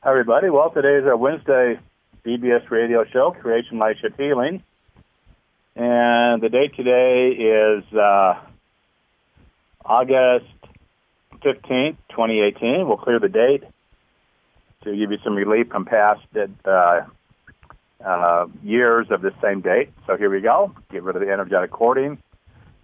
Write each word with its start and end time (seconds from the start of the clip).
Hi, 0.00 0.10
everybody. 0.10 0.48
Well, 0.48 0.70
today 0.70 0.94
is 0.94 1.06
our 1.06 1.16
Wednesday 1.16 1.80
BBS 2.24 2.70
radio 2.70 3.04
show, 3.12 3.32
Creation 3.32 3.80
Light 3.80 3.96
Ship 4.00 4.14
Healing. 4.16 4.62
And 5.74 6.40
the 6.40 6.48
date 6.48 6.76
today 6.76 7.30
is 7.30 7.82
uh, 7.92 8.34
August 9.84 10.46
15th, 11.44 11.96
2018. 12.10 12.86
We'll 12.86 12.96
clear 12.96 13.18
the 13.18 13.28
date 13.28 13.64
to 14.84 14.96
give 14.96 15.10
you 15.10 15.18
some 15.24 15.34
relief 15.34 15.66
from 15.66 15.84
past 15.84 16.20
uh, 16.64 17.00
uh, 18.00 18.46
years 18.62 19.08
of 19.10 19.20
the 19.20 19.32
same 19.42 19.62
date. 19.62 19.90
So 20.06 20.16
here 20.16 20.30
we 20.30 20.40
go. 20.40 20.76
Get 20.92 21.02
rid 21.02 21.16
of 21.16 21.22
the 21.22 21.32
energetic 21.32 21.72
cording. 21.72 22.22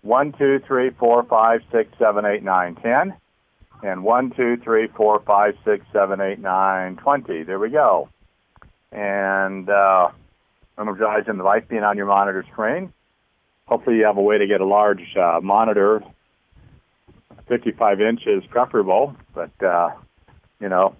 One, 0.02 0.32
two, 0.36 0.58
three, 0.66 0.90
four, 0.90 1.22
five, 1.22 1.60
six, 1.70 1.92
seven, 1.96 2.24
eight, 2.24 2.42
nine, 2.42 2.74
ten 2.74 3.14
and 3.82 4.04
one, 4.04 4.32
two, 4.36 4.56
three, 4.62 4.88
four, 4.88 5.20
five, 5.26 5.54
six, 5.64 5.84
seven, 5.92 6.20
eight, 6.20 6.38
nine, 6.38 6.96
twenty. 6.96 7.42
There 7.42 7.58
we 7.58 7.70
go. 7.70 8.08
And 8.92 9.68
uh, 9.68 10.08
energizing 10.78 11.36
the 11.36 11.44
light 11.44 11.68
being 11.68 11.82
on 11.82 11.96
your 11.96 12.06
monitor 12.06 12.44
screen. 12.52 12.92
Hopefully, 13.66 13.96
you 13.96 14.04
have 14.04 14.16
a 14.16 14.22
way 14.22 14.38
to 14.38 14.46
get 14.46 14.60
a 14.60 14.66
large 14.66 15.16
uh, 15.16 15.40
monitor, 15.42 16.02
55 17.48 18.00
inches 18.00 18.44
preferable, 18.50 19.16
but 19.34 19.50
uh, 19.62 19.90
you 20.60 20.68
know, 20.68 20.94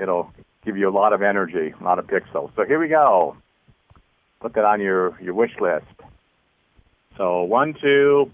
it'll 0.00 0.30
give 0.64 0.76
you 0.76 0.88
a 0.88 0.94
lot 0.94 1.12
of 1.12 1.22
energy, 1.22 1.74
a 1.78 1.84
lot 1.84 1.98
of 1.98 2.06
pixels. 2.06 2.50
So 2.56 2.64
here 2.64 2.78
we 2.78 2.88
go. 2.88 3.36
Put 4.40 4.54
that 4.54 4.64
on 4.64 4.80
your 4.80 5.20
your 5.20 5.34
wish 5.34 5.52
list. 5.60 5.86
So 7.16 7.42
one, 7.42 7.74
two, 7.80 8.30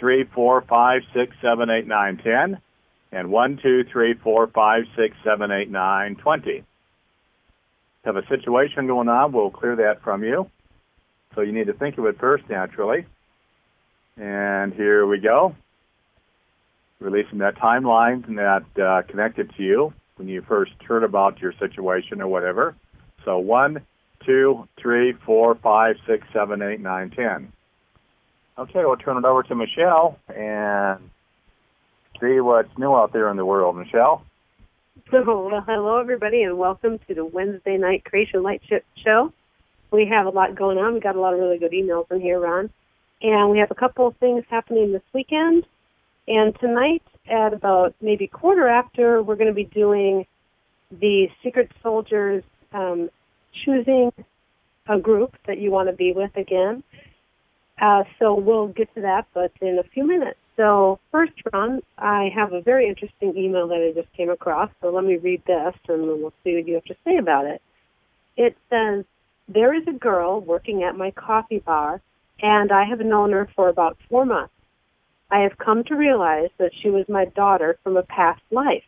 three, 0.00 0.24
four, 0.34 0.62
five, 0.62 1.02
six, 1.14 1.36
seven, 1.40 1.70
eight, 1.70 1.86
nine, 1.86 2.16
ten, 2.16 2.58
and 3.12 3.30
one, 3.30 3.58
two, 3.62 3.84
three, 3.92 4.14
four, 4.14 4.48
five, 4.48 4.84
six, 4.96 5.14
seven, 5.22 5.52
eight, 5.52 5.70
nine, 5.70 6.16
twenty. 6.16 6.64
Have 8.04 8.16
a 8.16 8.26
situation 8.28 8.86
going 8.86 9.08
on, 9.08 9.32
we'll 9.32 9.50
clear 9.50 9.76
that 9.76 10.02
from 10.02 10.24
you. 10.24 10.50
So 11.34 11.42
you 11.42 11.52
need 11.52 11.66
to 11.66 11.74
think 11.74 11.98
of 11.98 12.06
it 12.06 12.18
first 12.18 12.48
naturally. 12.48 13.06
And 14.16 14.72
here 14.72 15.06
we 15.06 15.18
go. 15.18 15.54
Releasing 16.98 17.38
that 17.38 17.56
timeline 17.56 18.26
that 18.36 18.82
uh, 18.82 19.02
connected 19.08 19.54
to 19.56 19.62
you 19.62 19.92
when 20.16 20.28
you 20.28 20.42
first 20.42 20.72
heard 20.86 21.04
about 21.04 21.40
your 21.40 21.52
situation 21.58 22.20
or 22.20 22.26
whatever. 22.26 22.74
So 23.24 23.38
one, 23.38 23.86
two, 24.26 24.68
three, 24.80 25.14
four, 25.24 25.54
five, 25.54 25.96
six, 26.06 26.26
seven, 26.32 26.62
eight, 26.62 26.80
nine, 26.80 27.10
ten. 27.10 27.52
Okay, 28.60 28.80
we'll 28.84 28.96
turn 28.96 29.16
it 29.16 29.24
over 29.24 29.42
to 29.44 29.54
Michelle 29.54 30.18
and 30.28 30.98
see 32.20 32.40
what's 32.40 32.68
new 32.76 32.94
out 32.94 33.10
there 33.10 33.30
in 33.30 33.38
the 33.38 33.46
world. 33.46 33.74
Michelle? 33.74 34.22
So, 35.10 35.22
well, 35.48 35.64
hello, 35.66 35.98
everybody, 35.98 36.42
and 36.42 36.58
welcome 36.58 36.98
to 37.08 37.14
the 37.14 37.24
Wednesday 37.24 37.78
night 37.78 38.04
Creation 38.04 38.42
Light 38.42 38.60
Show. 39.02 39.32
We 39.90 40.06
have 40.12 40.26
a 40.26 40.28
lot 40.28 40.56
going 40.56 40.76
on. 40.76 40.92
We 40.92 41.00
got 41.00 41.16
a 41.16 41.20
lot 41.20 41.32
of 41.32 41.40
really 41.40 41.56
good 41.56 41.72
emails 41.72 42.10
in 42.10 42.20
here, 42.20 42.38
Ron. 42.38 42.68
And 43.22 43.50
we 43.50 43.60
have 43.60 43.70
a 43.70 43.74
couple 43.74 44.06
of 44.06 44.14
things 44.18 44.44
happening 44.50 44.92
this 44.92 45.02
weekend. 45.14 45.64
And 46.28 46.54
tonight, 46.60 47.02
at 47.30 47.54
about 47.54 47.94
maybe 48.02 48.26
quarter 48.26 48.68
after, 48.68 49.22
we're 49.22 49.36
going 49.36 49.48
to 49.48 49.54
be 49.54 49.64
doing 49.64 50.26
the 50.90 51.28
Secret 51.42 51.70
Soldiers 51.82 52.44
um, 52.74 53.08
choosing 53.64 54.12
a 54.86 54.98
group 54.98 55.34
that 55.46 55.56
you 55.58 55.70
want 55.70 55.88
to 55.88 55.96
be 55.96 56.12
with 56.12 56.36
again. 56.36 56.82
Uh, 57.80 58.04
so 58.18 58.34
we'll 58.34 58.68
get 58.68 58.94
to 58.94 59.00
that, 59.00 59.26
but 59.32 59.52
in 59.62 59.78
a 59.78 59.82
few 59.82 60.06
minutes. 60.06 60.38
So 60.56 61.00
first, 61.10 61.32
Ron, 61.52 61.80
I 61.96 62.30
have 62.34 62.52
a 62.52 62.60
very 62.60 62.86
interesting 62.86 63.34
email 63.36 63.66
that 63.68 63.80
I 63.80 63.98
just 63.98 64.12
came 64.14 64.28
across. 64.28 64.70
So 64.82 64.90
let 64.90 65.04
me 65.04 65.16
read 65.16 65.42
this, 65.46 65.74
and 65.88 66.02
then 66.02 66.20
we'll 66.20 66.34
see 66.44 66.54
what 66.56 66.68
you 66.68 66.74
have 66.74 66.84
to 66.84 66.96
say 67.04 67.16
about 67.16 67.46
it. 67.46 67.62
It 68.36 68.56
says, 68.68 69.06
"There 69.48 69.72
is 69.72 69.86
a 69.88 69.92
girl 69.92 70.40
working 70.40 70.82
at 70.82 70.96
my 70.96 71.10
coffee 71.12 71.60
bar, 71.60 72.02
and 72.42 72.70
I 72.70 72.84
have 72.84 73.00
known 73.00 73.32
her 73.32 73.46
for 73.56 73.68
about 73.68 73.96
four 74.10 74.26
months. 74.26 74.52
I 75.30 75.40
have 75.40 75.56
come 75.56 75.82
to 75.84 75.94
realize 75.96 76.50
that 76.58 76.74
she 76.74 76.90
was 76.90 77.08
my 77.08 77.24
daughter 77.24 77.78
from 77.82 77.96
a 77.96 78.02
past 78.02 78.42
life. 78.50 78.84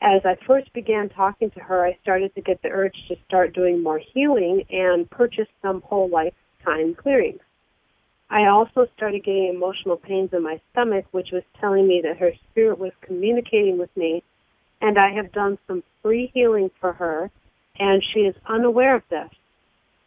As 0.00 0.24
I 0.24 0.34
first 0.46 0.72
began 0.72 1.08
talking 1.10 1.50
to 1.52 1.60
her, 1.60 1.84
I 1.86 1.96
started 2.02 2.34
to 2.34 2.40
get 2.40 2.60
the 2.62 2.70
urge 2.70 3.06
to 3.06 3.16
start 3.26 3.54
doing 3.54 3.80
more 3.82 3.98
healing 3.98 4.64
and 4.70 5.08
purchase 5.08 5.48
some 5.60 5.82
whole 5.82 6.08
lifetime 6.08 6.96
clearings. 6.96 7.40
I 8.32 8.46
also 8.46 8.86
started 8.96 9.24
getting 9.24 9.48
emotional 9.48 9.98
pains 9.98 10.30
in 10.32 10.42
my 10.42 10.58
stomach, 10.70 11.04
which 11.10 11.32
was 11.32 11.42
telling 11.60 11.86
me 11.86 12.00
that 12.02 12.16
her 12.16 12.32
spirit 12.50 12.78
was 12.78 12.92
communicating 13.02 13.76
with 13.76 13.94
me. 13.94 14.22
And 14.80 14.98
I 14.98 15.12
have 15.12 15.32
done 15.32 15.58
some 15.66 15.82
free 16.00 16.30
healing 16.32 16.70
for 16.80 16.94
her, 16.94 17.30
and 17.78 18.02
she 18.02 18.20
is 18.20 18.34
unaware 18.46 18.96
of 18.96 19.02
this. 19.10 19.28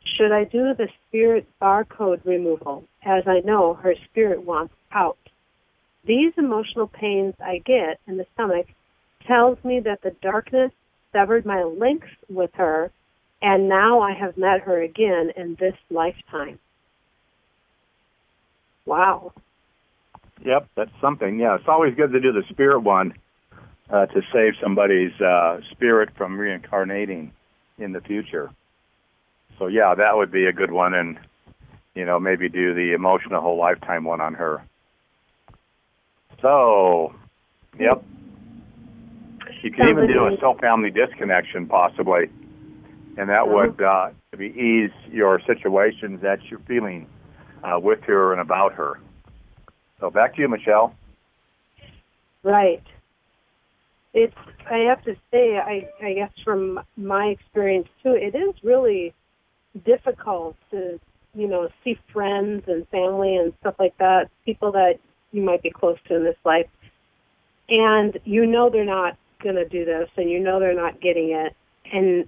Should 0.04 0.32
I 0.32 0.44
do 0.44 0.74
the 0.74 0.90
spirit 1.08 1.48
barcode 1.62 2.26
removal, 2.26 2.86
as 3.04 3.28
I 3.28 3.42
know 3.42 3.76
her 3.76 3.94
spirit 4.10 4.42
wants 4.42 4.74
out? 4.92 5.20
These 6.04 6.34
emotional 6.36 6.88
pains 6.88 7.36
I 7.40 7.60
get 7.60 8.00
in 8.08 8.18
the 8.18 8.26
stomach 8.34 8.66
tells 9.28 9.64
me 9.64 9.82
that 9.82 10.02
the 10.02 10.16
darkness 10.24 10.72
severed 11.12 11.46
my 11.46 11.62
links 11.64 12.10
with 12.28 12.52
her, 12.56 12.92
and 13.44 13.70
now 13.70 14.02
I 14.02 14.14
have 14.14 14.36
met 14.36 14.62
her 14.62 14.82
again 14.82 15.32
in 15.38 15.58
this 15.60 15.76
lifetime. 15.92 16.58
Wow. 18.86 19.34
Yep, 20.44 20.68
that's 20.76 20.92
something. 21.02 21.40
Yeah, 21.40 21.56
it's 21.56 21.68
always 21.68 21.96
good 21.96 22.12
to 22.12 22.20
do 22.20 22.32
the 22.32 22.44
spirit 22.50 22.82
one 22.82 23.14
uh, 23.90 24.06
to 24.08 24.22
save 24.34 24.54
somebody's 24.62 25.14
uh, 25.22 25.60
spirit 25.72 26.10
from 26.18 26.38
reincarnating 26.38 27.32
in 27.78 27.92
the 27.94 28.02
future. 28.02 28.52
So 29.58 29.68
yeah, 29.68 29.96
that 29.96 30.16
would 30.16 30.32
be 30.32 30.46
a 30.46 30.54
good 30.54 30.72
one, 30.72 30.94
and 30.94 31.18
you 31.94 32.06
know 32.06 32.20
maybe 32.20 32.50
do 32.50 32.74
the 32.74 32.94
emotional 32.94 33.42
whole 33.42 33.58
lifetime 33.58 34.04
one 34.04 34.22
on 34.22 34.34
her. 34.36 34.64
So, 36.42 37.14
yep. 37.80 38.04
You 39.64 39.72
can 39.72 39.90
even 39.90 40.08
do 40.08 40.28
a 40.28 40.38
soul 40.40 40.58
family 40.62 40.92
disconnection 40.92 41.66
possibly, 41.66 42.30
and 43.18 43.30
that 43.30 43.48
would 43.48 43.82
uh, 43.82 44.10
maybe 44.32 44.54
ease 44.54 44.92
your 45.12 45.42
situations 45.48 46.22
that 46.22 46.38
you're 46.50 46.60
feeling 46.68 47.08
uh, 47.64 47.80
with 47.80 48.02
her 48.02 48.32
and 48.32 48.42
about 48.42 48.74
her. 48.74 49.00
So 50.00 50.10
back 50.10 50.36
to 50.36 50.42
you, 50.42 50.50
Michelle. 50.50 50.96
Right. 52.44 52.84
It's. 54.14 54.36
I 54.70 54.78
have 54.90 55.04
to 55.04 55.16
say, 55.32 55.58
I, 55.58 55.88
I 56.04 56.14
guess 56.14 56.32
from 56.44 56.80
my 56.98 57.26
experience 57.26 57.88
too, 58.02 58.14
it 58.14 58.36
is 58.36 58.56
really 58.64 59.14
difficult 59.86 60.56
to, 60.72 61.00
you 61.36 61.48
know, 61.48 61.70
see 61.84 62.00
friends 62.12 62.64
and 62.68 62.88
family 62.88 63.36
and 63.36 63.54
stuff 63.60 63.76
like 63.78 63.96
that, 64.00 64.30
people 64.44 64.72
that 64.72 64.96
you 65.32 65.44
might 65.44 65.62
be 65.62 65.70
close 65.70 65.98
to 66.08 66.16
in 66.16 66.24
this 66.24 66.38
life, 66.46 66.68
and 67.70 68.18
you 68.24 68.46
know 68.46 68.70
they're 68.70 68.86
not 68.86 69.18
going 69.44 69.56
to 69.56 69.68
do 69.68 69.86
this, 69.86 70.10
and 70.18 70.30
you 70.30 70.40
know 70.40 70.60
they're 70.60 70.76
not 70.76 71.02
getting 71.02 71.32
it, 71.32 71.56
and 71.92 72.26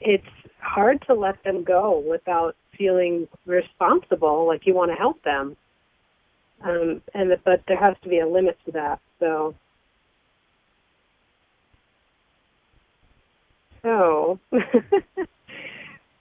it's 0.00 0.24
hard 0.60 1.02
to 1.06 1.14
let 1.14 1.42
them 1.44 1.64
go 1.64 1.98
without 1.98 2.56
feeling 2.76 3.28
responsible, 3.46 4.46
like 4.46 4.66
you 4.66 4.74
want 4.74 4.90
to 4.90 4.96
help 4.96 5.22
them. 5.22 5.56
Um, 6.62 7.02
and 7.12 7.30
but 7.44 7.62
there 7.68 7.76
has 7.76 7.96
to 8.02 8.08
be 8.08 8.20
a 8.20 8.26
limit 8.26 8.56
to 8.66 8.72
that. 8.72 9.00
So, 9.20 9.54
so, 13.82 14.38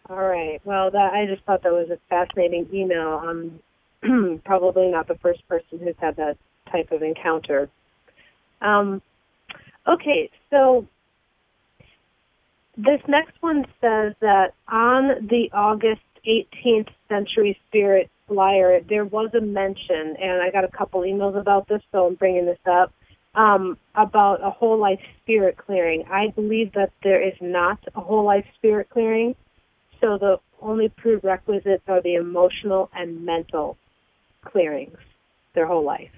all 0.09 0.17
right. 0.17 0.59
Well, 0.65 0.91
that 0.91 1.13
I 1.13 1.25
just 1.25 1.43
thought 1.45 1.63
that 1.63 1.71
was 1.71 1.89
a 1.89 1.99
fascinating 2.09 2.67
email. 2.73 3.21
I'm 3.23 4.41
probably 4.45 4.89
not 4.89 5.07
the 5.07 5.15
first 5.15 5.47
person 5.47 5.79
who's 5.79 5.95
had 5.99 6.17
that 6.17 6.37
type 6.71 6.91
of 6.91 7.03
encounter. 7.03 7.69
Um, 8.61 9.01
okay, 9.87 10.29
so 10.49 10.87
this 12.77 13.01
next 13.07 13.33
one 13.41 13.65
says 13.79 14.13
that 14.21 14.53
on 14.67 15.27
the 15.27 15.49
August 15.53 16.01
18th 16.27 16.89
century 17.09 17.57
spirit 17.67 18.09
flyer, 18.27 18.79
there 18.87 19.05
was 19.05 19.31
a 19.33 19.41
mention, 19.41 20.15
and 20.19 20.41
I 20.41 20.49
got 20.51 20.63
a 20.63 20.69
couple 20.69 21.01
emails 21.01 21.39
about 21.39 21.67
this, 21.67 21.81
so 21.91 22.07
I'm 22.07 22.15
bringing 22.15 22.45
this 22.45 22.59
up, 22.65 22.93
um, 23.35 23.77
about 23.95 24.43
a 24.43 24.49
whole 24.49 24.79
life 24.79 24.99
spirit 25.21 25.57
clearing. 25.57 26.05
I 26.09 26.27
believe 26.35 26.73
that 26.73 26.91
there 27.03 27.21
is 27.25 27.33
not 27.41 27.79
a 27.95 28.01
whole 28.01 28.23
life 28.23 28.45
spirit 28.55 28.89
clearing, 28.89 29.35
so 29.99 30.17
the 30.17 30.37
only 30.61 30.89
prerequisites 30.89 31.83
are 31.87 32.01
the 32.01 32.15
emotional 32.15 32.89
and 32.93 33.25
mental 33.25 33.77
clearings 34.43 34.97
their 35.55 35.67
whole 35.67 35.83
life. 35.83 36.11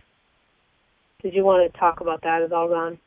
Did 1.22 1.34
you 1.34 1.44
want 1.44 1.72
to 1.72 1.80
talk 1.80 2.02
about 2.02 2.22
that 2.22 2.44
at 2.44 2.54
all, 2.54 2.70
Ron? 2.70 3.00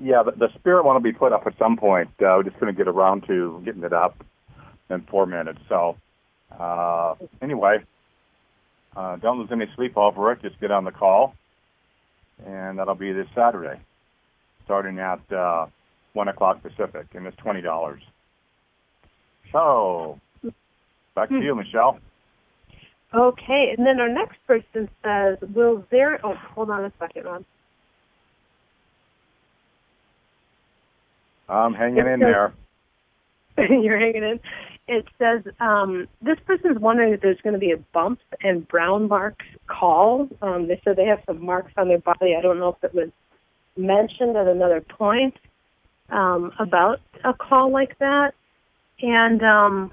Yeah, 0.00 0.22
the, 0.24 0.32
the 0.32 0.48
spirit 0.58 0.84
one 0.84 0.94
will 0.94 1.02
be 1.02 1.12
put 1.12 1.32
up 1.32 1.46
at 1.46 1.56
some 1.58 1.76
point. 1.76 2.08
Uh, 2.20 2.34
we're 2.36 2.42
just 2.44 2.58
going 2.58 2.72
to 2.72 2.76
get 2.76 2.88
around 2.88 3.24
to 3.28 3.60
getting 3.64 3.84
it 3.84 3.92
up 3.92 4.16
in 4.90 5.02
four 5.10 5.26
minutes. 5.26 5.58
So, 5.68 5.96
uh, 6.58 7.14
anyway, 7.40 7.78
uh, 8.96 9.16
don't 9.16 9.38
lose 9.38 9.48
any 9.52 9.66
sleep 9.76 9.96
over 9.96 10.32
it. 10.32 10.42
Just 10.42 10.60
get 10.60 10.70
on 10.70 10.84
the 10.84 10.90
call, 10.90 11.34
and 12.44 12.78
that'll 12.78 12.94
be 12.94 13.12
this 13.12 13.26
Saturday. 13.34 13.80
starting 14.64 14.98
at 14.98 15.20
uh, 15.32 15.66
one 16.12 16.28
o'clock 16.28 16.62
Pacific, 16.62 17.06
and 17.14 17.26
it's 17.26 17.36
twenty 17.38 17.60
dollars. 17.62 18.02
So, 19.50 20.18
back 21.14 21.28
to 21.28 21.40
you, 21.40 21.54
Michelle. 21.54 21.98
Okay, 23.14 23.74
and 23.76 23.86
then 23.86 24.00
our 24.00 24.08
next 24.08 24.38
person 24.46 24.88
says, 25.04 25.36
"Will 25.54 25.84
there?" 25.90 26.18
Oh, 26.24 26.34
hold 26.54 26.70
on 26.70 26.84
a 26.84 26.92
second, 26.98 27.24
Ron. 27.24 27.44
I'm 31.48 31.74
hanging 31.74 32.06
in 32.06 32.20
there. 32.20 32.54
You're 33.58 33.98
hanging 33.98 34.22
in. 34.22 34.40
It 34.88 35.06
says 35.18 35.42
um, 35.60 36.08
this 36.20 36.38
person's 36.44 36.78
wondering 36.78 37.12
if 37.12 37.20
there's 37.20 37.40
going 37.40 37.54
to 37.54 37.58
be 37.58 37.70
a 37.70 37.76
bumps 37.92 38.24
and 38.42 38.66
brown 38.66 39.08
marks 39.08 39.46
call. 39.68 40.28
Um, 40.42 40.66
they 40.68 40.80
said 40.84 40.96
they 40.96 41.06
have 41.06 41.22
some 41.26 41.44
marks 41.44 41.72
on 41.76 41.88
their 41.88 41.98
body. 41.98 42.34
I 42.36 42.42
don't 42.42 42.58
know 42.58 42.76
if 42.76 42.84
it 42.84 42.94
was 42.94 43.10
mentioned 43.76 44.36
at 44.36 44.46
another 44.48 44.80
point 44.80 45.34
um, 46.10 46.52
about 46.58 47.00
a 47.24 47.32
call 47.32 47.70
like 47.70 47.98
that. 47.98 48.34
And 49.00 49.42
um, 49.42 49.92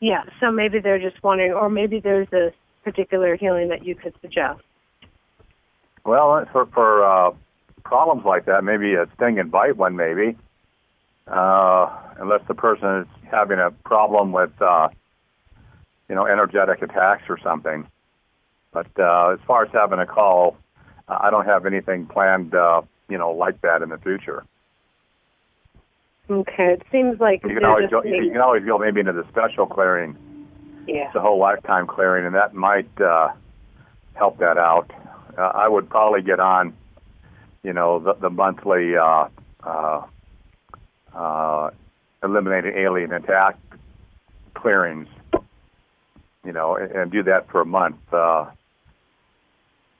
yeah, 0.00 0.24
so 0.40 0.50
maybe 0.50 0.80
they're 0.80 0.98
just 0.98 1.22
wondering, 1.22 1.52
or 1.52 1.68
maybe 1.68 2.00
there's 2.00 2.32
a 2.32 2.52
particular 2.84 3.36
healing 3.36 3.68
that 3.68 3.84
you 3.84 3.94
could 3.94 4.14
suggest. 4.20 4.60
Well, 6.04 6.44
for 6.50 6.66
for 6.66 7.04
uh, 7.04 7.32
problems 7.84 8.24
like 8.24 8.46
that, 8.46 8.64
maybe 8.64 8.94
a 8.94 9.06
sting 9.14 9.38
and 9.38 9.50
bite 9.50 9.76
one, 9.76 9.94
maybe. 9.96 10.36
Uh, 11.26 11.88
unless 12.18 12.40
the 12.48 12.54
person 12.54 13.02
is 13.02 13.06
having 13.30 13.58
a 13.58 13.70
problem 13.84 14.32
with, 14.32 14.50
uh, 14.60 14.88
you 16.08 16.14
know, 16.14 16.26
energetic 16.26 16.82
attacks 16.82 17.22
or 17.28 17.38
something. 17.42 17.86
But 18.72 18.88
uh, 18.98 19.30
as 19.34 19.38
far 19.46 19.64
as 19.64 19.70
having 19.72 19.98
a 19.98 20.06
call, 20.06 20.56
I 21.08 21.30
don't 21.30 21.46
have 21.46 21.66
anything 21.66 22.06
planned, 22.06 22.54
uh, 22.54 22.82
you 23.08 23.18
know, 23.18 23.30
like 23.30 23.60
that 23.62 23.82
in 23.82 23.90
the 23.90 23.98
future. 23.98 24.44
Okay, 26.30 26.74
it 26.74 26.82
seems 26.90 27.20
like 27.20 27.42
you 27.44 27.54
can 27.54 27.64
always 27.64 27.90
go. 27.90 28.02
You 28.02 28.30
can 28.30 28.40
always 28.40 28.64
go 28.64 28.78
maybe 28.78 29.00
into 29.00 29.12
the 29.12 29.26
special 29.28 29.66
clearing. 29.66 30.16
Yeah. 30.86 31.06
It's 31.06 31.14
a 31.14 31.20
whole 31.20 31.38
lifetime 31.38 31.86
clearing, 31.86 32.26
and 32.26 32.34
that 32.34 32.54
might 32.54 32.88
uh, 33.00 33.32
help 34.14 34.38
that 34.38 34.56
out. 34.56 34.90
Uh, 35.36 35.42
I 35.42 35.68
would 35.68 35.88
probably 35.88 36.22
get 36.22 36.40
on, 36.40 36.74
you 37.62 37.72
know, 37.72 37.98
the, 37.98 38.14
the 38.14 38.30
monthly 38.30 38.96
uh, 38.96 39.28
uh, 39.62 40.06
uh, 41.14 41.70
eliminating 42.22 42.74
alien 42.76 43.12
attack 43.12 43.58
clearings, 44.54 45.08
you 46.44 46.52
know, 46.52 46.76
and, 46.76 46.90
and 46.92 47.12
do 47.12 47.22
that 47.24 47.50
for 47.50 47.60
a 47.60 47.66
month 47.66 47.96
uh, 48.12 48.46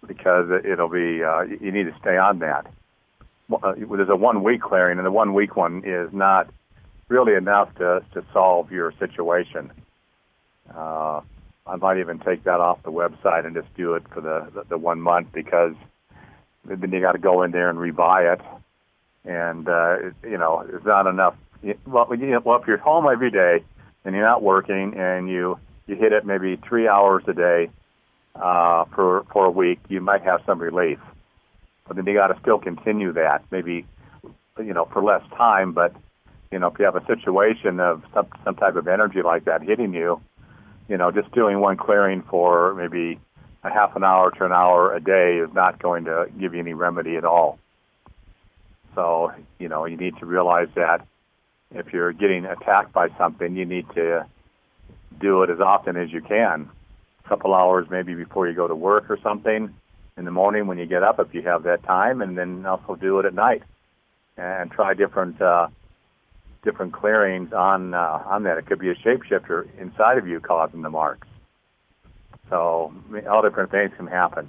because 0.07 0.51
it'll 0.65 0.89
be 0.89 1.23
uh, 1.23 1.43
you 1.43 1.73
need 1.73 1.85
to 1.85 1.95
stay 2.01 2.17
on 2.17 2.39
that. 2.41 2.67
Uh, 3.53 3.75
there's 3.77 4.09
a 4.09 4.17
one 4.17 4.43
week 4.43 4.63
clearing, 4.63 4.99
and 4.99 5.07
the 5.07 5.11
one 5.11 5.35
week 5.35 5.57
one 5.57 5.83
is 5.85 6.09
not 6.13 6.49
really 7.09 7.35
enough 7.35 7.75
to 7.77 8.03
to 8.15 8.25
solve 8.33 8.71
your 8.71 8.93
situation. 8.99 9.71
Uh, 10.75 11.21
I 11.67 11.77
might 11.77 11.99
even 11.99 12.19
take 12.19 12.45
that 12.45 12.61
off 12.61 12.83
the 12.83 12.93
website 12.93 13.45
and 13.47 13.55
just 13.55 13.73
do 13.77 13.95
it 13.95 14.05
for 14.13 14.21
the 14.21 14.51
the, 14.55 14.65
the 14.71 14.79
one 14.79 15.01
month 15.01 15.29
because 15.33 15.75
then 16.65 16.93
you 16.93 17.01
got 17.01 17.13
to 17.13 17.19
go 17.19 17.43
in 17.43 17.51
there 17.51 17.69
and 17.69 17.79
rebuy 17.79 18.33
it 18.33 18.41
and 19.25 19.69
uh, 19.69 19.97
you 20.23 20.39
know, 20.39 20.65
it's 20.69 20.85
not 20.85 21.07
enough. 21.07 21.35
Well, 21.87 22.09
you 22.15 22.41
well, 22.45 22.61
if 22.61 22.67
you're 22.67 22.79
home 22.79 23.07
every 23.11 23.31
day 23.31 23.65
and 24.05 24.15
you're 24.15 24.25
not 24.25 24.43
working 24.43 24.95
and 24.97 25.29
you 25.29 25.59
you 25.87 25.97
hit 25.97 26.13
it 26.13 26.25
maybe 26.25 26.57
three 26.69 26.89
hours 26.89 27.23
a 27.29 27.33
day 27.33 27.71
uh, 28.35 28.85
for 28.95 29.25
for 29.33 29.47
a 29.47 29.51
week, 29.51 29.81
you 29.89 30.01
might 30.01 30.23
have 30.23 30.41
some 30.47 30.59
relief. 30.59 30.99
But 31.87 31.97
then 31.97 32.07
you 32.07 32.15
got 32.15 32.29
to 32.29 32.41
still 32.41 32.59
continue 32.59 33.13
that, 33.13 33.45
maybe 33.51 33.87
you 34.59 34.75
know, 34.75 34.89
for 34.93 35.03
less 35.03 35.23
time. 35.37 35.73
But 35.73 35.95
you 36.51 36.59
know, 36.59 36.69
if 36.69 36.79
you 36.79 36.85
have 36.85 36.97
a 36.97 37.07
situation 37.07 37.81
of 37.81 38.03
some 38.13 38.27
some 38.45 38.57
type 38.57 38.77
of 38.77 38.89
energy 38.89 39.23
like 39.23 39.45
that 39.45 39.63
hitting 39.63 39.95
you, 39.95 40.21
you 40.89 40.97
know, 40.97 41.11
just 41.11 41.33
doing 41.33 41.61
one 41.61 41.77
clearing 41.77 42.23
for 42.29 42.75
maybe 42.75 43.21
a 43.65 43.71
half 43.71 43.95
an 43.95 44.03
hour 44.03 44.31
to 44.33 44.45
an 44.45 44.53
hour 44.53 44.95
a 44.95 45.01
day 45.01 45.39
is 45.39 45.53
not 45.55 45.81
going 45.81 46.05
to 46.05 46.27
give 46.39 46.55
you 46.55 46.61
any 46.61 46.75
remedy 46.75 47.17
at 47.17 47.25
all. 47.25 47.59
So, 48.95 49.33
you 49.59 49.69
know, 49.69 49.87
you 49.87 49.97
need 49.97 50.17
to 50.19 50.27
realize 50.27 50.69
that 50.75 51.07
if 51.75 51.93
you're 51.93 52.13
getting 52.13 52.45
attacked 52.45 52.93
by 52.93 53.09
something, 53.17 53.57
you 53.57 53.65
need 53.65 53.87
to 53.95 54.27
do 55.21 55.43
it 55.43 55.51
as 55.51 55.61
often 55.61 55.97
as 55.97 56.13
you 56.13 56.21
can. 56.21 56.69
A 57.25 57.29
couple 57.29 57.55
hours 57.55 57.87
maybe 57.91 58.15
before 58.15 58.49
you 58.49 58.55
go 58.55 58.69
to 58.69 58.75
work 58.75 59.11
or 59.11 59.19
something 59.23 59.75
in 60.17 60.25
the 60.25 60.31
morning 60.31 60.67
when 60.67 60.79
you 60.79 60.87
get 60.87 61.03
up 61.03 61.19
if 61.19 61.33
you 61.33 61.43
have 61.43 61.63
that 61.63 61.83
time 61.85 62.21
and 62.21 62.37
then 62.37 62.67
also 62.67 62.97
do 62.97 63.19
it 63.19 63.25
at 63.25 63.35
night 63.35 63.63
and 64.37 64.71
try 64.71 64.93
different 64.93 65.41
uh 65.41 65.69
different 66.63 66.93
clearings 66.93 67.53
on 67.53 67.95
uh, 67.95 68.23
on 68.27 68.45
that. 68.45 68.59
It 68.59 68.67
could 68.67 68.79
be 68.79 68.91
a 68.91 68.95
shapeshifter 68.95 69.67
inside 69.79 70.19
of 70.19 70.27
you 70.27 70.41
causing 70.41 70.83
the 70.83 70.91
marks. 70.91 71.27
So 72.51 72.93
all 73.31 73.43
different 73.43 73.71
things 73.71 73.93
can 73.97 74.07
happen. 74.07 74.49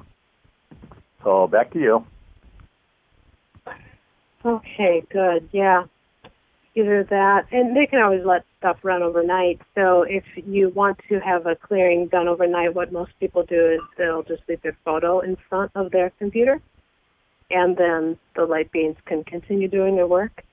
So 1.23 1.47
back 1.47 1.71
to 1.71 1.79
you. 1.79 2.05
Okay, 4.45 5.03
good. 5.11 5.49
Yeah. 5.51 5.85
Either 6.75 7.03
that, 7.03 7.45
and 7.51 7.75
they 7.77 7.85
can 7.85 8.01
always 8.01 8.25
let 8.25 8.43
stuff 8.57 8.77
run 8.83 9.03
overnight. 9.03 9.61
So 9.75 10.03
if 10.03 10.23
you 10.35 10.69
want 10.69 10.97
to 11.07 11.19
have 11.19 11.45
a 11.45 11.55
clearing 11.55 12.07
done 12.07 12.27
overnight, 12.27 12.73
what 12.73 12.91
most 12.91 13.11
people 13.19 13.43
do 13.43 13.73
is 13.73 13.79
they'll 13.97 14.23
just 14.23 14.41
leave 14.49 14.61
their 14.63 14.75
photo 14.83 15.19
in 15.19 15.37
front 15.49 15.71
of 15.75 15.91
their 15.91 16.09
computer, 16.17 16.59
and 17.51 17.77
then 17.77 18.17
the 18.35 18.45
light 18.45 18.71
beings 18.71 18.97
can 19.05 19.23
continue 19.23 19.67
doing 19.67 19.95
their 19.95 20.07
work. 20.07 20.43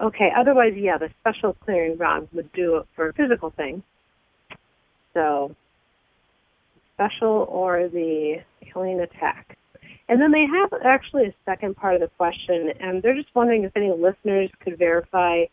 Okay, 0.00 0.30
otherwise, 0.38 0.74
yeah, 0.76 0.98
the 0.98 1.10
special 1.20 1.54
clearing 1.54 1.98
rod 1.98 2.28
would 2.32 2.52
do 2.52 2.76
it 2.76 2.86
for 2.94 3.08
a 3.08 3.12
physical 3.12 3.50
things. 3.50 3.82
So, 5.14 5.56
special 6.94 7.46
or 7.50 7.88
the 7.88 8.36
alien 8.76 9.00
attack. 9.00 9.58
And 10.08 10.20
then 10.20 10.32
they 10.32 10.46
have 10.46 10.72
actually 10.84 11.26
a 11.26 11.34
second 11.44 11.76
part 11.76 11.94
of 11.94 12.00
the 12.00 12.08
question, 12.16 12.72
and 12.80 13.02
they're 13.02 13.14
just 13.14 13.34
wondering 13.34 13.64
if 13.64 13.76
any 13.76 13.90
listeners 13.90 14.50
could 14.60 14.78
verify 14.78 15.44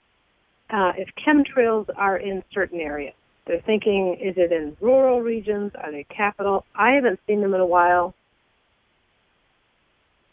uh, 0.69 0.93
if 0.97 1.09
chemtrails 1.15 1.87
are 1.95 2.17
in 2.17 2.43
certain 2.53 2.79
areas. 2.79 3.13
They're 3.45 3.61
thinking, 3.61 4.17
is 4.19 4.35
it 4.37 4.51
in 4.51 4.75
rural 4.81 5.21
regions? 5.21 5.73
Are 5.75 5.91
they 5.91 6.05
capital? 6.05 6.65
I 6.73 6.91
haven't 6.91 7.19
seen 7.27 7.41
them 7.41 7.53
in 7.53 7.59
a 7.59 7.65
while, 7.65 8.15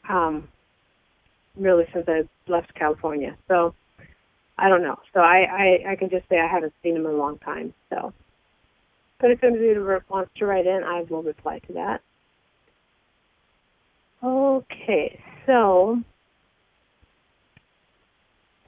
um, 0.08 0.48
really 1.56 1.84
since 1.92 2.06
I 2.08 2.22
left 2.50 2.74
California. 2.74 3.36
So 3.48 3.74
I 4.56 4.68
don't 4.68 4.82
know. 4.82 4.96
So 5.12 5.20
I, 5.20 5.44
I, 5.86 5.92
I 5.92 5.96
can 5.96 6.08
just 6.08 6.28
say 6.28 6.38
I 6.38 6.46
haven't 6.46 6.72
seen 6.82 6.94
them 6.94 7.04
in 7.06 7.12
a 7.12 7.16
long 7.16 7.38
time. 7.38 7.74
So, 7.90 8.14
but 9.20 9.30
if 9.30 9.44
anybody 9.44 9.78
wants 10.08 10.30
to 10.36 10.46
write 10.46 10.66
in, 10.66 10.82
I 10.82 11.02
will 11.10 11.22
reply 11.22 11.58
to 11.66 11.72
that. 11.74 12.00
Okay, 14.22 15.18
so 15.46 16.00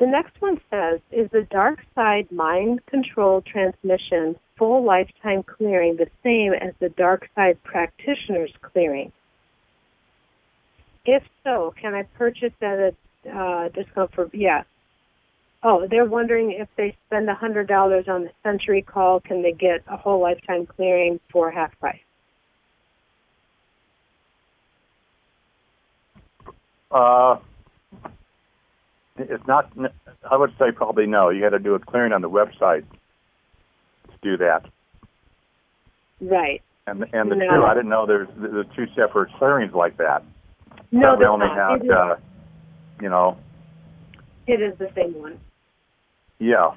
the 0.01 0.07
next 0.07 0.41
one 0.41 0.61
says, 0.71 1.01
is 1.13 1.31
the 1.31 1.47
dark 1.51 1.79
side 1.95 2.31
mind 2.33 2.85
control 2.87 3.41
transmission 3.41 4.37
full 4.59 4.85
lifetime 4.85 5.45
clearing 5.45 5.97
the 5.97 6.09
same 6.25 6.53
as 6.53 6.75
the 6.81 6.89
dark 6.89 7.29
side 7.37 7.63
practitioner's 7.63 8.53
clearing? 8.63 9.13
If 11.07 11.23
so, 11.45 11.73
can 11.81 11.95
I 11.95 12.03
purchase 12.03 12.53
that 12.61 12.79
at 12.81 12.95
a 13.33 13.39
uh, 13.39 13.69
discount 13.69 14.13
for, 14.15 14.29
yes. 14.33 14.65
Oh, 15.63 15.87
they're 15.89 16.05
wondering 16.05 16.51
if 16.51 16.69
they 16.77 16.97
spend 17.07 17.29
a 17.31 17.35
$100 17.35 18.09
on 18.09 18.25
the 18.25 18.31
Century 18.43 18.83
Call, 18.83 19.21
can 19.21 19.43
they 19.43 19.53
get 19.53 19.83
a 19.87 19.97
whole 19.97 20.21
lifetime 20.21 20.67
clearing 20.67 21.21
for 21.31 21.51
half 21.51 21.79
price? 21.79 22.01
Uh, 26.95 27.39
it's 29.19 29.47
not. 29.47 29.71
I 30.31 30.37
would 30.37 30.51
say 30.59 30.67
probably 30.75 31.07
no. 31.07 31.29
You 31.29 31.41
got 31.41 31.51
to 31.51 31.59
do 31.59 31.75
a 31.75 31.79
clearing 31.81 32.13
on 32.13 32.23
the 32.23 32.31
website 32.31 32.85
to 34.09 34.17
do 34.23 34.37
that. 34.37 34.65
Right. 36.21 36.63
And 36.87 37.05
and 37.13 37.31
the 37.31 37.37
no. 37.37 37.49
two, 37.49 37.65
I 37.65 37.75
didn't 37.75 37.91
know 37.91 38.07
there's 38.07 38.29
there's 38.37 38.67
two 38.77 38.87
separate 38.95 39.33
clearings 39.39 39.75
like 39.75 39.97
that. 39.97 40.23
No, 40.93 41.17
we 41.19 41.25
only 41.25 41.47
not. 41.47 41.81
had, 41.81 41.91
uh, 41.91 42.17
you 43.01 43.09
know. 43.09 43.37
It 44.47 44.61
is 44.61 44.79
the 44.79 44.91
same 44.95 45.15
one. 45.19 45.41
Yeah. 46.39 46.75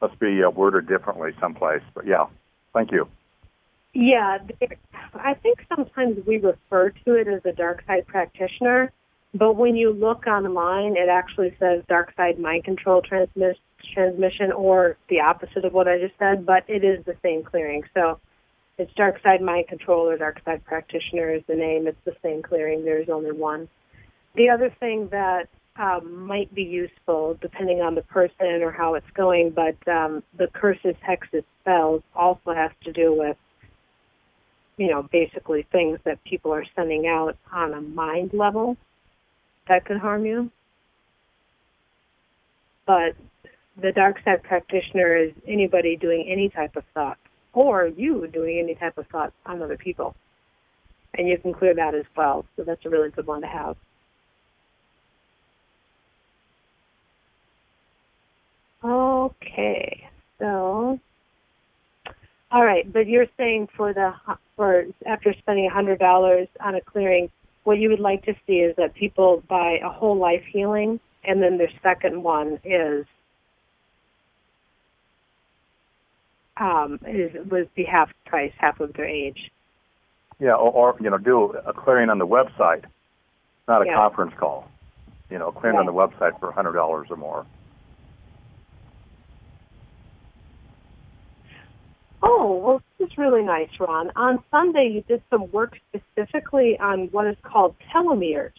Must 0.00 0.18
be 0.20 0.42
uh, 0.44 0.50
worded 0.50 0.86
differently 0.86 1.30
someplace, 1.40 1.82
but 1.94 2.06
yeah. 2.06 2.26
Thank 2.72 2.92
you. 2.92 3.08
Yeah, 3.94 4.38
I 5.14 5.34
think 5.34 5.58
sometimes 5.68 6.18
we 6.26 6.38
refer 6.38 6.90
to 7.04 7.14
it 7.14 7.28
as 7.28 7.42
a 7.44 7.52
dark 7.52 7.84
side 7.86 8.06
practitioner, 8.06 8.90
but 9.34 9.54
when 9.54 9.76
you 9.76 9.92
look 9.92 10.26
online, 10.26 10.96
it 10.96 11.08
actually 11.10 11.54
says 11.60 11.82
dark 11.88 12.14
side 12.16 12.38
mind 12.38 12.64
control 12.64 13.02
transmission 13.02 14.52
or 14.52 14.96
the 15.10 15.20
opposite 15.20 15.64
of 15.64 15.74
what 15.74 15.88
I 15.88 15.98
just 15.98 16.14
said, 16.18 16.46
but 16.46 16.64
it 16.68 16.84
is 16.84 17.04
the 17.04 17.16
same 17.22 17.42
clearing. 17.44 17.82
So 17.92 18.18
It's 18.78 18.92
Dark 18.94 19.22
Side 19.22 19.42
Mind 19.42 19.68
Control 19.68 20.08
or 20.08 20.16
Dark 20.16 20.40
Side 20.44 20.64
Practitioner 20.64 21.34
is 21.34 21.42
the 21.46 21.54
name. 21.54 21.86
It's 21.86 21.98
the 22.04 22.16
same 22.22 22.42
clearing. 22.42 22.84
There's 22.84 23.08
only 23.08 23.32
one. 23.32 23.68
The 24.34 24.48
other 24.48 24.74
thing 24.80 25.08
that 25.10 25.48
um, 25.76 26.26
might 26.26 26.52
be 26.54 26.62
useful, 26.62 27.38
depending 27.40 27.80
on 27.80 27.94
the 27.94 28.02
person 28.02 28.62
or 28.62 28.70
how 28.70 28.94
it's 28.94 29.10
going, 29.14 29.50
but 29.50 29.76
um, 29.90 30.22
the 30.36 30.46
curses, 30.48 30.96
hexes, 31.06 31.44
spells 31.60 32.02
also 32.14 32.54
has 32.54 32.70
to 32.84 32.92
do 32.92 33.14
with, 33.14 33.36
you 34.76 34.90
know, 34.90 35.02
basically 35.12 35.66
things 35.70 35.98
that 36.04 36.22
people 36.24 36.52
are 36.52 36.64
sending 36.74 37.06
out 37.06 37.36
on 37.52 37.74
a 37.74 37.80
mind 37.80 38.32
level 38.32 38.76
that 39.68 39.84
could 39.84 39.98
harm 39.98 40.24
you. 40.26 40.50
But 42.86 43.14
the 43.80 43.92
dark 43.92 44.16
side 44.24 44.42
practitioner 44.42 45.16
is 45.16 45.32
anybody 45.46 45.96
doing 45.96 46.26
any 46.28 46.48
type 46.48 46.76
of 46.76 46.84
thought, 46.94 47.18
or 47.52 47.86
you 47.86 48.26
doing 48.26 48.58
any 48.58 48.74
type 48.74 48.98
of 48.98 49.06
thought 49.08 49.32
on 49.46 49.62
other 49.62 49.76
people. 49.76 50.14
And 51.14 51.28
you 51.28 51.38
can 51.38 51.52
clear 51.52 51.74
that 51.74 51.94
as 51.94 52.04
well. 52.16 52.44
So 52.56 52.64
that's 52.64 52.84
a 52.84 52.90
really 52.90 53.10
good 53.10 53.26
one 53.26 53.42
to 53.42 53.46
have. 53.46 53.76
Okay, 58.84 60.08
so 60.38 60.71
all 62.52 62.64
right, 62.64 62.90
but 62.92 63.06
you're 63.06 63.26
saying 63.38 63.68
for 63.76 63.94
the 63.94 64.12
for 64.56 64.84
after 65.06 65.34
spending 65.38 65.66
a 65.66 65.70
hundred 65.72 65.98
dollars 65.98 66.48
on 66.60 66.74
a 66.74 66.80
clearing, 66.80 67.30
what 67.64 67.78
you 67.78 67.88
would 67.88 68.00
like 68.00 68.24
to 68.24 68.34
see 68.46 68.56
is 68.56 68.76
that 68.76 68.94
people 68.94 69.42
buy 69.48 69.78
a 69.82 69.88
whole 69.88 70.16
life 70.16 70.44
healing, 70.52 71.00
and 71.24 71.42
then 71.42 71.56
their 71.56 71.70
second 71.82 72.22
one 72.22 72.60
is 72.62 73.06
um, 76.58 77.00
is 77.08 77.32
would 77.50 77.74
be 77.74 77.84
half 77.84 78.10
price, 78.26 78.52
half 78.58 78.80
of 78.80 78.92
their 78.92 79.06
age. 79.08 79.50
Yeah, 80.38 80.54
or, 80.54 80.72
or 80.72 80.96
you 81.00 81.08
know, 81.08 81.18
do 81.18 81.54
a 81.66 81.72
clearing 81.72 82.10
on 82.10 82.18
the 82.18 82.26
website, 82.26 82.84
not 83.66 83.82
a 83.82 83.86
Yeah. 83.86 83.94
conference 83.94 84.34
call. 84.38 84.68
You 85.30 85.38
know, 85.38 85.50
clearing 85.50 85.78
on 85.78 85.86
the 85.86 85.92
website 85.92 86.38
for 86.38 86.50
a 86.50 86.52
hundred 86.52 86.72
dollars 86.72 87.08
or 87.10 87.16
more. 87.16 87.46
Oh, 92.22 92.60
well, 92.64 92.82
this 92.98 93.08
is 93.08 93.18
really 93.18 93.42
nice, 93.42 93.68
Ron. 93.80 94.10
On 94.14 94.42
Sunday, 94.50 94.90
you 94.94 95.02
did 95.02 95.22
some 95.28 95.50
work 95.50 95.78
specifically 95.88 96.78
on 96.78 97.08
what 97.10 97.26
is 97.26 97.36
called 97.42 97.74
telomeres. 97.92 98.52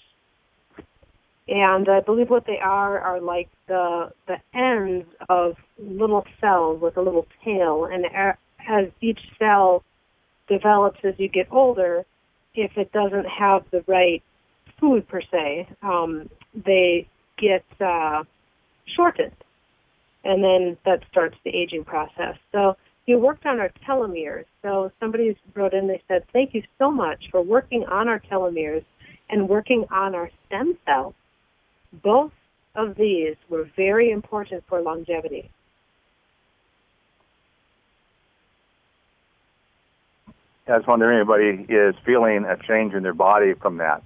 And 1.48 1.89
I 1.89 2.00
believe 2.00 2.29
what 2.29 2.46
they 2.46 2.60
are 2.60 3.00
are 3.00 3.20
like 3.20 3.50
the 3.67 4.12
the 4.27 4.38
ends 4.58 5.08
of 5.27 5.55
little 5.77 6.25
cells 6.39 6.82
with 6.82 6.96
a 6.96 7.01
little 7.01 7.27
tail. 7.43 7.86
And 7.91 8.05
as 8.67 8.86
each 9.01 9.20
cell 9.38 9.84
develops 10.48 11.00
as 11.03 11.15
you 11.17 11.27
get 11.27 11.48
older, 11.51 12.05
if 12.55 12.77
it 12.77 12.91
doesn't 12.93 13.25
have 13.25 13.63
the 13.72 13.84
right 13.88 14.24
food 14.79 15.08
per 15.08 15.22
se, 15.22 15.67
um, 15.82 16.29
they 16.53 17.08
get 17.38 17.65
uh, 17.82 18.24
shortened, 18.96 19.36
and 20.24 20.43
then 20.43 20.77
that 20.86 21.00
starts 21.12 21.36
the 21.43 21.51
aging 21.51 21.84
process. 21.84 22.36
So 22.51 22.77
you 23.05 23.19
worked 23.19 23.45
on 23.45 23.60
our 23.60 23.72
telomeres. 23.88 24.45
So 24.62 24.91
somebody 25.00 25.38
wrote 25.53 25.74
in, 25.74 25.88
they 25.88 26.01
said, 26.07 26.24
thank 26.31 26.53
you 26.53 26.63
so 26.77 26.89
much 26.89 27.25
for 27.31 27.41
working 27.41 27.86
on 27.86 28.07
our 28.07 28.19
telomeres 28.19 28.86
and 29.29 29.50
working 29.50 29.86
on 29.91 30.15
our 30.15 30.29
stem 30.48 30.77
cells. 30.86 31.13
Both 31.91 32.31
of 32.75 32.95
these 32.95 33.36
were 33.50 33.69
very 33.75 34.12
important 34.12 34.63
for 34.67 34.81
longevity. 34.81 35.50
I 40.67 40.77
was 40.77 40.88
wondering 40.88 41.19
if 41.19 41.27
anybody 41.29 41.74
is 41.74 41.95
feeling 42.05 42.45
a 42.45 42.55
change 42.65 42.93
in 42.93 43.03
their 43.03 43.13
body 43.13 43.53
from 43.53 43.77
that. 43.77 44.01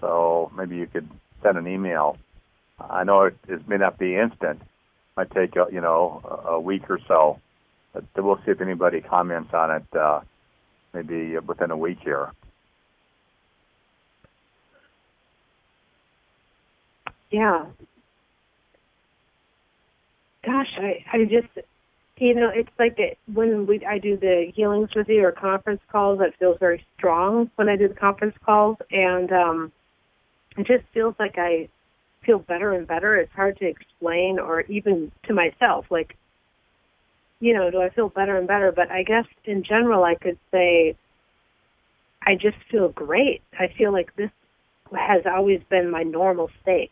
So 0.00 0.50
maybe 0.56 0.76
you 0.76 0.88
could 0.88 1.08
send 1.42 1.56
an 1.56 1.68
email. 1.68 2.18
I 2.80 3.04
know 3.04 3.22
it, 3.22 3.36
it 3.48 3.68
may 3.68 3.76
not 3.76 3.98
be 3.98 4.16
instant. 4.16 4.60
It 4.60 5.16
Might 5.16 5.30
take 5.30 5.54
you 5.54 5.80
know 5.80 6.42
a 6.46 6.60
week 6.60 6.90
or 6.90 6.98
so, 7.06 7.40
we'll 8.16 8.36
see 8.44 8.52
if 8.52 8.60
anybody 8.60 9.00
comments 9.00 9.50
on 9.52 9.70
it. 9.70 9.96
Uh, 9.96 10.20
maybe 10.96 11.38
within 11.38 11.70
a 11.70 11.76
week 11.76 11.98
here. 12.02 12.32
Yeah. 17.30 17.66
Gosh, 20.44 20.78
I, 20.78 21.04
I 21.12 21.24
just, 21.24 21.66
you 22.18 22.34
know, 22.34 22.50
it's 22.54 22.70
like 22.78 22.98
it, 22.98 23.18
when 23.32 23.66
we 23.66 23.84
I 23.84 23.98
do 23.98 24.16
the 24.16 24.52
healings 24.54 24.90
with 24.94 25.08
you 25.08 25.24
or 25.24 25.32
conference 25.32 25.80
calls, 25.90 26.20
it 26.20 26.34
feels 26.38 26.56
very 26.58 26.84
strong 26.96 27.50
when 27.56 27.68
I 27.68 27.76
do 27.76 27.88
the 27.88 27.94
conference 27.94 28.36
calls, 28.44 28.76
and 28.90 29.30
um, 29.32 29.72
it 30.56 30.66
just 30.66 30.84
feels 30.94 31.14
like 31.18 31.34
I 31.36 31.68
feel 32.24 32.38
better 32.38 32.72
and 32.72 32.86
better. 32.86 33.16
It's 33.16 33.32
hard 33.32 33.58
to 33.58 33.66
explain, 33.66 34.38
or 34.38 34.62
even 34.62 35.10
to 35.24 35.34
myself, 35.34 35.86
like, 35.90 36.16
you 37.46 37.54
know, 37.54 37.70
do 37.70 37.80
I 37.80 37.90
feel 37.90 38.08
better 38.08 38.36
and 38.36 38.48
better? 38.48 38.72
But 38.72 38.90
I 38.90 39.04
guess 39.04 39.24
in 39.44 39.62
general, 39.62 40.02
I 40.02 40.16
could 40.16 40.36
say 40.50 40.96
I 42.26 42.34
just 42.34 42.56
feel 42.68 42.88
great. 42.88 43.40
I 43.56 43.68
feel 43.78 43.92
like 43.92 44.14
this 44.16 44.30
has 44.92 45.22
always 45.32 45.60
been 45.70 45.88
my 45.88 46.02
normal 46.02 46.50
state 46.60 46.90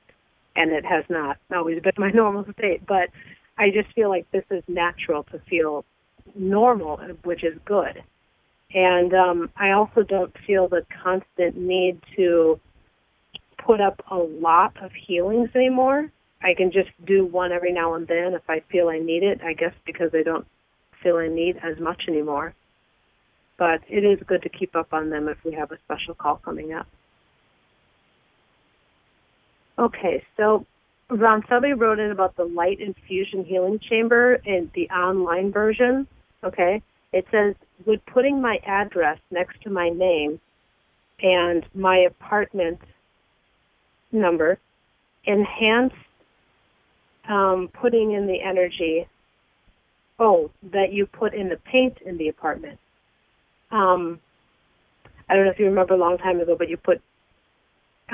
and 0.54 0.70
it 0.70 0.84
has 0.84 1.04
not 1.08 1.38
always 1.52 1.82
been 1.82 1.94
my 1.98 2.10
normal 2.14 2.44
state, 2.56 2.86
but 2.86 3.08
I 3.58 3.70
just 3.70 3.92
feel 3.96 4.08
like 4.08 4.30
this 4.30 4.44
is 4.48 4.62
natural 4.68 5.24
to 5.24 5.40
feel 5.50 5.84
normal, 6.36 6.98
which 7.24 7.42
is 7.42 7.58
good. 7.64 8.04
And 8.72 9.12
um, 9.12 9.50
I 9.56 9.72
also 9.72 10.02
don't 10.02 10.34
feel 10.46 10.68
the 10.68 10.86
constant 11.02 11.56
need 11.56 12.00
to 12.16 12.60
put 13.58 13.80
up 13.80 14.04
a 14.08 14.16
lot 14.16 14.76
of 14.80 14.92
healings 14.92 15.50
anymore. 15.56 16.12
I 16.44 16.52
can 16.54 16.70
just 16.70 16.90
do 17.06 17.24
one 17.24 17.52
every 17.52 17.72
now 17.72 17.94
and 17.94 18.06
then 18.06 18.34
if 18.34 18.42
I 18.48 18.60
feel 18.70 18.88
I 18.88 18.98
need 18.98 19.22
it, 19.22 19.40
I 19.42 19.54
guess 19.54 19.72
because 19.86 20.10
I 20.12 20.22
don't 20.22 20.46
feel 21.02 21.16
I 21.16 21.28
need 21.28 21.56
as 21.62 21.80
much 21.80 22.02
anymore. 22.06 22.54
But 23.56 23.80
it 23.88 24.04
is 24.04 24.18
good 24.26 24.42
to 24.42 24.48
keep 24.50 24.76
up 24.76 24.92
on 24.92 25.08
them 25.08 25.28
if 25.28 25.38
we 25.44 25.52
have 25.52 25.72
a 25.72 25.78
special 25.84 26.14
call 26.14 26.36
coming 26.44 26.74
up. 26.74 26.86
Okay, 29.78 30.22
so 30.36 30.66
Ron 31.08 31.42
somebody 31.48 31.72
wrote 31.72 31.98
in 31.98 32.10
about 32.10 32.36
the 32.36 32.44
light 32.44 32.78
infusion 32.80 33.44
healing 33.44 33.80
chamber 33.88 34.34
in 34.44 34.70
the 34.74 34.88
online 34.90 35.50
version. 35.50 36.06
Okay, 36.44 36.82
it 37.12 37.24
says 37.30 37.54
would 37.86 38.04
putting 38.06 38.40
my 38.40 38.58
address 38.66 39.18
next 39.30 39.62
to 39.62 39.70
my 39.70 39.88
name 39.88 40.40
and 41.22 41.64
my 41.74 41.98
apartment 41.98 42.80
number 44.12 44.58
enhance 45.26 45.92
um, 47.28 47.68
putting 47.80 48.12
in 48.12 48.26
the 48.26 48.40
energy. 48.40 49.06
Oh, 50.18 50.50
that 50.72 50.92
you 50.92 51.06
put 51.06 51.34
in 51.34 51.48
the 51.48 51.56
paint 51.56 51.98
in 52.06 52.18
the 52.18 52.28
apartment. 52.28 52.78
Um, 53.72 54.20
I 55.28 55.34
don't 55.34 55.44
know 55.44 55.50
if 55.50 55.58
you 55.58 55.66
remember 55.66 55.94
a 55.94 55.98
long 55.98 56.18
time 56.18 56.40
ago, 56.40 56.54
but 56.56 56.68
you 56.68 56.76
put 56.76 57.02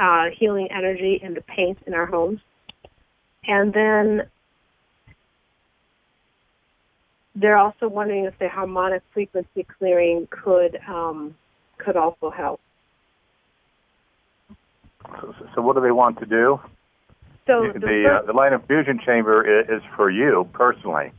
uh, 0.01 0.27
healing 0.39 0.69
energy 0.75 1.21
in 1.23 1.35
the 1.35 1.43
paint 1.43 1.79
in 1.87 1.93
our 1.93 2.07
homes. 2.07 2.41
And 3.45 3.73
then 3.73 4.23
they're 7.35 7.57
also 7.57 7.89
wondering 7.89 8.25
if 8.25 8.39
the 8.39 8.49
harmonic 8.49 9.03
frequency 9.13 9.67
clearing 9.79 10.29
could 10.31 10.79
um, 10.89 11.35
could 11.79 11.97
also 11.97 12.31
help. 12.31 12.61
So, 15.21 15.35
so 15.55 15.63
what 15.63 15.77
do 15.77 15.83
they 15.83 15.91
want 15.91 16.19
to 16.21 16.27
do? 16.27 16.61
So 17.51 17.73
the 17.73 17.81
the 17.81 18.05
uh, 18.09 18.27
the 18.27 18.33
light 18.33 18.53
infusion 18.53 19.01
chamber 19.05 19.43
is, 19.43 19.69
is 19.69 19.83
for 19.97 20.09
you 20.09 20.49
personally. 20.53 21.11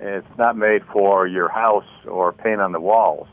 It's 0.00 0.26
not 0.38 0.56
made 0.56 0.80
for 0.90 1.26
your 1.26 1.50
house 1.50 1.84
or 2.06 2.32
paint 2.32 2.60
on 2.62 2.72
the 2.72 2.80
walls. 2.80 3.28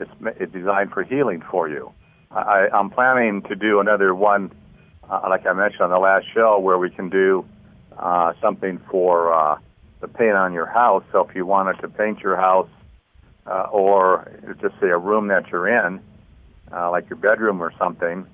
It's, 0.00 0.10
it's 0.40 0.52
designed 0.52 0.90
for 0.90 1.04
healing 1.04 1.40
for 1.48 1.68
you. 1.68 1.92
I, 2.32 2.66
I'm 2.72 2.90
planning 2.90 3.42
to 3.42 3.54
do 3.54 3.78
another 3.78 4.12
one, 4.12 4.50
uh, 5.08 5.20
like 5.28 5.46
I 5.46 5.52
mentioned 5.52 5.82
on 5.82 5.90
the 5.90 5.98
last 5.98 6.26
show, 6.34 6.58
where 6.58 6.78
we 6.78 6.90
can 6.90 7.10
do 7.10 7.44
uh, 7.96 8.32
something 8.42 8.80
for 8.90 9.32
uh, 9.32 9.58
the 10.00 10.08
paint 10.08 10.32
on 10.32 10.52
your 10.52 10.66
house. 10.66 11.04
So 11.12 11.26
if 11.28 11.36
you 11.36 11.46
wanted 11.46 11.80
to 11.82 11.88
paint 11.88 12.20
your 12.20 12.36
house, 12.36 12.68
uh, 13.46 13.68
or 13.70 14.32
just 14.60 14.74
say 14.80 14.88
a 14.88 14.98
room 14.98 15.28
that 15.28 15.46
you're 15.52 15.68
in, 15.68 16.00
uh, 16.72 16.90
like 16.90 17.08
your 17.08 17.18
bedroom 17.18 17.62
or 17.62 17.72
something, 17.78 18.26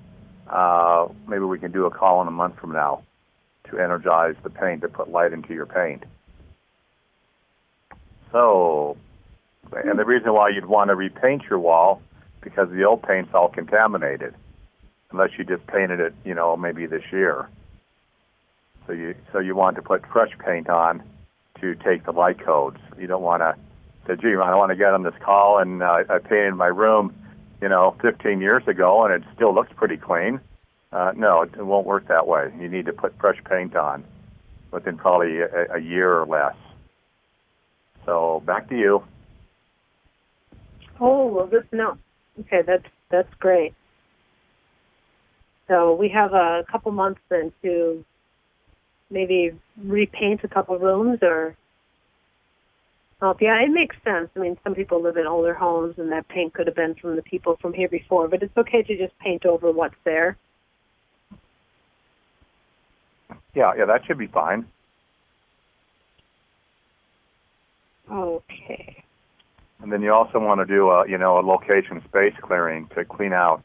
uh, 0.51 1.07
maybe 1.27 1.43
we 1.43 1.57
can 1.59 1.71
do 1.71 1.85
a 1.85 1.91
call 1.91 2.21
in 2.21 2.27
a 2.27 2.31
month 2.31 2.59
from 2.59 2.73
now 2.73 3.03
to 3.69 3.79
energize 3.79 4.35
the 4.43 4.49
paint, 4.49 4.81
to 4.81 4.89
put 4.89 5.09
light 5.09 5.33
into 5.33 5.53
your 5.53 5.65
paint. 5.65 6.03
So, 8.31 8.97
and 9.71 9.97
the 9.97 10.05
reason 10.05 10.33
why 10.33 10.49
you'd 10.49 10.65
want 10.65 10.89
to 10.89 10.95
repaint 10.95 11.43
your 11.49 11.59
wall 11.59 12.01
because 12.41 12.69
the 12.69 12.83
old 12.83 13.03
paint's 13.03 13.31
all 13.33 13.49
contaminated, 13.49 14.33
unless 15.11 15.29
you 15.37 15.45
just 15.45 15.65
painted 15.67 15.99
it, 15.99 16.13
you 16.25 16.33
know, 16.33 16.57
maybe 16.57 16.85
this 16.85 17.03
year. 17.11 17.47
So 18.87 18.93
you 18.93 19.15
so 19.31 19.39
you 19.39 19.55
want 19.55 19.75
to 19.75 19.81
put 19.81 20.05
fresh 20.07 20.31
paint 20.43 20.69
on 20.69 21.03
to 21.61 21.75
take 21.75 22.03
the 22.05 22.11
light 22.11 22.43
codes. 22.43 22.79
You 22.97 23.07
don't 23.07 23.21
want 23.21 23.41
to 23.41 23.55
said, 24.07 24.19
"Gee, 24.21 24.35
I 24.35 24.55
want 24.55 24.71
to 24.71 24.75
get 24.75 24.93
on 24.93 25.03
this 25.03 25.13
call, 25.23 25.59
and 25.59 25.83
uh, 25.83 26.03
I 26.09 26.17
painted 26.17 26.55
my 26.55 26.67
room, 26.67 27.13
you 27.61 27.69
know, 27.69 27.95
15 28.01 28.41
years 28.41 28.63
ago, 28.67 29.05
and 29.05 29.13
it 29.13 29.27
still 29.35 29.53
looks 29.53 29.71
pretty 29.75 29.97
clean." 29.97 30.39
Uh, 30.91 31.13
no, 31.15 31.43
it, 31.43 31.55
won't 31.57 31.87
work 31.87 32.07
that 32.09 32.27
way. 32.27 32.51
You 32.59 32.67
need 32.67 32.85
to 32.85 32.93
put 32.93 33.17
fresh 33.19 33.41
paint 33.49 33.75
on 33.75 34.03
within 34.71 34.97
probably 34.97 35.39
a, 35.39 35.75
a 35.75 35.79
year 35.79 36.19
or 36.19 36.25
less. 36.25 36.55
So 38.05 38.43
back 38.45 38.67
to 38.69 38.77
you. 38.77 39.03
Oh, 40.99 41.27
well, 41.27 41.47
to 41.47 41.75
know. 41.75 41.97
Okay, 42.41 42.61
that's 42.65 42.85
that's 43.09 43.33
great. 43.39 43.73
So 45.67 45.95
we 45.95 46.09
have 46.09 46.33
a 46.33 46.65
couple 46.69 46.91
months 46.91 47.21
then 47.29 47.51
to 47.61 48.03
maybe 49.09 49.51
repaint 49.81 50.41
a 50.43 50.47
couple 50.47 50.77
rooms 50.77 51.19
or 51.21 51.55
Oh, 53.23 53.35
yeah, 53.39 53.61
it 53.61 53.69
makes 53.69 53.95
sense. 54.03 54.29
I 54.35 54.39
mean, 54.39 54.57
some 54.63 54.73
people 54.73 55.01
live 55.01 55.15
in 55.15 55.27
older 55.27 55.53
homes, 55.53 55.95
and 55.99 56.11
that 56.11 56.27
paint 56.27 56.53
could 56.53 56.65
have 56.65 56.75
been 56.75 56.95
from 56.95 57.15
the 57.15 57.21
people 57.21 57.55
from 57.61 57.71
here 57.71 57.87
before, 57.87 58.27
but 58.27 58.41
it's 58.41 58.57
okay 58.57 58.81
to 58.81 58.97
just 58.97 59.17
paint 59.19 59.45
over 59.45 59.71
what's 59.71 59.95
there. 60.03 60.37
Yeah, 63.53 63.73
yeah, 63.77 63.85
that 63.85 64.05
should 64.05 64.17
be 64.17 64.27
fine. 64.27 64.65
Okay. 68.11 69.03
And 69.81 69.91
then 69.91 70.01
you 70.01 70.11
also 70.13 70.39
want 70.39 70.59
to 70.59 70.65
do 70.65 70.89
a, 70.89 71.07
you 71.07 71.17
know, 71.17 71.39
a 71.39 71.41
location 71.41 72.01
space 72.07 72.33
clearing 72.41 72.87
to 72.95 73.05
clean 73.05 73.33
out 73.33 73.63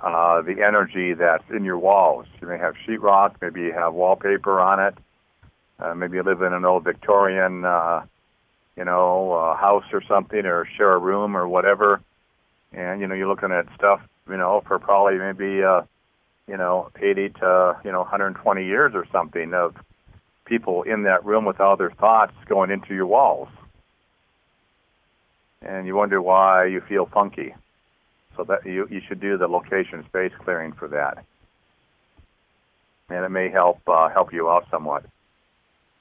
uh, 0.00 0.42
the 0.42 0.62
energy 0.66 1.14
that's 1.14 1.44
in 1.50 1.64
your 1.64 1.78
walls. 1.78 2.26
You 2.40 2.48
may 2.48 2.58
have 2.58 2.74
sheetrock, 2.86 3.36
maybe 3.40 3.62
you 3.62 3.72
have 3.72 3.94
wallpaper 3.94 4.60
on 4.60 4.80
it, 4.80 4.94
uh, 5.78 5.94
maybe 5.94 6.16
you 6.16 6.22
live 6.22 6.42
in 6.42 6.52
an 6.52 6.64
old 6.64 6.84
Victorian, 6.84 7.64
uh, 7.64 8.02
you 8.76 8.84
know, 8.84 9.32
uh, 9.32 9.56
house 9.56 9.84
or 9.92 10.02
something, 10.02 10.44
or 10.46 10.66
share 10.76 10.92
a 10.92 10.98
room 10.98 11.36
or 11.36 11.46
whatever, 11.46 12.00
and 12.72 13.00
you 13.00 13.06
know 13.06 13.14
you're 13.14 13.28
looking 13.28 13.52
at 13.52 13.66
stuff, 13.76 14.00
you 14.28 14.36
know, 14.36 14.62
for 14.66 14.78
probably 14.78 15.18
maybe, 15.18 15.62
uh, 15.62 15.82
you 16.48 16.56
know, 16.56 16.90
80 17.00 17.30
to 17.40 17.76
you 17.84 17.92
know 17.92 18.00
120 18.00 18.64
years 18.64 18.92
or 18.94 19.06
something 19.12 19.54
of 19.54 19.74
people 20.44 20.82
in 20.82 21.04
that 21.04 21.24
room 21.24 21.44
with 21.44 21.60
all 21.60 21.76
their 21.76 21.90
thoughts 21.90 22.34
going 22.46 22.70
into 22.70 22.94
your 22.94 23.06
walls, 23.06 23.48
and 25.62 25.86
you 25.86 25.94
wonder 25.94 26.20
why 26.20 26.66
you 26.66 26.80
feel 26.88 27.06
funky. 27.06 27.54
So 28.36 28.42
that 28.44 28.66
you 28.66 28.88
you 28.90 29.00
should 29.06 29.20
do 29.20 29.38
the 29.38 29.46
location 29.46 30.04
space 30.08 30.32
clearing 30.42 30.72
for 30.72 30.88
that, 30.88 31.24
and 33.08 33.24
it 33.24 33.28
may 33.28 33.48
help 33.48 33.78
uh, 33.86 34.08
help 34.08 34.32
you 34.32 34.50
out 34.50 34.66
somewhat. 34.72 35.04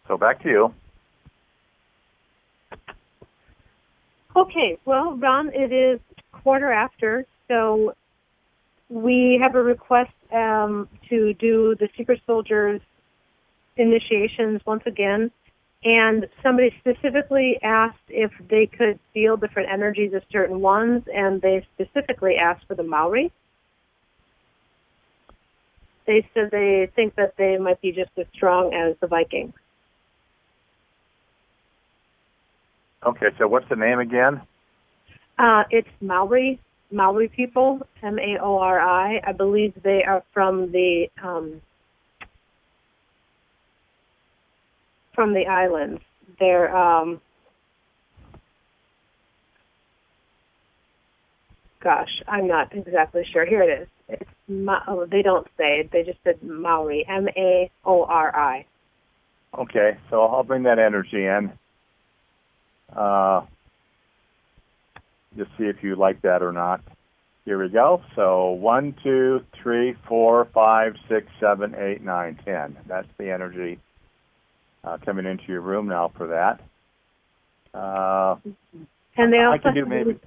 So 0.08 0.18
back 0.18 0.42
to 0.42 0.50
you. 0.50 0.74
Okay, 4.36 4.78
well, 4.86 5.16
Ron, 5.16 5.52
it 5.54 5.72
is 5.72 6.00
quarter 6.32 6.72
after, 6.72 7.26
so 7.48 7.94
we 8.90 9.40
have 9.42 9.56
a 9.56 9.62
request 9.62 10.12
um, 10.32 10.90
to 11.10 11.34
do 11.36 11.76
the 11.80 11.88
Secret 11.96 12.20
Soldiers 12.26 12.82
initiations 13.78 14.62
once 14.66 14.84
again. 14.86 15.32
And 15.86 16.28
somebody 16.42 16.74
specifically 16.80 17.60
asked 17.62 17.98
if 18.08 18.32
they 18.50 18.68
could 18.68 19.00
feel 19.14 19.36
different 19.36 19.70
energies 19.70 20.14
of 20.14 20.24
certain 20.32 20.62
ones, 20.62 21.04
and 21.14 21.42
they 21.42 21.66
specifically 21.76 22.36
asked 22.42 22.66
for 22.68 22.76
the 22.76 22.84
Maori. 22.84 23.32
They 26.08 26.28
said 26.34 26.50
they 26.52 26.90
think 26.96 27.16
that 27.16 27.34
they 27.38 27.58
might 27.58 27.82
be 27.82 27.92
just 27.92 28.12
as 28.18 28.26
strong 28.34 28.74
as 28.74 28.96
the 29.00 29.08
Vikings. 29.08 29.54
Okay, 33.06 33.28
so 33.38 33.48
what's 33.48 33.68
the 33.70 33.76
name 33.76 34.00
again? 34.00 34.42
Uh, 35.38 35.64
it's 35.70 35.88
Maori, 36.00 36.60
Maori 36.92 37.28
people, 37.28 37.82
M-A-O-R-I. 38.02 39.22
I 39.26 39.32
believe 39.34 39.74
they 39.84 40.04
are 40.08 40.24
from 40.34 40.72
the 40.72 41.08
um, 41.24 41.62
from 45.14 45.34
the 45.34 45.46
islands. 45.48 46.02
They're 46.40 46.76
um, 46.76 47.20
gosh, 51.84 52.10
I'm 52.28 52.48
not 52.48 52.76
exactly 52.76 53.24
sure. 53.32 53.46
Here 53.46 53.64
it 53.64 53.82
is. 53.82 53.88
It's 54.08 54.30
Ma- 54.48 54.84
oh, 54.88 55.06
they 55.06 55.22
don't 55.22 55.48
say. 55.58 55.82
It. 55.82 55.92
They 55.92 56.04
just 56.04 56.20
said 56.24 56.42
Maori, 56.42 57.06
M-A-O-R-I. 57.08 58.66
Okay, 59.60 59.98
so 60.10 60.22
I'll 60.22 60.44
bring 60.44 60.64
that 60.64 60.80
energy 60.80 61.26
in. 61.26 61.52
Uh, 62.96 63.42
just 65.38 65.50
see 65.58 65.66
if 65.66 65.78
you 65.82 65.96
like 65.96 66.22
that 66.22 66.42
or 66.42 66.52
not. 66.52 66.82
Here 67.46 67.62
we 67.62 67.70
go. 67.70 68.02
So 68.16 68.52
one, 68.52 68.96
two, 69.04 69.42
three, 69.62 69.96
four, 70.08 70.48
five, 70.54 70.94
six, 71.10 71.28
seven, 71.40 71.76
eight, 71.76 72.02
nine, 72.02 72.40
ten. 72.46 72.78
That's 72.88 73.08
the 73.18 73.32
energy 73.32 73.80
uh, 74.84 74.98
coming 75.04 75.26
into 75.26 75.44
your 75.48 75.62
room 75.62 75.88
now 75.88 76.12
for 76.16 76.28
that. 76.28 76.60
Uh, 77.78 78.36
and 79.18 79.34
they 79.34 79.40
also 79.40 79.56
I 79.56 79.58
can 79.58 79.74
do 79.74 79.86
maybe. 79.86 80.18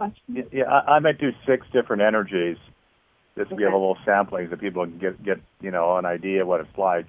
Yeah, 0.52 0.64
I, 0.64 0.96
I 0.96 0.98
might 0.98 1.18
do 1.18 1.30
six 1.46 1.66
different 1.72 2.02
energies. 2.02 2.56
Just 3.36 3.50
to 3.50 3.54
Okay. 3.54 3.64
give 3.64 3.72
a 3.72 3.76
little 3.76 3.98
sampling 4.04 4.48
so 4.50 4.56
people 4.56 4.84
can 4.84 4.98
get 4.98 5.22
get 5.22 5.38
you 5.60 5.70
know 5.70 5.96
an 5.96 6.06
idea 6.06 6.44
what 6.46 6.60
it's 6.60 6.78
like. 6.78 7.06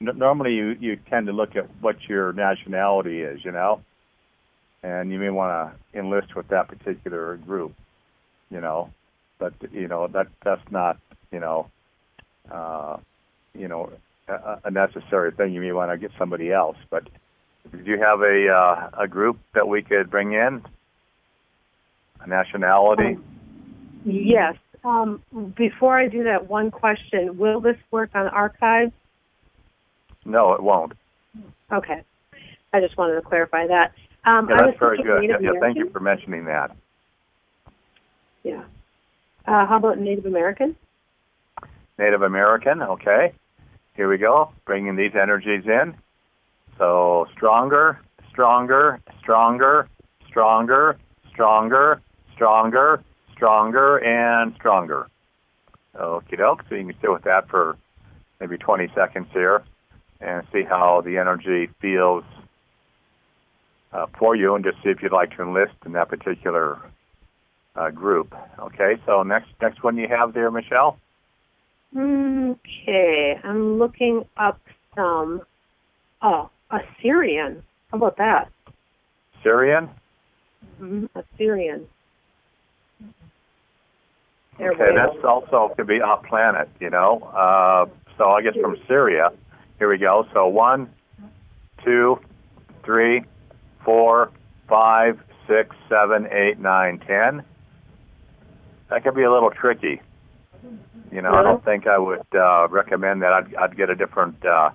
N- 0.00 0.18
normally, 0.18 0.52
you 0.54 0.76
you 0.78 0.96
tend 1.08 1.26
to 1.26 1.32
look 1.32 1.56
at 1.56 1.64
what 1.80 1.96
your 2.08 2.32
nationality 2.32 3.22
is, 3.22 3.44
you 3.44 3.52
know, 3.52 3.80
and 4.82 5.10
you 5.10 5.18
may 5.18 5.30
want 5.30 5.72
to 5.92 5.98
enlist 5.98 6.34
with 6.34 6.48
that 6.48 6.68
particular 6.68 7.36
group, 7.36 7.74
you 8.50 8.60
know, 8.60 8.90
but 9.38 9.54
you 9.70 9.88
know 9.88 10.08
that 10.08 10.26
that's 10.44 10.62
not 10.70 10.98
you 11.32 11.40
know, 11.40 11.66
uh, 12.50 12.98
you 13.54 13.66
know, 13.66 13.90
a, 14.28 14.58
a 14.64 14.70
necessary 14.70 15.32
thing. 15.32 15.52
You 15.52 15.60
may 15.60 15.72
want 15.72 15.90
to 15.90 15.98
get 15.98 16.10
somebody 16.18 16.52
else, 16.52 16.76
but 16.90 17.08
do 17.70 17.78
you 17.84 17.98
have 17.98 18.20
a 18.20 18.48
uh, 18.48 19.02
a 19.02 19.08
group 19.08 19.38
that 19.54 19.66
we 19.66 19.82
could 19.82 20.10
bring 20.10 20.32
in? 20.32 20.62
A 22.20 22.28
nationality? 22.28 23.18
Yes. 24.04 24.54
Um, 24.84 25.22
before 25.56 25.98
I 25.98 26.08
do 26.08 26.24
that, 26.24 26.48
one 26.48 26.70
question: 26.70 27.38
Will 27.38 27.60
this 27.60 27.76
work 27.90 28.10
on 28.14 28.26
archives? 28.28 28.92
No, 30.24 30.52
it 30.52 30.62
won't. 30.62 30.92
Okay. 31.72 32.02
I 32.74 32.80
just 32.80 32.96
wanted 32.96 33.16
to 33.16 33.22
clarify 33.22 33.66
that. 33.66 33.92
Um, 34.24 34.48
Yeah, 34.48 34.56
that's 34.58 34.78
very 34.78 35.02
good. 35.02 35.24
Yeah, 35.24 35.36
yeah, 35.40 35.60
thank 35.60 35.76
you 35.76 35.90
for 35.90 36.00
mentioning 36.00 36.44
that. 36.46 36.74
Yeah. 38.42 38.64
Uh, 39.46 39.66
how 39.66 39.76
about 39.76 39.98
Native 39.98 40.26
American? 40.26 40.76
Native 41.98 42.22
American, 42.22 42.82
okay. 42.82 43.32
Here 43.94 44.08
we 44.08 44.18
go, 44.18 44.50
bringing 44.64 44.96
these 44.96 45.12
energies 45.20 45.64
in. 45.66 45.94
So 46.78 47.26
stronger, 47.34 48.00
stronger, 48.30 49.00
stronger, 49.20 49.88
stronger, 50.28 50.98
stronger, 51.30 52.00
stronger, 52.34 53.04
stronger, 53.34 53.98
and 53.98 54.54
stronger. 54.54 55.08
Okie 55.96 56.38
doke. 56.38 56.64
So 56.68 56.74
you 56.74 56.86
can 56.86 56.98
stay 56.98 57.08
with 57.08 57.24
that 57.24 57.48
for 57.48 57.76
maybe 58.40 58.56
20 58.56 58.88
seconds 58.94 59.28
here 59.32 59.62
and 60.20 60.42
see 60.52 60.62
how 60.62 61.02
the 61.04 61.18
energy 61.18 61.68
feels 61.80 62.24
uh, 63.92 64.06
for 64.18 64.34
you 64.34 64.54
and 64.54 64.64
just 64.64 64.76
see 64.82 64.90
if 64.90 65.02
you'd 65.02 65.12
like 65.12 65.36
to 65.36 65.42
enlist 65.42 65.74
in 65.84 65.92
that 65.92 66.08
particular 66.08 66.78
uh, 67.76 67.90
group. 67.90 68.34
Okay, 68.58 68.94
so 69.06 69.22
next 69.22 69.48
next 69.60 69.82
one 69.82 69.96
you 69.96 70.08
have 70.08 70.34
there, 70.34 70.50
Michelle? 70.50 70.98
Okay. 71.96 73.34
I'm 73.44 73.78
looking 73.78 74.24
up 74.36 74.60
some. 74.96 75.42
Oh, 76.22 76.50
Assyrian. 76.70 77.62
How 77.90 77.98
about 77.98 78.16
that? 78.16 78.50
Syrian? 79.42 79.90
hmm 80.78 81.06
Assyrian. 81.14 81.86
Okay, 84.60 84.90
that's 84.94 85.24
also 85.24 85.74
could 85.76 85.86
be 85.86 86.00
off 86.00 86.24
planet, 86.24 86.68
you 86.78 86.90
know. 86.90 87.20
Uh, 87.34 87.86
so 88.16 88.30
I 88.30 88.42
guess 88.42 88.54
from 88.60 88.76
Syria. 88.86 89.30
Here 89.78 89.88
we 89.88 89.98
go. 89.98 90.26
So 90.32 90.46
one, 90.46 90.90
two, 91.84 92.20
three, 92.84 93.22
four, 93.84 94.30
five, 94.68 95.20
six, 95.46 95.74
seven, 95.88 96.26
eight, 96.30 96.58
nine, 96.58 96.98
ten. 97.00 97.44
That 98.90 99.02
could 99.04 99.14
be 99.14 99.22
a 99.22 99.32
little 99.32 99.50
tricky. 99.50 100.00
You 101.10 101.20
know, 101.20 101.32
I 101.34 101.42
don't 101.42 101.64
think 101.64 101.86
I 101.86 101.98
would 101.98 102.26
uh, 102.34 102.68
recommend 102.68 103.22
that. 103.22 103.32
I'd, 103.32 103.54
I'd 103.56 103.76
get 103.76 103.90
a 103.90 103.94
different, 103.94 104.44
uh, 104.44 104.70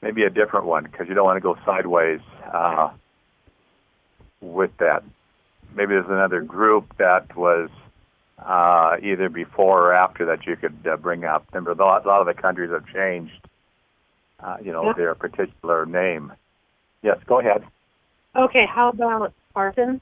maybe 0.00 0.22
a 0.22 0.30
different 0.30 0.66
one 0.66 0.84
because 0.84 1.08
you 1.08 1.14
don't 1.14 1.24
want 1.24 1.36
to 1.36 1.40
go 1.40 1.56
sideways 1.66 2.20
uh, 2.52 2.90
with 4.40 4.70
that. 4.78 5.02
Maybe 5.74 5.88
there's 5.94 6.06
another 6.08 6.40
group 6.40 6.96
that 6.98 7.36
was 7.36 7.68
uh, 8.38 8.96
either 9.02 9.28
before 9.28 9.88
or 9.88 9.92
after 9.94 10.24
that 10.26 10.46
you 10.46 10.56
could 10.56 10.86
uh, 10.90 10.96
bring 10.96 11.24
up. 11.24 11.44
Remember, 11.52 11.72
a 11.72 11.74
lot, 11.74 12.04
a 12.04 12.08
lot 12.08 12.26
of 12.26 12.34
the 12.34 12.40
countries 12.40 12.70
have 12.70 12.86
changed, 12.86 13.46
uh, 14.40 14.56
you 14.62 14.72
know, 14.72 14.86
Yeah. 14.86 14.92
their 14.96 15.14
particular 15.14 15.84
name. 15.84 16.32
Yes, 17.02 17.18
go 17.26 17.40
ahead. 17.40 17.62
Okay, 18.36 18.64
how 18.66 18.90
about 18.90 19.32
Spartans? 19.50 20.00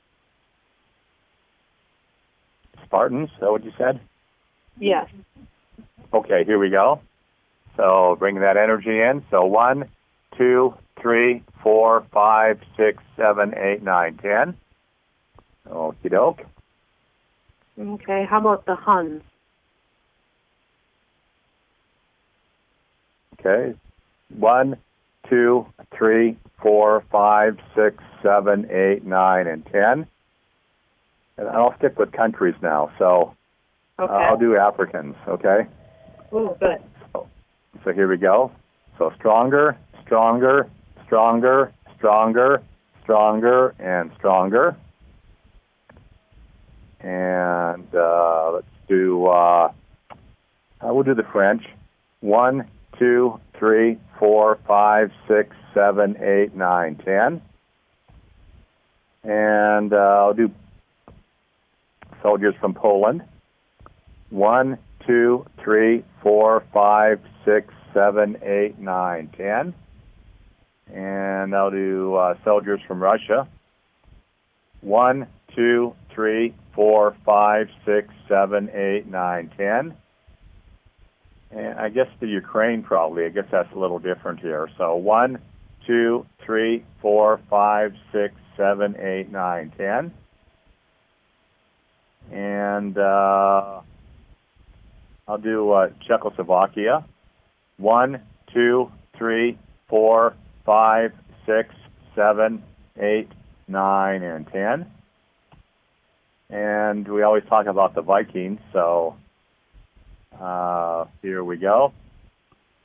Spartans, 2.85 3.29
is 3.31 3.41
that 3.41 3.51
what 3.51 3.65
you 3.65 3.73
said? 3.77 4.01
Yes. 4.79 5.09
Okay, 6.13 6.45
here 6.45 6.59
we 6.59 6.71
go. 6.71 7.01
So 7.77 8.17
bring 8.19 8.37
that 8.41 8.57
energy 8.57 9.01
in. 9.01 9.25
So 9.31 9.45
one, 9.45 9.89
two, 10.37 10.75
three, 11.01 11.43
four, 11.63 12.07
five, 12.13 12.61
six, 12.77 13.03
seven, 13.17 13.55
eight, 13.57 13.83
nine, 13.83 14.19
ten. 14.19 14.57
Okie 15.69 16.11
doke. 16.11 16.43
Okay, 17.79 18.25
how 18.29 18.39
about 18.41 18.65
the 18.67 18.77
Huns? 18.77 19.23
Okay. 23.39 23.77
One, 24.39 24.77
two, 25.29 25.67
three, 25.97 26.37
four, 26.63 27.05
five, 27.11 27.59
six, 27.75 28.03
seven, 28.23 28.71
eight, 28.71 29.05
nine, 29.05 29.47
and 29.47 29.65
ten. 29.67 30.07
And 31.39 31.49
I'll 31.49 31.75
stick 31.79 31.99
with 31.99 32.13
countries 32.13 32.55
now. 32.63 32.91
So 32.99 33.35
Okay. 33.99 34.13
uh, 34.13 34.17
I'll 34.17 34.37
do 34.37 34.57
Africans. 34.57 35.17
Okay. 35.27 35.67
Ooh, 36.33 36.55
good. 36.61 36.83
So, 37.13 37.27
so 37.85 37.93
here 37.93 38.09
we 38.09 38.19
go. 38.19 38.53
So 38.99 39.11
stronger, 39.17 39.77
stronger, 40.05 40.69
stronger, 41.07 41.73
stronger, 41.97 42.63
stronger, 43.03 43.75
and 43.79 44.11
stronger. 44.19 44.77
And 47.01 47.87
uh, 47.95 48.51
let's 48.55 48.67
do. 48.89 49.27
Uh, 49.27 49.73
uh, 50.81 50.93
we'll 50.93 51.05
do 51.05 51.15
the 51.15 51.27
French. 51.33 51.63
One, 52.21 52.69
two, 52.99 53.41
three, 53.59 53.99
four, 54.19 54.59
five, 54.67 55.11
six, 55.29 55.55
seven, 55.75 56.17
eight, 56.23 56.55
nine, 56.55 56.97
ten. 57.05 57.43
And 59.23 59.93
uh, 59.93 59.97
I'll 59.97 60.35
do 60.35 60.51
soldiers 62.23 62.55
from 62.61 62.75
Poland. 62.75 63.23
One, 64.31 64.79
two, 65.07 65.47
three, 65.63 66.05
four, 66.23 66.65
five, 66.73 67.21
six, 67.45 67.73
seven, 67.93 68.37
eight, 68.43 68.79
nine, 68.79 69.31
ten. 69.37 69.75
And 70.93 71.55
I'll 71.55 71.71
do 71.71 72.15
uh, 72.15 72.35
soldiers 72.45 72.81
from 72.87 73.03
Russia. 73.03 73.49
One, 74.81 75.27
two, 75.55 75.95
three, 76.15 76.55
four, 76.75 77.17
five, 77.25 77.69
six, 77.85 78.09
seven, 78.29 78.71
eight, 78.73 79.07
nine, 79.07 79.51
ten. 79.57 79.97
And 81.51 81.79
I 81.79 81.89
guess 81.89 82.09
the 82.21 82.27
Ukraine 82.27 82.83
probably. 82.83 83.25
I 83.25 83.29
guess 83.29 83.47
that's 83.51 83.73
a 83.75 83.79
little 83.79 83.99
different 83.99 84.41
here. 84.41 84.69
So 84.77 84.97
one, 84.97 85.39
two, 85.87 86.27
three, 86.45 86.85
four, 87.01 87.41
five, 87.49 87.95
six, 88.13 88.35
seven, 88.57 88.97
eight, 88.99 89.31
nine, 89.31 89.73
ten. 89.77 90.13
And 92.33 92.99
uh, 92.99 93.81
I'll 95.29 95.39
do 95.39 95.71
uh, 95.71 95.91
Czechoslovakia. 96.07 97.05
One, 97.77 98.21
two, 98.53 98.91
three, 99.17 99.59
four, 99.89 100.35
five, 100.65 101.13
six, 101.47 101.75
seven, 102.15 102.63
eight, 102.99 103.29
nine, 103.69 104.23
and 104.23 104.47
ten. 104.49 104.87
And 106.49 107.07
we 107.09 107.23
always 107.23 107.45
talk 107.49 107.67
about 107.67 107.95
the 107.95 108.03
Vikings, 108.03 108.61
so 108.73 109.17
uh, 110.41 111.05
here 111.23 111.43
we 111.45 111.57
go. 111.57 111.93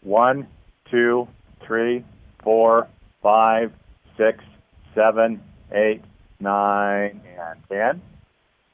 One, 0.04 0.48
two, 0.90 1.28
three, 1.66 2.04
four, 2.44 2.88
five, 3.22 3.72
six, 4.18 4.44
seven, 4.96 5.42
eight, 5.72 6.02
nine, 6.40 7.22
and 7.40 7.60
ten. 7.70 8.02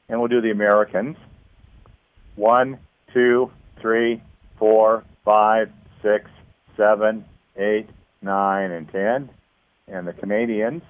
And 0.08 0.18
we'll 0.18 0.28
do 0.28 0.40
the 0.40 0.50
Americans. 0.50 1.16
One, 2.36 2.78
two, 3.12 3.50
three, 3.80 4.22
four, 4.58 5.04
five, 5.24 5.70
six, 6.02 6.30
seven, 6.76 7.24
eight, 7.56 7.88
nine, 8.22 8.70
and 8.70 8.90
ten. 8.90 9.30
And 9.86 10.06
the 10.06 10.12
Canadians. 10.12 10.82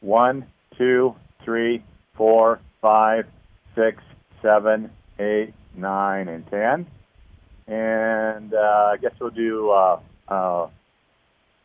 One, 0.00 0.46
two, 0.76 1.14
three, 1.44 1.82
four, 2.16 2.60
five, 2.80 3.26
six, 3.74 4.02
seven, 4.42 4.90
eight, 5.18 5.52
nine, 5.76 6.28
and 6.28 6.46
ten. 6.48 6.86
And 7.70 8.52
uh, 8.52 8.92
I 8.92 8.96
guess 9.00 9.12
we'll 9.20 9.30
do 9.30 9.70
uh, 9.70 10.00
uh, 10.28 10.68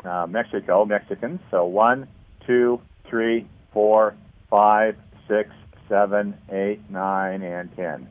uh, 0.03 0.27
Mexico, 0.27 0.85
Mexicans. 0.85 1.39
So 1.49 1.65
one, 1.65 2.07
two, 2.45 2.79
three, 3.09 3.47
four, 3.73 4.15
five, 4.47 4.95
six, 5.27 5.49
seven, 5.89 6.35
eight, 6.51 6.79
nine, 6.91 7.41
and 7.41 7.75
ten. 7.75 8.07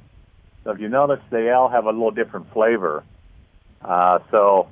So 0.64 0.70
if 0.72 0.80
you 0.80 0.88
notice, 0.88 1.20
they 1.30 1.50
all 1.50 1.68
have 1.68 1.85
a 1.85 1.90
little 1.90 2.11
different 2.11 2.52
flavor. 2.52 3.04
Uh, 3.80 4.18
so 4.33 4.68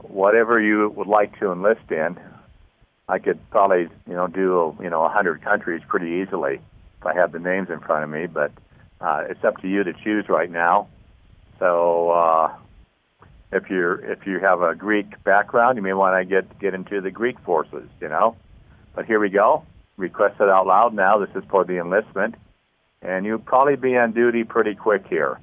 whatever 0.00 0.60
you 0.60 0.92
would 0.96 1.06
like 1.06 1.38
to 1.38 1.52
enlist 1.52 1.88
in, 1.90 2.16
I 3.08 3.20
could 3.20 3.38
probably 3.50 3.88
you 4.08 4.14
know 4.14 4.26
do 4.26 4.76
you 4.82 4.90
know 4.90 5.04
a 5.04 5.08
hundred 5.08 5.42
countries 5.42 5.82
pretty 5.86 6.22
easily 6.22 6.60
if 7.00 7.06
I 7.06 7.14
have 7.14 7.30
the 7.30 7.38
names 7.38 7.68
in 7.70 7.78
front 7.78 8.02
of 8.02 8.10
me. 8.10 8.26
But 8.26 8.50
uh, 9.00 9.24
it's 9.30 9.44
up 9.44 9.58
to 9.58 9.68
you 9.68 9.84
to 9.84 9.92
choose 9.92 10.28
right 10.28 10.50
now. 10.50 10.88
So 11.58 12.10
uh, 12.10 12.54
if 13.52 13.70
you 13.70 13.92
if 14.02 14.26
you 14.26 14.38
have 14.40 14.62
a 14.62 14.74
Greek 14.74 15.22
background, 15.24 15.76
you 15.76 15.82
may 15.82 15.92
want 15.92 16.20
to 16.20 16.24
get 16.24 16.58
get 16.58 16.74
into 16.74 17.00
the 17.00 17.10
Greek 17.10 17.38
forces. 17.40 17.88
You 18.00 18.08
know, 18.08 18.36
but 18.94 19.06
here 19.06 19.20
we 19.20 19.30
go. 19.30 19.64
Request 19.96 20.40
it 20.40 20.48
out 20.48 20.66
loud 20.66 20.94
now. 20.94 21.18
This 21.18 21.34
is 21.34 21.44
for 21.50 21.64
the 21.64 21.78
enlistment, 21.78 22.34
and 23.02 23.24
you'll 23.24 23.38
probably 23.38 23.76
be 23.76 23.96
on 23.96 24.12
duty 24.12 24.44
pretty 24.44 24.74
quick 24.74 25.06
here. 25.08 25.40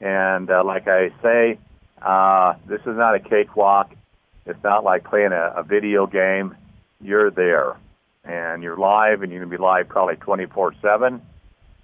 And 0.00 0.50
uh, 0.50 0.64
like 0.64 0.88
I 0.88 1.10
say, 1.22 1.58
uh, 2.00 2.54
this 2.66 2.80
is 2.80 2.96
not 2.96 3.14
a 3.14 3.20
cakewalk. 3.20 3.92
It's 4.46 4.62
not 4.64 4.84
like 4.84 5.04
playing 5.04 5.32
a, 5.32 5.52
a 5.56 5.62
video 5.62 6.06
game. 6.06 6.56
You're 7.02 7.30
there, 7.30 7.76
and 8.24 8.62
you're 8.62 8.76
live, 8.76 9.22
and 9.22 9.30
you're 9.30 9.42
gonna 9.44 9.56
be 9.56 9.62
live 9.62 9.88
probably 9.88 10.16
24/7. 10.16 11.20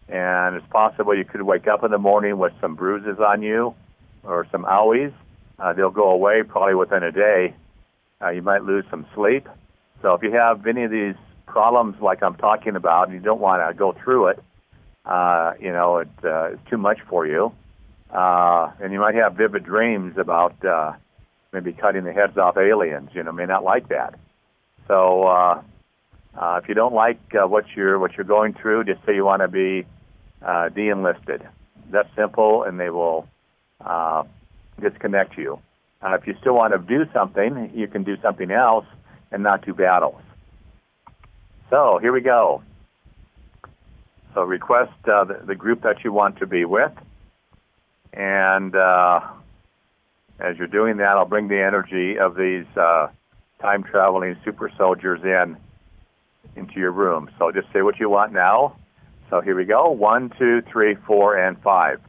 And 0.08 0.56
it's 0.56 0.66
possible 0.70 1.16
you 1.16 1.24
could 1.24 1.42
wake 1.42 1.66
up 1.66 1.82
in 1.82 1.90
the 1.90 1.98
morning 1.98 2.38
with 2.38 2.52
some 2.60 2.76
bruises 2.76 3.18
on 3.18 3.42
you 3.42 3.74
or 4.22 4.46
some 4.52 4.64
owies. 4.64 5.12
Uh, 5.58 5.72
they'll 5.72 5.90
go 5.90 6.10
away 6.10 6.42
probably 6.42 6.74
within 6.74 7.02
a 7.02 7.12
day. 7.12 7.54
Uh, 8.22 8.30
you 8.30 8.42
might 8.42 8.62
lose 8.62 8.84
some 8.90 9.06
sleep. 9.14 9.48
So 10.02 10.14
if 10.14 10.22
you 10.22 10.32
have 10.32 10.66
any 10.66 10.84
of 10.84 10.90
these 10.90 11.14
problems 11.46 11.96
like 12.00 12.22
I'm 12.22 12.36
talking 12.36 12.76
about, 12.76 13.08
and 13.08 13.14
you 13.14 13.22
don't 13.22 13.40
want 13.40 13.66
to 13.68 13.76
go 13.76 13.92
through 13.92 14.28
it, 14.28 14.42
uh, 15.04 15.52
you 15.60 15.72
know, 15.72 15.98
it, 15.98 16.08
uh, 16.24 16.52
it's 16.52 16.70
too 16.70 16.76
much 16.76 16.98
for 17.08 17.26
you. 17.26 17.52
Uh, 18.10 18.70
and 18.80 18.92
you 18.92 19.00
might 19.00 19.14
have 19.14 19.34
vivid 19.34 19.64
dreams 19.64 20.16
about 20.18 20.64
uh, 20.64 20.92
maybe 21.52 21.72
cutting 21.72 22.04
the 22.04 22.12
heads 22.12 22.36
off 22.36 22.56
aliens. 22.56 23.10
You 23.12 23.22
know, 23.22 23.32
may 23.32 23.46
not 23.46 23.64
like 23.64 23.88
that. 23.88 24.14
So 24.86 25.24
uh, 25.24 25.62
uh, 26.36 26.60
if 26.62 26.68
you 26.68 26.74
don't 26.74 26.94
like 26.94 27.20
uh, 27.34 27.46
what 27.46 27.64
you're 27.74 27.98
what 27.98 28.12
you're 28.16 28.24
going 28.24 28.54
through, 28.54 28.84
just 28.84 29.04
say 29.06 29.14
you 29.14 29.24
want 29.24 29.42
to 29.42 29.48
be 29.48 29.84
uh, 30.42 30.68
de-enlisted. 30.68 31.46
That's 31.90 32.08
simple, 32.16 32.64
and 32.64 32.78
they 32.78 32.90
will 32.90 33.28
uh, 33.80 34.24
disconnect 34.80 35.36
you. 35.36 35.58
Uh, 36.02 36.14
if 36.20 36.26
you 36.26 36.34
still 36.40 36.54
want 36.54 36.72
to 36.72 36.78
do 36.78 37.10
something, 37.12 37.70
you 37.74 37.88
can 37.88 38.02
do 38.02 38.16
something 38.20 38.50
else 38.50 38.84
and 39.32 39.42
not 39.42 39.64
do 39.64 39.74
battles. 39.74 40.20
So 41.70 41.98
here 42.00 42.12
we 42.12 42.20
go. 42.20 42.62
So 44.34 44.42
request 44.42 44.92
uh, 45.08 45.24
the, 45.24 45.40
the 45.46 45.54
group 45.54 45.82
that 45.82 46.04
you 46.04 46.12
want 46.12 46.38
to 46.38 46.46
be 46.46 46.64
with, 46.64 46.92
and 48.12 48.76
uh, 48.76 49.20
as 50.38 50.58
you're 50.58 50.66
doing 50.66 50.98
that, 50.98 51.16
I'll 51.16 51.24
bring 51.24 51.48
the 51.48 51.62
energy 51.62 52.18
of 52.18 52.36
these 52.36 52.66
uh, 52.76 53.08
time 53.60 53.82
traveling 53.82 54.36
super 54.44 54.70
soldiers 54.76 55.20
in 55.24 55.56
into 56.54 56.78
your 56.78 56.92
room. 56.92 57.30
So 57.38 57.50
just 57.50 57.66
say 57.72 57.82
what 57.82 57.98
you 57.98 58.08
want 58.08 58.32
now. 58.32 58.76
So 59.30 59.40
here 59.40 59.56
we 59.56 59.64
go. 59.64 59.90
One, 59.90 60.32
two, 60.38 60.62
three, 60.70 60.96
four, 61.06 61.36
and 61.36 61.60
five. 61.62 62.00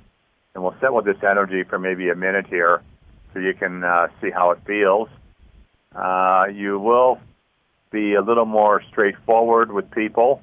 And 0.54 0.64
we'll 0.64 0.76
sit 0.82 0.94
with 0.94 1.06
this 1.06 1.18
energy 1.24 1.64
for 1.64 1.80
maybe 1.80 2.10
a 2.10 2.16
minute 2.16 2.48
here 2.48 2.82
so 3.34 3.40
you 3.40 3.54
can 3.54 3.84
uh, 3.84 4.08
see 4.22 4.30
how 4.30 4.52
it 4.52 4.60
feels. 4.66 5.10
Uh, 5.96 6.46
you 6.54 6.80
will 6.80 7.20
be 7.92 8.14
a 8.14 8.22
little 8.22 8.46
more 8.46 8.82
straightforward 8.90 9.72
with 9.72 9.90
people. 9.92 10.42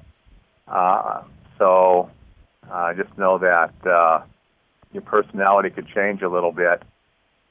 Uh, 0.67 1.21
so 1.57 2.09
uh, 2.71 2.93
just 2.93 3.17
know 3.17 3.37
that 3.37 3.73
uh, 3.87 4.21
your 4.91 5.03
personality 5.03 5.69
could 5.69 5.87
change 5.87 6.21
a 6.21 6.29
little 6.29 6.51
bit, 6.51 6.81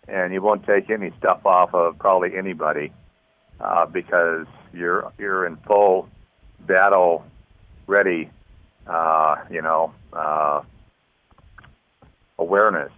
and 0.08 0.32
you 0.32 0.42
won't 0.42 0.66
take 0.66 0.90
any 0.90 1.12
stuff 1.18 1.46
off 1.46 1.74
of 1.74 1.98
probably 1.98 2.36
anybody 2.36 2.92
uh, 3.60 3.86
because 3.86 4.46
you're 4.72 5.12
you're 5.18 5.46
in 5.46 5.56
full 5.58 6.08
battle 6.66 7.24
ready, 7.86 8.30
uh, 8.86 9.36
you 9.50 9.62
know, 9.62 9.92
uh, 10.12 10.62
awareness, 12.38 12.92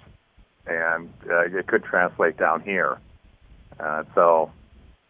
and 0.67 1.13
uh, 1.31 1.45
it 1.47 1.67
could 1.67 1.85
translate 1.85 2.37
down 2.37 2.61
here. 2.63 2.99
Uh, 3.79 4.05
so, 4.15 4.51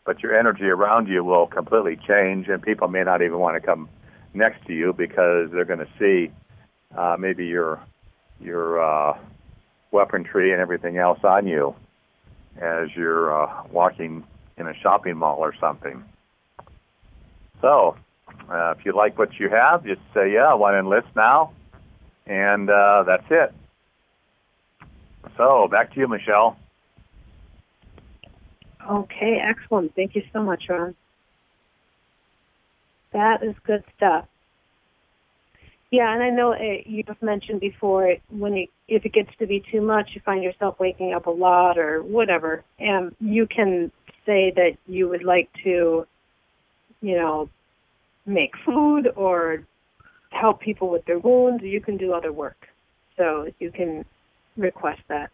but 0.05 0.23
your 0.23 0.39
energy 0.39 0.65
around 0.65 1.09
you 1.09 1.25
will 1.25 1.47
completely 1.47 1.97
change, 2.07 2.49
and 2.49 2.63
people 2.63 2.89
may 2.89 3.05
not 3.05 3.23
even 3.23 3.39
want 3.39 3.61
to 3.61 3.67
come 3.67 3.89
next 4.35 4.67
to 4.67 4.73
you 4.73 4.93
because 4.93 5.51
they're 5.53 5.65
going 5.65 5.79
to 5.79 5.89
see 5.99 6.31
uh, 6.97 7.17
maybe 7.19 7.47
your 7.47 7.81
your 8.41 8.83
uh, 8.83 9.19
weaponry 9.93 10.53
and 10.53 10.61
everything 10.61 10.99
else 10.99 11.19
on 11.25 11.47
you 11.47 11.75
as 12.61 12.89
you're 12.95 13.33
uh, 13.33 13.63
walking 13.71 14.25
in 14.59 14.67
a 14.67 14.75
shopping 14.75 15.17
mall 15.17 15.39
or 15.39 15.55
something. 15.59 16.05
So, 17.61 17.97
uh, 18.49 18.75
if 18.79 18.85
you 18.85 18.93
like 18.93 19.19
what 19.19 19.39
you 19.39 19.49
have, 19.49 19.85
just 19.85 20.01
say, 20.15 20.33
"Yeah, 20.33 20.47
I 20.47 20.55
want 20.55 20.75
to 20.75 20.79
enlist 20.79 21.09
now," 21.15 21.53
and 22.27 22.69
uh, 22.71 23.05
that's 23.07 23.27
it. 23.31 23.55
So, 25.37 25.69
back 25.71 25.93
to 25.95 26.01
you, 26.01 26.09
Michelle. 26.09 26.57
Okay, 28.89 29.43
excellent. 29.43 29.95
Thank 29.95 30.15
you 30.15 30.23
so 30.33 30.43
much, 30.43 30.65
Ron. 30.69 30.95
That 33.13 33.43
is 33.43 33.55
good 33.65 33.83
stuff. 33.97 34.27
Yeah, 35.91 36.13
and 36.13 36.23
I 36.23 36.31
know 36.31 36.53
uh, 36.53 36.83
you've 36.85 37.23
mentioned 37.23 37.61
before 37.61 38.17
when 38.31 38.55
it, 38.55 38.71
if 38.89 39.05
it 39.05 39.13
gets 39.13 39.31
to 39.39 39.47
be 39.47 39.63
too 39.71 39.81
much, 39.81 40.11
you 40.15 40.21
find 40.25 40.43
yourself 40.43 40.79
waking 40.81 41.15
up 41.15 41.27
a 41.27 41.31
lot 41.31 41.79
or 41.79 42.03
whatever, 42.03 42.65
and 42.79 43.15
you 43.21 43.47
can 43.47 43.91
say 44.25 44.53
that 44.57 44.73
you 44.87 45.09
would 45.09 45.23
like 45.23 45.49
to, 45.63 46.07
you 47.01 47.17
know, 47.17 47.49
make 48.27 48.53
food 48.65 49.09
or 49.17 49.65
help 50.31 50.61
people 50.61 50.91
with 50.91 51.05
their 51.07 51.19
wounds. 51.19 51.63
You 51.63 51.81
can 51.81 51.97
do 51.97 52.13
other 52.13 52.33
work, 52.33 52.67
so 53.17 53.49
you 53.59 53.71
can 53.71 54.05
request 54.57 55.01
that 55.09 55.31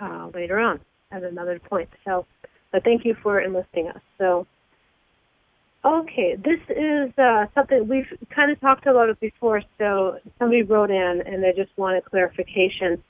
uh, 0.00 0.30
later 0.34 0.58
on 0.58 0.80
at 1.10 1.22
another 1.22 1.58
point. 1.58 1.88
So, 2.04 2.26
but 2.72 2.84
thank 2.84 3.04
you 3.04 3.16
for 3.22 3.40
enlisting 3.40 3.88
us. 3.88 4.00
So. 4.18 4.46
Okay, 5.84 6.34
this 6.34 6.58
is 6.68 7.16
uh, 7.16 7.46
something 7.54 7.86
we've 7.86 8.12
kind 8.34 8.50
of 8.50 8.60
talked 8.60 8.88
about 8.88 9.08
it 9.08 9.20
before. 9.20 9.62
So 9.78 10.18
somebody 10.36 10.62
wrote 10.62 10.90
in 10.90 11.22
and 11.24 11.44
they 11.44 11.52
just 11.54 11.70
wanted 11.78 12.04
clarification. 12.04 13.00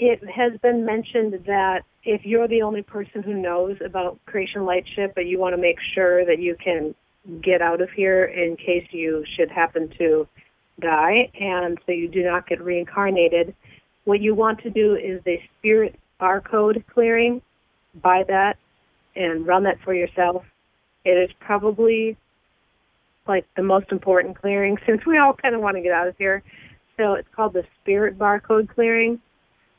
It 0.00 0.20
has 0.28 0.58
been 0.60 0.84
mentioned 0.84 1.44
that 1.46 1.82
if 2.02 2.22
you're 2.24 2.48
the 2.48 2.62
only 2.62 2.82
person 2.82 3.22
who 3.22 3.32
knows 3.32 3.76
about 3.84 4.18
Creation 4.26 4.64
Lightship, 4.64 5.14
but 5.14 5.26
you 5.26 5.38
want 5.38 5.54
to 5.54 5.60
make 5.60 5.76
sure 5.94 6.24
that 6.24 6.40
you 6.40 6.56
can 6.62 6.96
get 7.42 7.62
out 7.62 7.80
of 7.80 7.90
here 7.90 8.24
in 8.24 8.56
case 8.56 8.86
you 8.90 9.24
should 9.36 9.50
happen 9.50 9.90
to 9.98 10.26
die, 10.80 11.30
and 11.38 11.78
so 11.86 11.92
you 11.92 12.08
do 12.08 12.22
not 12.22 12.46
get 12.48 12.62
reincarnated, 12.62 13.54
what 14.04 14.20
you 14.20 14.34
want 14.34 14.60
to 14.60 14.70
do 14.70 14.94
is 14.94 15.20
a 15.26 15.42
spirit 15.58 15.98
barcode 16.20 16.84
clearing. 16.92 17.42
Buy 18.02 18.24
that 18.28 18.56
and 19.16 19.46
run 19.46 19.64
that 19.64 19.80
for 19.84 19.94
yourself 19.94 20.44
it 21.06 21.16
is 21.16 21.30
probably 21.38 22.16
like 23.28 23.46
the 23.56 23.62
most 23.62 23.86
important 23.90 24.38
clearing 24.38 24.76
since 24.86 25.06
we 25.06 25.18
all 25.18 25.32
kind 25.32 25.54
of 25.54 25.62
want 25.62 25.76
to 25.76 25.82
get 25.82 25.92
out 25.92 26.08
of 26.08 26.16
here. 26.18 26.42
So 26.96 27.14
it's 27.14 27.28
called 27.34 27.54
the 27.54 27.64
spirit 27.80 28.18
barcode 28.18 28.68
clearing. 28.68 29.20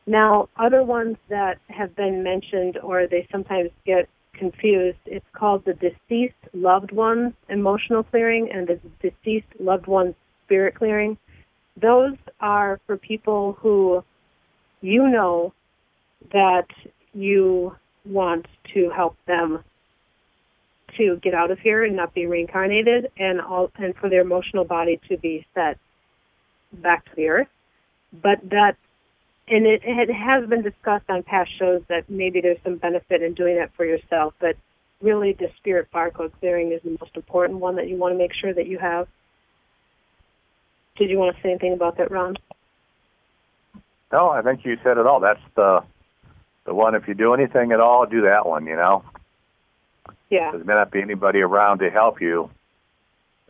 Now, 0.05 0.47
other 0.55 0.83
ones 0.83 1.17
that 1.29 1.57
have 1.67 1.95
been 1.95 2.23
mentioned 2.23 2.77
or 2.81 3.07
they 3.07 3.27
sometimes 3.31 3.71
get 3.85 4.07
confused, 4.37 4.97
it's 5.05 5.25
called 5.33 5.65
the 5.65 5.73
deceased 5.73 6.35
loved 6.53 6.91
ones 6.91 7.33
emotional 7.49 8.03
clearing 8.03 8.49
and 8.51 8.67
the 8.67 8.79
deceased 9.01 9.47
loved 9.59 9.87
ones 9.87 10.15
spirit 10.45 10.75
clearing. 10.75 11.17
Those 11.79 12.15
are 12.39 12.79
for 12.85 12.97
people 12.97 13.57
who 13.59 14.03
you 14.81 15.07
know 15.07 15.53
that 16.31 16.67
you 17.13 17.75
want 18.05 18.47
to 18.73 18.89
help 18.89 19.15
them 19.27 19.63
to 20.97 21.19
get 21.21 21.33
out 21.33 21.51
of 21.51 21.59
here 21.59 21.83
and 21.83 21.95
not 21.95 22.13
be 22.13 22.25
reincarnated, 22.25 23.11
and 23.17 23.41
all 23.41 23.69
and 23.77 23.95
for 23.95 24.09
their 24.09 24.21
emotional 24.21 24.63
body 24.63 24.99
to 25.09 25.17
be 25.17 25.45
set 25.53 25.77
back 26.73 27.05
to 27.05 27.11
the 27.15 27.27
earth. 27.27 27.47
But 28.13 28.39
that, 28.49 28.77
and 29.47 29.65
it, 29.65 29.81
it 29.85 30.13
has 30.13 30.47
been 30.49 30.61
discussed 30.61 31.05
on 31.09 31.23
past 31.23 31.49
shows 31.57 31.81
that 31.87 32.09
maybe 32.09 32.41
there's 32.41 32.57
some 32.63 32.77
benefit 32.77 33.21
in 33.21 33.33
doing 33.33 33.57
that 33.57 33.71
for 33.75 33.85
yourself, 33.85 34.33
but 34.39 34.57
really 35.01 35.33
the 35.33 35.49
spirit 35.57 35.87
barcode 35.93 36.31
clearing 36.39 36.71
is 36.71 36.81
the 36.83 36.97
most 36.99 37.15
important 37.15 37.59
one 37.59 37.75
that 37.77 37.87
you 37.87 37.95
want 37.95 38.13
to 38.13 38.17
make 38.17 38.33
sure 38.33 38.53
that 38.53 38.67
you 38.67 38.77
have. 38.77 39.07
Did 40.97 41.09
you 41.09 41.17
want 41.17 41.35
to 41.35 41.41
say 41.41 41.49
anything 41.49 41.73
about 41.73 41.97
that, 41.97 42.11
Ron? 42.11 42.35
No, 44.11 44.29
I 44.29 44.41
think 44.41 44.65
you 44.65 44.77
said 44.83 44.97
it 44.97 45.05
all. 45.05 45.19
That's 45.19 45.41
the 45.55 45.83
the 46.65 46.73
one. 46.73 46.95
If 46.95 47.07
you 47.07 47.13
do 47.13 47.33
anything 47.33 47.71
at 47.71 47.79
all, 47.79 48.05
do 48.05 48.21
that 48.21 48.47
one. 48.47 48.65
You 48.65 48.75
know. 48.75 49.03
Yeah. 50.29 50.51
There 50.51 50.63
may 50.63 50.73
not 50.73 50.91
be 50.91 51.01
anybody 51.01 51.39
around 51.39 51.79
to 51.79 51.89
help 51.89 52.19
you, 52.19 52.49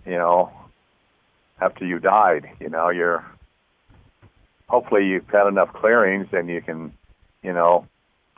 you 0.05 0.13
know, 0.13 0.51
after 1.62 1.86
you 1.86 1.99
died. 1.99 2.49
You 2.60 2.69
know, 2.69 2.89
you're 2.89 3.25
hopefully 4.69 5.06
you've 5.06 5.30
had 5.30 5.47
enough 5.47 5.71
clearings 5.73 6.27
and 6.32 6.49
you 6.49 6.62
can, 6.62 6.93
you 7.43 7.53
know, 7.53 7.88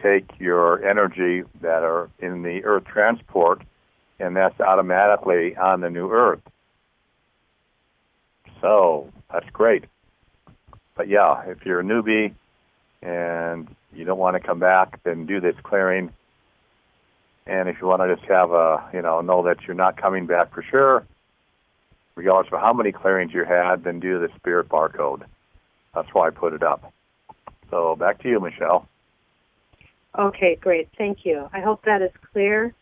take 0.01 0.25
your 0.39 0.85
energy 0.87 1.43
that 1.61 1.83
are 1.83 2.09
in 2.19 2.43
the 2.43 2.63
earth 2.63 2.85
transport 2.85 3.61
and 4.19 4.35
that's 4.35 4.59
automatically 4.59 5.55
on 5.55 5.81
the 5.81 5.89
new 5.89 6.09
earth. 6.11 6.41
So 8.61 9.09
that's 9.31 9.49
great. 9.51 9.85
But 10.95 11.07
yeah, 11.07 11.43
if 11.47 11.65
you're 11.65 11.79
a 11.79 11.83
newbie 11.83 12.33
and 13.01 13.73
you 13.93 14.03
don't 14.05 14.19
want 14.19 14.35
to 14.35 14.45
come 14.45 14.59
back, 14.59 15.01
then 15.03 15.25
do 15.25 15.39
this 15.39 15.55
clearing 15.63 16.11
and 17.49 17.67
if 17.67 17.77
you 17.81 17.87
want 17.87 18.03
to 18.03 18.15
just 18.15 18.27
have 18.29 18.51
a, 18.51 18.87
you 18.93 19.01
know, 19.01 19.21
know 19.21 19.43
that 19.43 19.63
you're 19.65 19.75
not 19.75 19.99
coming 19.99 20.27
back 20.27 20.53
for 20.53 20.61
sure, 20.61 21.05
regardless 22.15 22.53
of 22.53 22.59
how 22.59 22.73
many 22.73 22.91
clearings 22.91 23.33
you 23.33 23.43
had, 23.43 23.83
then 23.83 23.99
do 23.99 24.19
the 24.19 24.29
spirit 24.35 24.69
barcode. 24.69 25.23
That's 25.93 26.07
why 26.13 26.27
I 26.27 26.29
put 26.29 26.53
it 26.53 26.63
up. 26.63 26.91
So 27.69 27.95
back 27.95 28.21
to 28.23 28.29
you, 28.29 28.39
Michelle. 28.39 28.87
Okay, 30.17 30.57
great. 30.59 30.89
Thank 30.97 31.19
you. 31.23 31.49
I 31.53 31.59
hope 31.61 31.85
that 31.85 32.01
is 32.01 32.11
clear. 32.31 32.73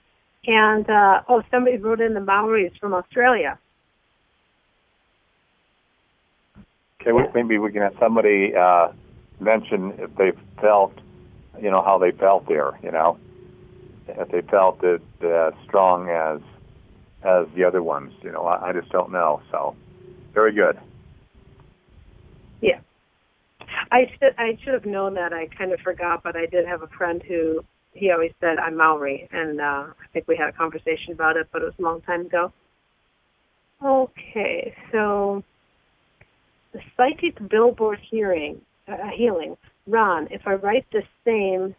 And, 0.45 0.89
uh, 0.89 1.21
oh, 1.27 1.43
somebody 1.51 1.77
wrote 1.77 1.99
in 1.99 2.13
the 2.13 2.21
Maoris 2.21 2.71
from 2.79 2.93
Australia. 2.93 3.59
Okay, 7.01 7.11
well, 7.11 7.29
maybe 7.33 7.57
we 7.57 7.71
can 7.71 7.81
have 7.81 7.95
somebody 7.99 8.53
uh, 8.55 8.89
mention 9.39 9.93
if 9.97 10.15
they 10.15 10.31
felt, 10.61 10.93
you 11.61 11.69
know, 11.69 11.81
how 11.81 11.97
they 11.97 12.11
felt 12.11 12.47
there, 12.47 12.71
you 12.81 12.91
know 12.91 13.17
if 14.09 14.29
they 14.29 14.41
felt 14.41 14.83
it 14.83 15.01
as 15.23 15.53
strong 15.65 16.09
as 16.09 16.41
as 17.23 17.47
the 17.55 17.63
other 17.63 17.83
ones. 17.83 18.13
You 18.21 18.31
know, 18.31 18.45
I, 18.45 18.69
I 18.69 18.73
just 18.73 18.89
don't 18.89 19.11
know. 19.11 19.41
So, 19.51 19.75
very 20.33 20.53
good. 20.53 20.79
Yeah, 22.61 22.79
I 23.91 24.11
should 24.11 24.35
I 24.37 24.57
should 24.63 24.73
have 24.73 24.85
known 24.85 25.13
that. 25.15 25.33
I 25.33 25.47
kind 25.57 25.71
of 25.71 25.79
forgot, 25.81 26.23
but 26.23 26.35
I 26.35 26.45
did 26.45 26.65
have 26.67 26.81
a 26.81 26.87
friend 26.87 27.21
who 27.27 27.63
he 27.93 28.11
always 28.11 28.33
said 28.39 28.57
I'm 28.59 28.77
Maori, 28.77 29.27
and 29.31 29.59
uh, 29.59 29.63
I 29.63 30.07
think 30.13 30.27
we 30.27 30.35
had 30.35 30.49
a 30.49 30.53
conversation 30.53 31.13
about 31.13 31.37
it, 31.37 31.47
but 31.51 31.61
it 31.61 31.65
was 31.65 31.73
a 31.79 31.81
long 31.81 32.01
time 32.01 32.27
ago. 32.27 32.51
Okay, 33.83 34.73
so 34.91 35.43
the 36.73 36.79
psychic 36.95 37.37
billboard 37.49 37.99
hearing 38.09 38.61
uh, 38.87 39.09
healing. 39.15 39.57
Ron, 39.87 40.27
if 40.31 40.41
I 40.45 40.53
write 40.53 40.85
the 40.91 41.03
same 41.25 41.75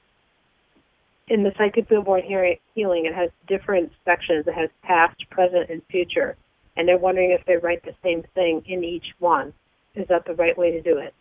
in 1.28 1.42
the 1.42 1.52
psychic 1.58 1.88
billboard 1.88 2.24
hearing, 2.24 2.56
healing, 2.74 3.06
it 3.06 3.14
has 3.14 3.30
different 3.46 3.90
sections. 4.04 4.46
It 4.46 4.54
has 4.54 4.70
past, 4.82 5.18
present, 5.30 5.70
and 5.70 5.82
future. 5.90 6.36
And 6.76 6.88
they're 6.88 6.98
wondering 6.98 7.32
if 7.32 7.44
they 7.46 7.56
write 7.56 7.82
the 7.84 7.94
same 8.02 8.22
thing 8.34 8.62
in 8.66 8.84
each 8.84 9.06
one. 9.18 9.52
Is 9.94 10.06
that 10.08 10.24
the 10.26 10.34
right 10.34 10.56
way 10.56 10.70
to 10.70 10.80
do 10.80 10.98
it? 10.98 11.12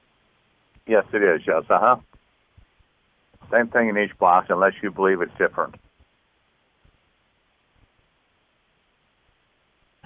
Yes, 0.87 1.05
it 1.13 1.21
is. 1.21 1.41
Yes, 1.45 1.63
uh 1.69 1.79
huh. 1.79 1.95
Same 3.51 3.67
thing 3.67 3.89
in 3.89 3.97
each 3.97 4.17
box, 4.17 4.47
unless 4.49 4.73
you 4.81 4.91
believe 4.91 5.21
it's 5.21 5.37
different. 5.37 5.75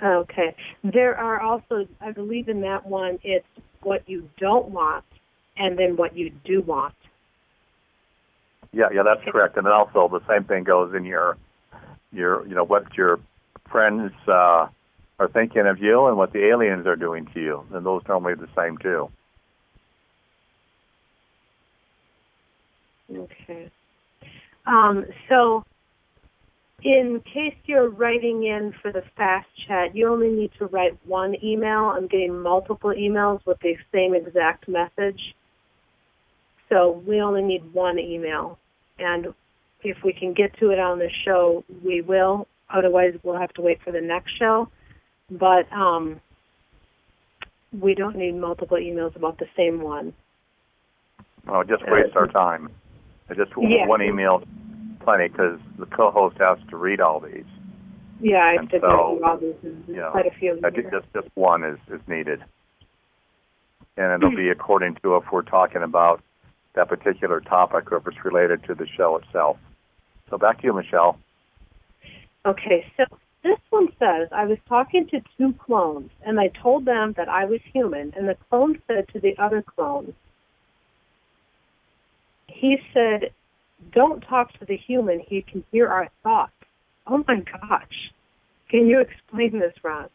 Okay. 0.04 0.56
There 0.84 1.16
are 1.18 1.40
also, 1.42 1.88
I 2.00 2.12
believe 2.12 2.50
in 2.50 2.62
that 2.62 2.86
one, 2.86 3.20
it's 3.24 3.46
what 3.82 4.08
you 4.08 4.30
don't 4.38 4.70
want 4.70 5.04
and 5.58 5.78
then 5.78 5.96
what 5.96 6.18
you 6.18 6.32
do 6.44 6.62
want. 6.62 6.96
Yeah, 8.74 8.86
yeah, 8.94 9.04
that's 9.04 9.22
correct. 9.30 9.58
And 9.58 9.66
then 9.66 9.74
also 9.74 10.08
the 10.08 10.26
same 10.28 10.46
thing 10.46 10.64
goes 10.64 10.96
in 10.96 11.04
your 11.06 11.38
your 12.14 12.46
you 12.48 12.56
know 12.56 12.64
what 12.64 12.96
your 12.96 13.20
friends 13.70 14.12
uh, 14.28 14.68
are 15.20 15.28
thinking 15.34 15.68
of 15.68 15.80
you 15.80 16.08
and 16.08 16.18
what 16.18 16.32
the 16.32 16.46
aliens 16.46 16.88
are 16.88 16.96
doing 16.96 17.28
to 17.34 17.42
you, 17.42 17.66
and 17.74 17.86
those 17.86 18.02
normally 18.08 18.36
the 18.36 18.48
same 18.56 18.78
too. 18.78 19.10
Okay. 23.16 23.72
Um, 24.66 25.06
so, 25.28 25.64
in 26.84 27.22
case 27.26 27.56
you're 27.66 27.90
writing 27.90 28.44
in 28.44 28.74
for 28.82 28.92
the 28.92 29.04
fast 29.16 29.48
chat, 29.68 29.96
you 29.96 30.08
only 30.08 30.30
need 30.30 30.52
to 30.60 30.66
write 30.68 30.98
one 31.06 31.36
email. 31.44 31.94
I'm 31.96 32.08
getting 32.08 32.40
multiple 32.40 32.92
emails 32.92 33.46
with 33.46 33.60
the 33.60 33.76
same 33.92 34.16
exact 34.16 34.68
message. 34.68 35.20
So 36.70 37.04
we 37.06 37.22
only 37.22 37.42
need 37.42 37.74
one 37.74 38.00
email 38.00 38.58
and 38.98 39.28
if 39.84 39.98
we 40.04 40.14
can 40.14 40.34
get 40.34 40.58
to 40.60 40.70
it 40.70 40.80
on 40.80 41.00
the 41.00 41.10
show, 41.26 41.64
we 41.84 42.02
will. 42.02 42.48
Otherwise, 42.70 43.14
we'll 43.24 43.40
have 43.40 43.54
to 43.54 43.62
wait 43.62 43.80
for 43.84 43.92
the 43.92 44.02
next 44.02 44.32
show. 44.38 44.70
But 45.30 45.72
um, 45.72 46.22
we 47.78 47.96
don't 47.96 48.16
need 48.16 48.34
multiple 48.34 48.78
emails 48.78 49.16
about 49.16 49.40
the 49.40 49.48
same 49.58 49.82
one. 49.82 50.14
Well, 51.48 51.64
just 51.64 51.84
waste 51.88 52.16
our 52.16 52.28
time. 52.28 52.70
Just 53.36 53.52
Yeah. 53.58 53.88
one 53.88 54.02
email, 54.02 54.44
plenty, 55.00 55.28
because 55.30 55.60
the 55.78 55.86
co-host 55.86 56.38
has 56.40 56.58
to 56.70 56.78
read 56.78 57.00
all 57.00 57.20
these. 57.20 57.46
Yeah, 58.20 58.44
I 58.44 58.58
so, 58.68 58.78
not 58.78 59.00
all 59.24 59.38
these. 59.38 59.56
Quite 60.12 60.28
a 60.28 60.32
few. 60.32 60.60
I 60.64 60.70
think 60.70 60.92
just 60.92 61.12
just 61.14 61.28
one 61.36 61.64
is 61.64 61.80
is 61.90 62.02
needed, 62.08 62.44
and 63.98 64.12
it'll 64.14 64.30
hmm. 64.30 64.36
be 64.36 64.50
according 64.50 64.96
to 65.04 65.16
if 65.16 65.24
we're 65.32 65.42
talking 65.42 65.82
about 65.82 66.22
that 66.76 66.88
particular 66.88 67.42
topic 67.42 67.92
or 67.92 67.98
if 67.98 68.08
it's 68.08 68.24
related 68.24 68.64
to 68.66 68.76
the 68.76 68.88
show 68.88 69.18
itself. 69.18 69.58
So 70.30 70.38
back 70.38 70.60
to 70.62 70.68
you, 70.68 70.74
Michelle. 70.74 71.18
Okay, 72.46 72.86
so 72.98 73.04
this 73.44 73.58
one 73.70 73.88
says 74.00 74.30
I 74.32 74.46
was 74.46 74.58
talking 74.68 75.08
to 75.10 75.22
two 75.38 75.54
clones, 75.54 76.10
and 76.26 76.40
I 76.40 76.48
told 76.48 76.86
them 76.86 77.14
that 77.18 77.28
I 77.28 77.46
was 77.46 77.60
human, 77.74 78.14
and 78.16 78.28
the 78.28 78.38
clone 78.50 78.82
said 78.88 79.08
to 79.14 79.20
the 79.20 79.38
other 79.38 79.62
clone, 79.62 80.14
he 82.62 82.78
said, 82.94 83.32
"Don't 83.92 84.22
talk 84.22 84.54
to 84.60 84.66
the 84.66 84.78
human; 84.78 85.20
he 85.20 85.42
can 85.42 85.64
hear 85.72 85.88
our 85.88 86.10
thoughts." 86.22 86.54
Oh 87.08 87.24
my 87.28 87.40
gosh! 87.40 88.14
Can 88.70 88.88
you 88.88 89.02
explain 89.02 89.60
this, 89.60 89.74
Ron? 89.84 90.10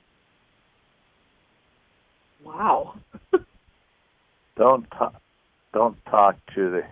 Wow. 2.45 2.95
Don't 4.57 4.89
talk, 4.93 5.21
don't 5.75 5.99
talk 6.07 6.37
to 6.55 6.71
the, 6.71 6.83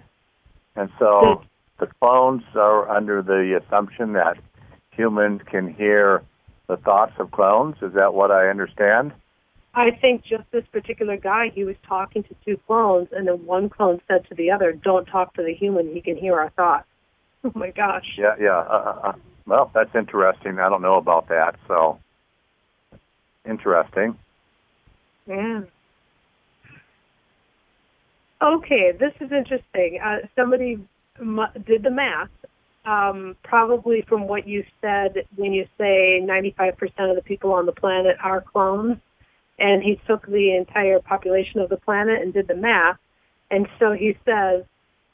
and 0.76 0.90
so 0.98 1.42
the 1.80 1.86
clones 1.98 2.42
are 2.54 2.90
under 2.90 3.22
the 3.22 3.58
assumption 3.62 4.12
that 4.12 4.36
humans 4.90 5.40
can 5.50 5.72
hear 5.72 6.22
the 6.68 6.76
thoughts 6.76 7.14
of 7.18 7.30
clones. 7.30 7.76
Is 7.80 7.94
that 7.94 8.12
what 8.12 8.30
I 8.30 8.50
understand? 8.50 9.14
I 9.76 9.90
think 9.90 10.24
just 10.24 10.44
this 10.52 10.64
particular 10.70 11.16
guy, 11.16 11.50
he 11.52 11.64
was 11.64 11.76
talking 11.86 12.22
to 12.24 12.34
two 12.44 12.58
clones, 12.66 13.08
and 13.12 13.26
then 13.26 13.44
one 13.44 13.68
clone 13.68 14.00
said 14.06 14.24
to 14.28 14.34
the 14.34 14.50
other, 14.50 14.72
"Don't 14.72 15.06
talk 15.06 15.34
to 15.34 15.42
the 15.42 15.52
human; 15.52 15.92
he 15.92 16.00
can 16.00 16.16
hear 16.16 16.38
our 16.38 16.50
thoughts." 16.50 16.86
Oh 17.46 17.52
my 17.54 17.70
gosh! 17.72 18.06
Yeah, 18.16 18.36
yeah. 18.40 18.56
Uh, 18.56 18.72
uh, 18.72 19.08
uh, 19.08 19.12
well, 19.46 19.70
that's 19.74 19.94
interesting. 19.94 20.58
I 20.58 20.70
don't 20.70 20.80
know 20.80 20.96
about 20.96 21.28
that. 21.28 21.56
So 21.68 21.98
interesting. 23.46 24.16
Yeah. 25.26 25.60
Okay, 28.40 28.92
this 28.98 29.12
is 29.20 29.30
interesting. 29.30 29.98
Uh, 30.02 30.26
somebody 30.34 30.78
did 31.66 31.82
the 31.82 31.90
math. 31.90 32.30
Um, 32.86 33.36
probably 33.42 34.02
from 34.08 34.26
what 34.26 34.46
you 34.46 34.62
said 34.82 35.26
when 35.36 35.54
you 35.54 35.66
say 35.78 36.20
95% 36.22 36.74
of 37.10 37.16
the 37.16 37.22
people 37.24 37.52
on 37.52 37.64
the 37.64 37.72
planet 37.72 38.16
are 38.22 38.42
clones, 38.42 38.98
and 39.58 39.82
he 39.82 40.00
took 40.06 40.24
the 40.26 40.56
entire 40.56 41.00
population 41.00 41.60
of 41.60 41.68
the 41.68 41.76
planet 41.76 42.22
and 42.22 42.32
did 42.32 42.48
the 42.48 42.56
math, 42.56 42.96
and 43.50 43.68
so 43.78 43.92
he 43.92 44.16
says 44.24 44.64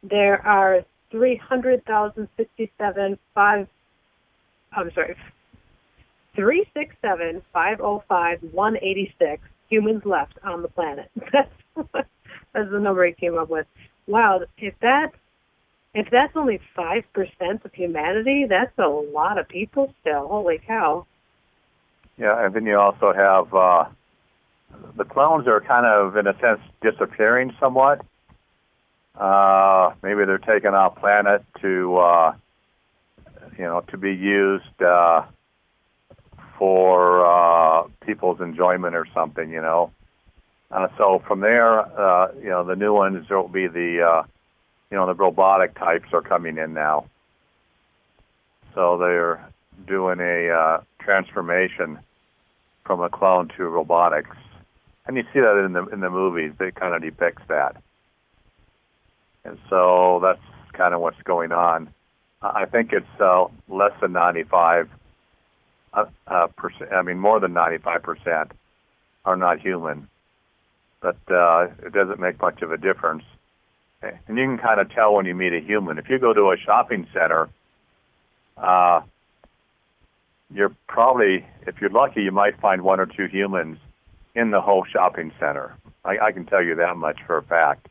there 0.02 0.40
are 0.46 0.84
300,067 1.10 3.18
five. 3.34 3.66
I'm 4.72 4.92
sorry, 4.94 5.16
367 6.36 7.42
505 7.52 8.38
186 8.52 9.42
humans 9.68 10.02
left 10.04 10.34
on 10.44 10.62
the 10.62 10.68
planet. 10.68 11.10
That's 11.32 11.50
that's 12.52 12.70
the 12.70 12.80
number 12.80 13.06
he 13.06 13.12
came 13.12 13.38
up 13.38 13.48
with. 13.48 13.66
Wow, 14.06 14.40
if 14.58 14.74
that 14.82 15.12
if 15.94 16.08
that's 16.10 16.36
only 16.36 16.60
five 16.74 17.04
percent 17.12 17.64
of 17.64 17.72
humanity, 17.72 18.46
that's 18.48 18.76
a 18.78 18.86
lot 18.86 19.38
of 19.38 19.48
people 19.48 19.92
still. 20.00 20.28
Holy 20.28 20.60
cow! 20.66 21.06
Yeah, 22.18 22.44
and 22.44 22.54
then 22.54 22.66
you 22.66 22.78
also 22.78 23.12
have 23.12 23.54
uh, 23.54 23.84
the 24.96 25.04
clones 25.04 25.46
are 25.46 25.60
kind 25.60 25.86
of, 25.86 26.16
in 26.16 26.26
a 26.26 26.38
sense, 26.40 26.60
disappearing 26.82 27.54
somewhat. 27.60 28.00
Uh, 29.16 29.92
maybe 30.02 30.24
they're 30.24 30.38
taken 30.38 30.74
off 30.74 30.96
planet 30.96 31.44
to, 31.60 31.96
uh, 31.96 32.32
you 33.58 33.64
know, 33.64 33.80
to 33.88 33.98
be 33.98 34.12
used 34.12 34.82
uh, 34.82 35.22
for 36.58 37.26
uh, 37.26 37.88
people's 38.06 38.40
enjoyment 38.40 38.94
or 38.94 39.06
something, 39.14 39.50
you 39.50 39.60
know. 39.60 39.90
Uh, 40.70 40.88
so 40.96 41.22
from 41.26 41.40
there, 41.40 41.80
uh, 41.80 42.32
you 42.36 42.48
know, 42.48 42.64
the 42.64 42.76
new 42.76 42.94
ones 42.94 43.28
will 43.28 43.48
be 43.48 43.66
the, 43.66 44.02
uh, 44.02 44.22
you 44.90 44.96
know, 44.96 45.06
the 45.06 45.14
robotic 45.14 45.74
types 45.74 46.08
are 46.12 46.22
coming 46.22 46.58
in 46.58 46.74
now. 46.74 47.06
So 48.74 48.98
they're 48.98 49.44
doing 49.86 50.20
a 50.20 50.50
uh, 50.50 50.80
transformation 51.00 51.98
from 52.84 53.00
a 53.00 53.08
clone 53.08 53.48
to 53.56 53.64
robotics, 53.64 54.36
and 55.10 55.16
you 55.16 55.24
see 55.32 55.40
that 55.40 55.64
in 55.64 55.72
the 55.72 55.84
in 55.86 55.98
the 55.98 56.08
movies. 56.08 56.52
It 56.60 56.76
kind 56.76 56.94
of 56.94 57.02
depicts 57.02 57.42
that, 57.48 57.74
and 59.44 59.58
so 59.68 60.20
that's 60.22 60.40
kind 60.72 60.94
of 60.94 61.00
what's 61.00 61.20
going 61.24 61.50
on. 61.50 61.92
I 62.40 62.66
think 62.66 62.92
it's 62.92 63.20
uh, 63.20 63.46
less 63.68 63.90
than 64.00 64.12
95 64.12 64.88
uh, 65.92 66.04
uh, 66.28 66.46
percent. 66.56 66.92
I 66.92 67.02
mean, 67.02 67.18
more 67.18 67.40
than 67.40 67.52
95 67.52 68.02
percent 68.04 68.52
are 69.24 69.36
not 69.36 69.58
human, 69.58 70.08
but 71.00 71.18
uh, 71.28 71.66
it 71.84 71.92
doesn't 71.92 72.20
make 72.20 72.40
much 72.40 72.62
of 72.62 72.70
a 72.70 72.76
difference. 72.76 73.24
And 74.02 74.38
you 74.38 74.44
can 74.44 74.58
kind 74.58 74.80
of 74.80 74.92
tell 74.92 75.14
when 75.14 75.26
you 75.26 75.34
meet 75.34 75.52
a 75.52 75.60
human. 75.60 75.98
If 75.98 76.08
you 76.08 76.20
go 76.20 76.32
to 76.32 76.52
a 76.52 76.56
shopping 76.56 77.08
center, 77.12 77.48
uh, 78.56 79.00
you're 80.54 80.74
probably, 80.86 81.44
if 81.66 81.80
you're 81.80 81.90
lucky, 81.90 82.22
you 82.22 82.30
might 82.30 82.60
find 82.60 82.82
one 82.82 83.00
or 83.00 83.06
two 83.06 83.26
humans 83.26 83.78
in 84.34 84.50
the 84.50 84.60
whole 84.60 84.84
shopping 84.84 85.32
center. 85.38 85.74
I, 86.04 86.18
I 86.18 86.32
can 86.32 86.46
tell 86.46 86.62
you 86.62 86.74
that 86.76 86.96
much 86.96 87.18
for 87.26 87.38
a 87.38 87.42
fact. 87.42 87.88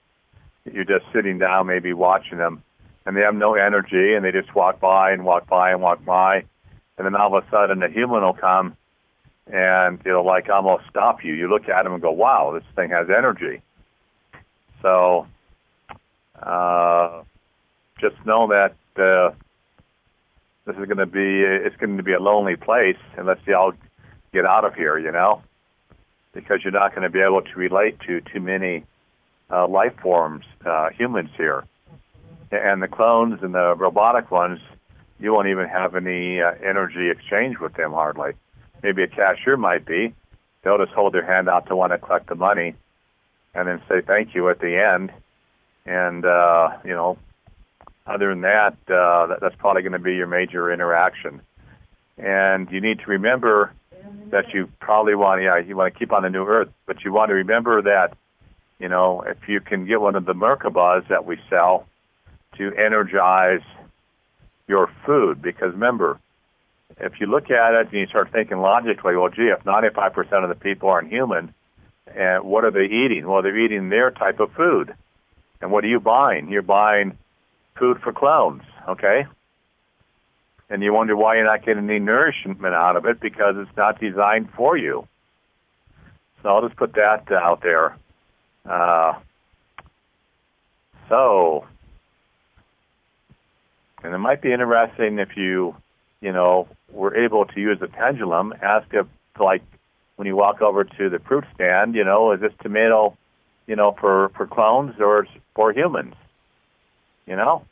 You're 0.66 0.86
just 0.86 1.06
sitting 1.14 1.40
down, 1.40 1.68
maybe 1.68 1.94
watching 1.94 2.38
them, 2.38 2.64
and 3.06 3.16
they 3.16 3.22
have 3.22 3.36
no 3.36 3.56
energy, 3.56 4.14
and 4.14 4.24
they 4.24 4.32
just 4.32 4.54
walk 4.56 4.80
by 4.80 5.12
and 5.12 5.26
walk 5.26 5.48
by 5.48 5.72
and 5.72 5.82
walk 5.82 6.04
by, 6.06 6.44
and 6.98 7.06
then 7.06 7.16
all 7.16 7.36
of 7.36 7.44
a 7.44 7.50
sudden 7.50 7.82
a 7.82 7.90
human 7.90 8.22
will 8.22 8.34
come, 8.34 8.76
and 9.48 10.00
it'll 10.06 10.26
like 10.26 10.50
almost 10.50 10.84
stop 10.90 11.24
you. 11.24 11.34
You 11.34 11.50
look 11.50 11.68
at 11.70 11.84
them 11.84 11.94
and 11.94 12.02
go, 12.02 12.12
"Wow, 12.12 12.52
this 12.54 12.64
thing 12.76 12.92
has 12.92 13.08
energy." 13.10 13.62
So, 14.82 15.28
uh, 16.42 17.24
just 18.00 18.16
know 18.26 18.48
that 18.48 18.76
uh, 19.02 19.34
this 20.66 20.76
is 20.78 20.86
going 20.86 20.98
to 20.98 21.06
be 21.06 21.42
it's 21.42 21.76
going 21.78 21.98
to 21.98 22.04
be 22.04 22.14
a 22.14 22.20
lonely 22.20 22.56
place 22.56 22.98
unless 23.18 23.40
y'all 23.48 23.74
get 24.32 24.46
out 24.46 24.66
of 24.66 24.76
here, 24.76 25.00
you 25.00 25.12
know, 25.12 25.42
because 26.34 26.60
you're 26.64 26.74
not 26.74 26.92
going 26.92 27.04
to 27.04 27.10
be 27.10 27.22
able 27.22 27.42
to 27.42 27.56
relate 27.56 28.00
to 28.08 28.22
too 28.22 28.40
many 28.40 28.84
uh, 29.52 29.68
life 29.68 29.94
forms, 30.02 30.46
uh, 30.66 30.90
humans 30.90 31.30
here, 31.38 31.66
and 32.52 32.82
the 32.82 32.88
clones 32.88 33.40
and 33.42 33.54
the 33.54 33.76
robotic 33.76 34.32
ones, 34.32 34.60
you 35.20 35.34
won't 35.34 35.48
even 35.48 35.68
have 35.68 35.96
any 35.96 36.42
uh, 36.42 36.52
energy 36.64 37.10
exchange 37.10 37.58
with 37.60 37.74
them 37.74 37.92
hardly. 37.92 38.32
Maybe 38.82 39.04
a 39.04 39.08
cashier 39.08 39.58
might 39.58 39.86
be. 39.86 40.14
They'll 40.64 40.78
just 40.78 40.92
hold 40.92 41.14
their 41.14 41.26
hand 41.26 41.50
out 41.50 41.68
to 41.68 41.76
want 41.76 41.92
to 41.92 41.98
collect 41.98 42.28
the 42.28 42.36
money, 42.36 42.76
and 43.54 43.68
then 43.68 43.82
say 43.90 44.02
thank 44.06 44.36
you 44.36 44.50
at 44.50 44.60
the 44.60 44.78
end, 44.78 45.12
and 45.86 46.26
uh, 46.26 46.78
you 46.84 46.92
know 46.92 47.18
other 48.10 48.30
than 48.30 48.42
that, 48.42 48.74
uh, 48.88 49.28
that, 49.28 49.38
that's 49.40 49.56
probably 49.56 49.84
going 49.84 49.94
to 49.94 50.00
be 50.00 50.16
your 50.16 50.28
major 50.28 50.74
interaction. 50.74 51.42
And 52.18 52.70
you 52.72 52.82
need 52.82 53.00
to 53.00 53.06
remember 53.06 53.72
that 54.32 54.54
you 54.54 54.70
probably 54.80 55.16
want, 55.16 55.42
yeah, 55.42 55.58
you 55.58 55.76
want 55.76 55.94
to 55.94 56.00
keep 56.00 56.12
on 56.12 56.24
the 56.24 56.30
new 56.30 56.46
earth, 56.46 56.70
but 56.86 57.04
you 57.04 57.12
want 57.12 57.30
to 57.30 57.36
remember 57.36 57.82
that, 57.82 58.16
you 58.80 58.88
know, 58.88 59.22
if 59.22 59.38
you 59.48 59.60
can 59.60 59.86
get 59.86 60.00
one 60.00 60.16
of 60.16 60.26
the 60.26 60.34
Merkabahs 60.34 61.08
that 61.10 61.26
we 61.26 61.38
sell 61.50 61.88
to 62.58 62.72
energize 62.74 63.62
your 64.68 64.90
food, 65.06 65.42
because 65.42 65.74
remember, 65.74 66.20
if 67.00 67.20
you 67.20 67.28
look 67.28 67.50
at 67.50 67.74
it 67.74 67.88
and 67.92 68.00
you 68.00 68.08
start 68.08 68.32
thinking 68.32 68.58
logically, 68.60 69.16
well, 69.16 69.30
gee, 69.30 69.52
if 69.58 69.64
95% 69.64 70.44
of 70.44 70.50
the 70.50 70.56
people 70.56 70.90
aren't 70.90 71.10
human, 71.10 71.54
and 72.16 72.44
what 72.44 72.66
are 72.66 72.72
they 72.72 72.86
eating? 72.86 73.28
Well, 73.28 73.42
they're 73.42 73.58
eating 73.58 73.90
their 73.90 74.12
type 74.12 74.40
of 74.40 74.52
food. 74.54 74.94
And 75.62 75.72
what 75.72 75.84
are 75.84 75.88
you 75.88 76.00
buying? 76.00 76.50
You're 76.50 76.62
buying 76.62 77.18
food 77.78 78.00
for 78.02 78.12
clones, 78.12 78.64
okay? 78.88 79.26
And 80.70 80.84
you 80.84 80.94
wonder 80.94 81.16
why 81.16 81.36
you're 81.36 81.46
not 81.46 81.66
getting 81.66 81.90
any 81.90 82.00
nourishment 82.00 82.64
out 82.66 82.96
of 82.96 83.06
it 83.06 83.20
because 83.20 83.56
it's 83.58 83.76
not 83.76 84.00
designed 84.00 84.50
for 84.56 84.78
you. 84.78 85.08
So 86.42 86.50
I'll 86.50 86.66
just 86.68 86.78
put 86.78 86.94
that 86.94 87.32
out 87.32 87.62
there. 87.62 87.98
Uh, 88.70 89.14
so, 91.10 91.66
and 94.04 94.14
it 94.14 94.18
might 94.20 94.42
be 94.42 94.54
interesting 94.54 95.20
if 95.20 95.36
you, 95.36 95.76
you 96.22 96.32
know, 96.32 96.68
were 96.92 97.16
able 97.16 97.46
to 97.46 97.60
use 97.60 97.80
a 97.82 97.88
pendulum. 97.88 98.54
Ask 98.62 98.88
if, 98.94 99.08
like, 99.40 99.64
when 100.16 100.28
you 100.28 100.36
walk 100.36 100.62
over 100.62 100.84
to 100.84 101.10
the 101.10 101.20
fruit 101.20 101.46
stand, 101.56 101.96
you 101.96 102.04
know, 102.04 102.32
is 102.34 102.42
this 102.42 102.54
tomato, 102.62 103.18
you 103.68 103.76
know, 103.76 103.96
for 104.00 104.30
for 104.36 104.46
clones 104.46 104.96
or 105.00 105.26
for 105.56 105.72
humans? 105.72 106.14
You 107.26 107.36
know, 107.36 107.66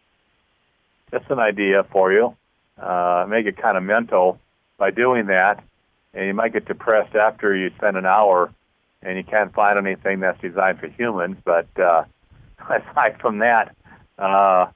just 1.11 1.29
an 1.29 1.39
idea 1.39 1.83
for 1.91 2.11
you. 2.11 2.35
Uh, 2.81 3.25
make 3.27 3.45
it 3.45 3.57
kind 3.57 3.77
of 3.77 3.83
mental 3.83 4.39
by 4.77 4.91
doing 4.91 5.27
that, 5.27 5.63
and 6.13 6.27
you 6.27 6.33
might 6.33 6.53
get 6.53 6.65
depressed 6.65 7.15
after 7.15 7.55
you 7.55 7.71
spend 7.77 7.97
an 7.97 8.05
hour 8.05 8.53
and 9.01 9.17
you 9.17 9.23
can't 9.23 9.53
find 9.53 9.77
anything 9.77 10.19
that's 10.19 10.39
designed 10.41 10.79
for 10.79 10.87
humans. 10.87 11.37
But 11.43 11.67
uh, 11.79 12.03
aside 12.59 13.19
from 13.19 13.39
that, 13.39 13.75
uh, 14.17 14.67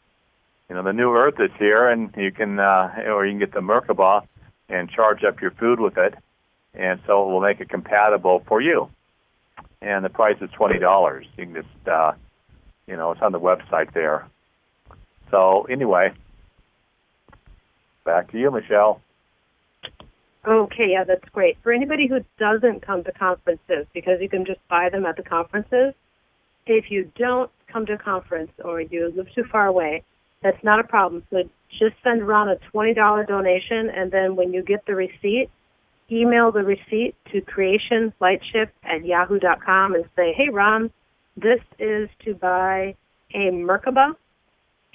you 0.70 0.76
know, 0.76 0.84
the 0.84 0.94
new 0.94 1.14
Earth 1.14 1.40
is 1.40 1.52
here, 1.60 1.90
and 1.90 2.14
you 2.16 2.32
can, 2.32 2.60
uh, 2.60 2.94
or 3.08 3.26
you 3.26 3.34
can 3.34 3.40
get 3.40 3.54
the 3.54 3.60
Merkaba 3.60 4.26
and 4.70 4.90
charge 4.90 5.24
up 5.24 5.42
your 5.42 5.52
food 5.52 5.80
with 5.80 5.98
it, 5.98 6.16
and 6.74 7.00
so 7.06 7.24
it 7.24 7.32
will 7.32 7.42
make 7.42 7.60
it 7.60 7.70
compatible 7.70 8.44
for 8.48 8.62
you. 8.62 8.90
And 9.82 10.06
the 10.06 10.10
price 10.10 10.38
is 10.42 10.50
twenty 10.52 10.80
dollars. 10.80 11.26
You 11.38 11.46
can 11.46 11.56
just, 11.56 11.88
uh, 11.88 12.14
you 12.88 12.96
know, 12.96 13.12
it's 13.12 13.22
on 13.22 13.32
the 13.32 13.40
website 13.40 13.94
there. 13.94 14.28
So 15.30 15.64
anyway, 15.64 16.14
back 18.04 18.32
to 18.32 18.40
you, 18.40 18.52
Michelle. 18.52 19.02
Okay, 20.48 20.90
yeah, 20.92 21.04
that's 21.04 21.28
great. 21.32 21.58
For 21.62 21.72
anybody 21.72 22.08
who 22.08 22.20
doesn't 22.40 22.86
come 22.86 23.04
to 23.04 23.12
conferences, 23.12 23.86
because 23.94 24.20
you 24.22 24.30
can 24.30 24.46
just 24.46 24.60
buy 24.70 24.90
them 24.90 25.06
at 25.06 25.16
the 25.16 25.24
conferences, 25.24 25.94
if 26.66 26.86
you 26.90 27.12
don't 27.16 27.52
come 27.72 27.86
to 27.86 27.94
a 27.94 27.98
conference 27.98 28.52
or 28.64 28.82
you 28.82 29.12
live 29.16 29.28
too 29.36 29.44
far 29.52 29.68
away, 29.68 30.04
that's 30.42 30.64
not 30.64 30.80
a 30.80 30.84
problem. 30.84 31.24
So 31.30 31.44
just 31.70 31.96
send 32.04 32.28
Ron 32.28 32.50
a 32.50 32.58
$20 32.74 33.28
donation, 33.28 33.90
and 33.90 34.12
then 34.12 34.36
when 34.36 34.52
you 34.52 34.64
get 34.64 34.86
the 34.86 34.96
receipt, 34.96 35.50
email 36.12 36.52
the 36.52 36.64
receipt 36.64 37.16
to 37.32 37.42
creationlightship 37.42 38.70
at 38.84 39.06
yahoo.com 39.06 39.96
and 39.96 40.06
say, 40.16 40.34
hey, 40.36 40.50
Ron, 40.52 40.92
this 41.38 41.60
is 41.80 42.10
to 42.26 42.34
buy 42.34 42.96
a 43.34 43.52
Merkaba, 43.52 44.16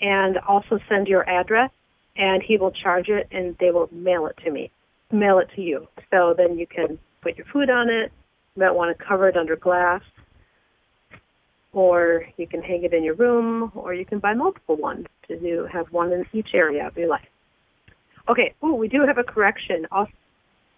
and 0.00 0.38
also 0.38 0.78
send 0.88 1.06
your 1.06 1.26
address, 1.28 1.70
and 2.18 2.42
he 2.42 2.56
will 2.56 2.72
charge 2.72 3.08
it, 3.08 3.28
and 3.30 3.56
they 3.60 3.70
will 3.70 3.88
mail 3.92 4.26
it 4.26 4.36
to 4.44 4.50
me 4.50 4.70
mail 5.12 5.38
it 5.38 5.48
to 5.54 5.62
you. 5.62 5.86
So 6.10 6.34
then 6.36 6.58
you 6.58 6.66
can 6.66 6.98
put 7.22 7.36
your 7.36 7.46
food 7.52 7.70
on 7.70 7.88
it. 7.88 8.12
You 8.54 8.62
might 8.62 8.74
want 8.74 8.96
to 8.96 9.04
cover 9.04 9.28
it 9.28 9.36
under 9.36 9.56
glass. 9.56 10.02
Or 11.72 12.24
you 12.36 12.46
can 12.46 12.62
hang 12.62 12.84
it 12.84 12.94
in 12.94 13.04
your 13.04 13.14
room, 13.14 13.70
or 13.74 13.92
you 13.92 14.06
can 14.06 14.18
buy 14.18 14.32
multiple 14.32 14.76
ones 14.76 15.06
to 15.28 15.38
do 15.38 15.68
have 15.70 15.86
one 15.90 16.12
in 16.12 16.24
each 16.32 16.48
area 16.54 16.86
of 16.86 16.96
your 16.96 17.08
life. 17.08 17.26
Okay. 18.28 18.54
Oh, 18.62 18.74
we 18.74 18.88
do 18.88 19.02
have 19.06 19.18
a 19.18 19.22
correction. 19.22 19.86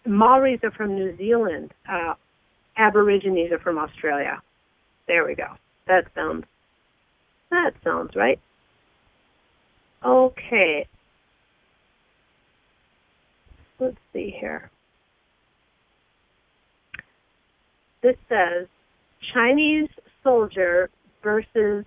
Maoris 0.05 0.61
are 0.65 0.71
from 0.73 0.95
New 0.97 1.17
Zealand. 1.17 1.73
Uh, 1.89 2.15
Aborigines 2.77 3.53
are 3.53 3.59
from 3.59 3.79
Australia. 3.79 4.43
There 5.07 5.25
we 5.25 5.35
go. 5.35 5.47
That 5.87 6.05
sounds 6.15 6.45
that 7.51 7.73
sounds 7.83 8.15
right. 8.15 8.39
Okay 10.05 10.87
let's 13.79 13.97
see 14.13 14.35
here. 14.39 14.71
This 18.03 18.17
says 18.29 18.67
Chinese 19.35 19.89
soldier 20.23 20.91
versus 21.23 21.85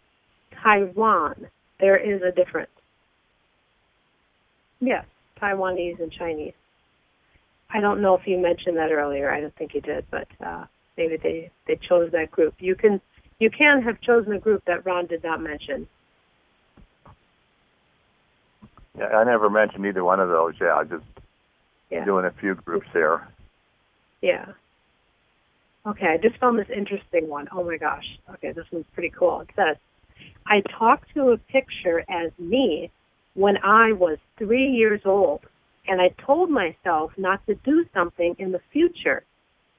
Taiwan. 0.62 1.48
There 1.80 1.98
is 1.98 2.22
a 2.22 2.32
difference. 2.32 2.70
Yes, 4.80 5.06
Taiwanese 5.42 6.02
and 6.02 6.12
Chinese. 6.12 6.54
I 7.74 7.80
don't 7.80 8.02
know 8.02 8.16
if 8.16 8.28
you 8.28 8.38
mentioned 8.38 8.78
that 8.78 8.92
earlier. 8.92 9.32
I 9.32 9.40
don't 9.40 9.56
think 9.56 9.74
you 9.74 9.82
did, 9.82 10.06
but 10.12 10.28
uh, 10.46 10.66
maybe 10.98 11.18
they 11.18 11.52
they 11.68 11.80
chose 11.88 12.12
that 12.12 12.32
group. 12.32 12.56
You 12.60 12.76
can 12.76 13.00
you 13.40 13.50
can 13.50 13.82
have 13.84 14.02
chosen 14.02 14.34
a 14.34 14.40
group 14.40 14.64
that 14.66 14.86
Ron 14.86 15.06
did 15.06 15.24
not 15.24 15.42
mention. 15.42 15.88
Yeah, 18.98 19.06
I 19.06 19.24
never 19.24 19.50
mentioned 19.50 19.86
either 19.86 20.04
one 20.04 20.20
of 20.20 20.28
those. 20.28 20.54
Yeah, 20.60 20.76
I 20.76 20.84
just 20.84 21.06
yeah. 21.92 22.06
doing 22.06 22.26
a 22.26 22.32
few 22.40 22.56
groups 22.56 22.88
there. 22.94 23.28
Yeah. 24.22 24.46
Okay, 25.86 26.08
I 26.08 26.18
just 26.18 26.40
found 26.40 26.60
this 26.60 26.70
interesting 26.76 27.28
one. 27.28 27.48
Oh 27.52 27.64
my 27.64 27.78
gosh. 27.78 28.06
Okay, 28.36 28.52
this 28.52 28.66
one's 28.72 28.86
pretty 28.94 29.12
cool. 29.18 29.42
It 29.42 29.50
says, 29.56 29.78
I 30.46 30.62
talked 30.78 31.14
to 31.16 31.32
a 31.32 31.38
picture 31.38 32.04
as 32.10 32.32
me 32.38 32.92
when 33.34 33.58
I 33.64 33.94
was 33.94 34.18
three 34.38 34.68
years 34.68 35.02
old, 35.06 35.42
and 35.88 36.00
I 36.00 36.10
told 36.24 36.50
myself 36.50 37.12
not 37.18 37.46
to 37.48 37.56
do 37.56 37.86
something 37.94 38.36
in 38.38 38.52
the 38.52 38.62
future. 38.72 39.24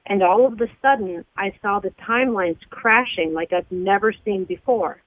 And 0.05 0.21
all 0.21 0.45
of 0.45 0.59
a 0.59 0.67
sudden, 0.81 1.23
I 1.37 1.53
saw 1.61 1.79
the 1.79 1.93
timelines 2.05 2.59
crashing 2.69 3.33
like 3.33 3.53
I've 3.53 3.71
never 3.71 4.13
seen 4.25 4.43
before. 4.43 5.01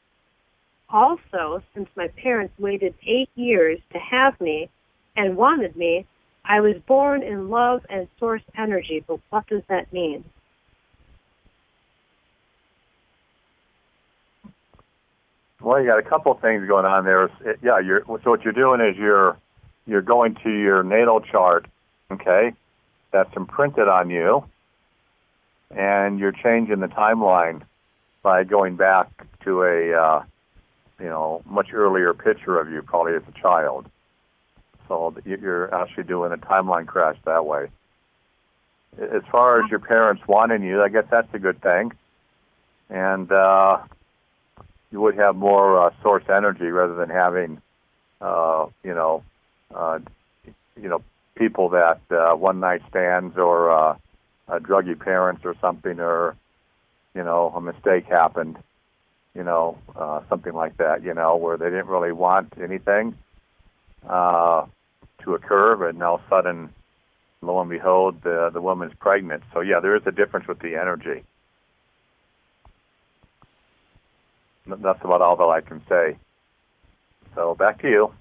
Also, 0.89 1.63
since 1.75 1.89
my 1.97 2.09
parents 2.23 2.55
waited 2.59 2.95
eight 3.07 3.29
years 3.35 3.79
to 3.93 3.99
have 3.99 4.41
me 4.41 4.71
and 5.17 5.37
wanted 5.37 5.77
me, 5.77 6.07
I 6.49 6.61
was 6.61 6.77
born 6.87 7.23
in 7.23 7.51
love 7.51 7.85
and 7.91 8.07
source 8.19 8.43
energy, 8.57 9.05
but 9.07 9.19
what 9.31 9.47
does 9.49 9.63
that 9.69 9.93
mean? 9.93 10.25
Well, 15.61 15.81
you 15.81 15.89
got 15.89 15.99
a 15.99 16.03
couple 16.03 16.31
of 16.31 16.41
things 16.41 16.67
going 16.69 16.85
on 16.85 17.05
there. 17.05 17.29
Yeah, 17.63 17.81
you're, 17.81 18.03
so 18.07 18.31
what 18.31 18.45
you're 18.45 18.53
doing 18.53 18.81
is 18.81 18.97
you're 18.97 19.37
you're 19.87 20.03
going 20.03 20.37
to 20.45 20.51
your 20.51 20.83
natal 20.83 21.21
chart, 21.21 21.67
okay? 22.11 22.53
That's 23.13 23.31
imprinted 23.37 23.89
on 23.89 24.11
you, 24.11 24.45
and 25.71 26.19
you're 26.19 26.33
changing 26.33 26.81
the 26.81 26.89
timeline 26.89 27.63
by 28.23 28.45
going 28.45 28.77
back 28.77 29.09
to 29.45 29.63
a 29.63 29.93
uh, 29.93 30.25
you 31.01 31.07
know 31.07 31.43
much 31.47 31.73
earlier 31.73 32.15
picture 32.15 32.61
of 32.61 32.71
you, 32.71 32.83
probably 32.83 33.15
as 33.15 33.23
a 33.29 33.41
child. 33.41 33.87
So 34.89 35.15
you're 35.25 35.75
actually 35.75 36.05
doing 36.05 36.33
a 36.33 36.37
timeline 36.37 36.87
crash 36.87 37.17
that 37.25 37.47
way. 37.47 37.69
As 38.99 39.23
far 39.31 39.63
as 39.63 39.71
your 39.71 39.81
parents 39.81 40.23
wanting 40.27 40.63
you, 40.63 40.83
I 40.83 40.89
guess 40.89 41.05
that's 41.11 41.33
a 41.35 41.39
good 41.39 41.61
thing. 41.61 41.93
And 42.89 43.31
uh, 43.31 43.79
you 44.91 45.01
would 45.01 45.17
have 45.17 45.37
more 45.37 45.87
uh, 45.87 45.91
source 46.03 46.25
energy 46.29 46.67
rather 46.67 46.95
than 46.95 47.11
having, 47.11 47.61
uh, 48.21 48.67
you 48.83 48.95
know, 48.95 49.23
uh, 49.75 49.99
you 50.81 50.89
know, 50.89 51.03
people 51.35 51.71
that 51.71 52.01
uh, 52.11 52.35
one 52.35 52.61
night 52.61 52.83
stands 52.89 53.37
or 53.37 53.71
uh, 53.71 53.97
uh, 54.49 54.59
druggy 54.59 54.99
parents 54.99 55.45
or 55.45 55.55
something, 55.61 56.01
or 56.01 56.37
you 57.15 57.25
know, 57.25 57.53
a 57.55 57.61
mistake 57.61 58.07
happened, 58.07 58.57
you 59.35 59.43
know, 59.43 59.79
uh, 59.97 60.21
something 60.29 60.53
like 60.53 60.77
that, 60.77 61.03
you 61.03 61.15
know, 61.15 61.37
where 61.37 61.57
they 61.57 61.67
didn't 61.67 61.89
really 61.89 62.13
want 62.13 62.53
anything. 62.63 63.17
Uh, 64.09 64.67
to 65.23 65.35
occur, 65.35 65.77
but 65.77 65.95
now 65.95 66.21
sudden, 66.29 66.71
lo 67.43 67.61
and 67.61 67.71
behold, 67.71 68.23
the 68.23 68.51
the 68.53 68.61
woman's 68.61 68.95
pregnant. 68.99 69.43
So 69.53 69.61
yeah, 69.61 69.81
there 69.81 69.97
is 69.97 70.03
a 70.07 70.13
difference 70.13 70.47
with 70.47 70.59
the 70.61 70.77
energy. 70.77 71.25
That's 74.67 75.01
about 75.03 75.23
all 75.23 75.37
that 75.37 75.45
I 75.45 75.61
can 75.61 75.81
say. 75.89 76.19
So 77.35 77.55
back 77.55 77.81
to 77.83 77.89
you. 77.89 78.13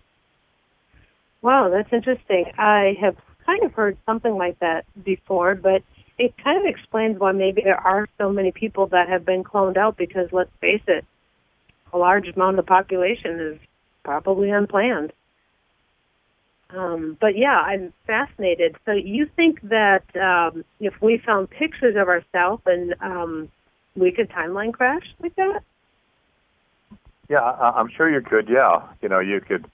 Wow, 1.41 1.69
that's 1.69 1.91
interesting. 1.91 2.45
I 2.57 2.95
have 3.01 3.15
kind 3.45 3.63
of 3.63 3.73
heard 3.73 3.97
something 4.05 4.35
like 4.35 4.59
that 4.59 4.85
before, 5.03 5.55
but 5.55 5.83
it 6.17 6.33
kind 6.43 6.57
of 6.57 6.65
explains 6.65 7.19
why 7.19 7.31
maybe 7.31 7.61
there 7.63 7.79
are 7.79 8.07
so 8.17 8.31
many 8.31 8.51
people 8.51 8.87
that 8.87 9.09
have 9.09 9.25
been 9.25 9.43
cloned 9.43 9.77
out 9.77 9.97
because 9.97 10.29
let's 10.31 10.51
face 10.61 10.81
it, 10.87 11.05
a 11.93 11.97
large 11.97 12.27
amount 12.27 12.57
of 12.57 12.65
the 12.65 12.67
population 12.67 13.39
is 13.39 13.59
probably 14.03 14.49
unplanned. 14.49 15.13
Um, 16.71 17.17
but 17.21 17.37
yeah, 17.37 17.59
I'm 17.59 17.93
fascinated. 18.07 18.75
So 18.85 18.91
you 18.91 19.29
think 19.35 19.61
that 19.69 20.03
um, 20.15 20.65
if 20.79 20.93
we 21.01 21.21
found 21.25 21.49
pictures 21.49 21.95
of 21.97 22.07
ourselves 22.07 22.63
and 22.65 22.95
um, 23.01 23.49
we 23.95 24.11
could 24.11 24.29
timeline 24.29 24.73
crash 24.73 25.03
like 25.21 25.35
that? 25.35 25.61
Yeah, 27.29 27.41
I'm 27.41 27.89
sure 27.95 28.09
you 28.09 28.21
could. 28.21 28.49
Yeah, 28.49 28.83
you 29.01 29.09
know, 29.09 29.19
you 29.19 29.41
could 29.41 29.65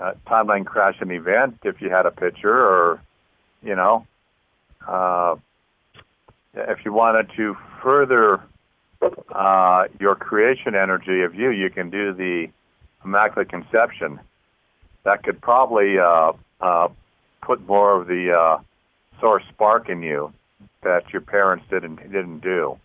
uh, 0.00 0.12
timeline 0.26 0.64
crash 0.64 0.96
an 1.00 1.10
event 1.10 1.58
if 1.64 1.80
you 1.80 1.90
had 1.90 2.06
a 2.06 2.10
picture, 2.10 2.54
or 2.54 3.00
you 3.62 3.74
know, 3.74 4.06
uh, 4.86 5.36
if 6.54 6.84
you 6.84 6.92
wanted 6.92 7.30
to 7.36 7.56
further 7.82 8.40
uh, 9.34 9.84
your 9.98 10.14
creation 10.14 10.74
energy 10.74 11.22
of 11.22 11.34
you, 11.34 11.50
you 11.50 11.70
can 11.70 11.90
do 11.90 12.12
the 12.12 12.46
Immaculate 13.04 13.48
Conception 13.48 14.20
that 15.06 15.22
could 15.22 15.40
probably 15.40 15.98
uh, 15.98 16.32
uh, 16.60 16.88
put 17.40 17.64
more 17.66 18.00
of 18.00 18.08
the 18.08 18.32
uh, 18.32 18.58
source 19.20 19.44
spark 19.54 19.88
in 19.88 20.02
you 20.02 20.32
that 20.82 21.12
your 21.12 21.22
parents 21.22 21.64
didn't 21.70 21.96
didn't 22.12 22.40
do. 22.40 22.76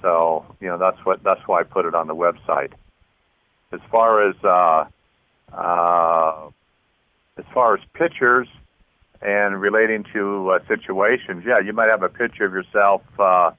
So 0.00 0.46
you 0.58 0.68
know 0.68 0.78
that's 0.78 0.98
what 1.04 1.22
that's 1.22 1.46
why 1.46 1.60
I 1.60 1.62
put 1.64 1.84
it 1.84 1.94
on 1.94 2.06
the 2.08 2.14
website. 2.14 2.72
As 3.72 3.80
far 3.90 4.26
as 4.26 4.36
uh, 4.42 4.84
uh, 5.54 6.48
as 7.36 7.44
far 7.52 7.74
as 7.74 7.80
pictures 7.92 8.48
and 9.20 9.60
relating 9.60 10.04
to 10.14 10.50
uh, 10.50 10.66
situations, 10.66 11.44
yeah, 11.46 11.60
you 11.60 11.74
might 11.74 11.90
have 11.90 12.02
a 12.02 12.08
picture 12.08 12.46
of 12.46 12.52
yourself. 12.52 13.02
Uh, 13.18 13.50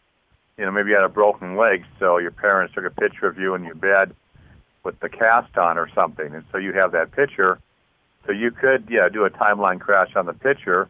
you 0.58 0.66
know, 0.66 0.72
maybe 0.72 0.90
you 0.90 0.96
had 0.96 1.06
a 1.06 1.10
broken 1.10 1.56
leg, 1.56 1.86
so 2.00 2.18
your 2.18 2.32
parents 2.32 2.74
took 2.74 2.86
a 2.86 2.90
picture 2.90 3.28
of 3.28 3.38
you 3.38 3.54
in 3.54 3.64
your 3.64 3.76
bed 3.76 4.16
with 4.84 5.00
the 5.00 5.10
cast 5.10 5.58
on 5.58 5.78
or 5.78 5.90
something, 5.94 6.34
and 6.34 6.44
so 6.52 6.58
you 6.58 6.74
have 6.74 6.92
that 6.92 7.12
picture. 7.12 7.60
So 8.26 8.32
you 8.32 8.52
could, 8.52 8.88
yeah, 8.90 9.10
do 9.10 9.26
a 9.26 9.30
timeline 9.30 9.80
crash 9.80 10.16
on 10.16 10.26
the 10.26 10.34
picture, 10.34 10.90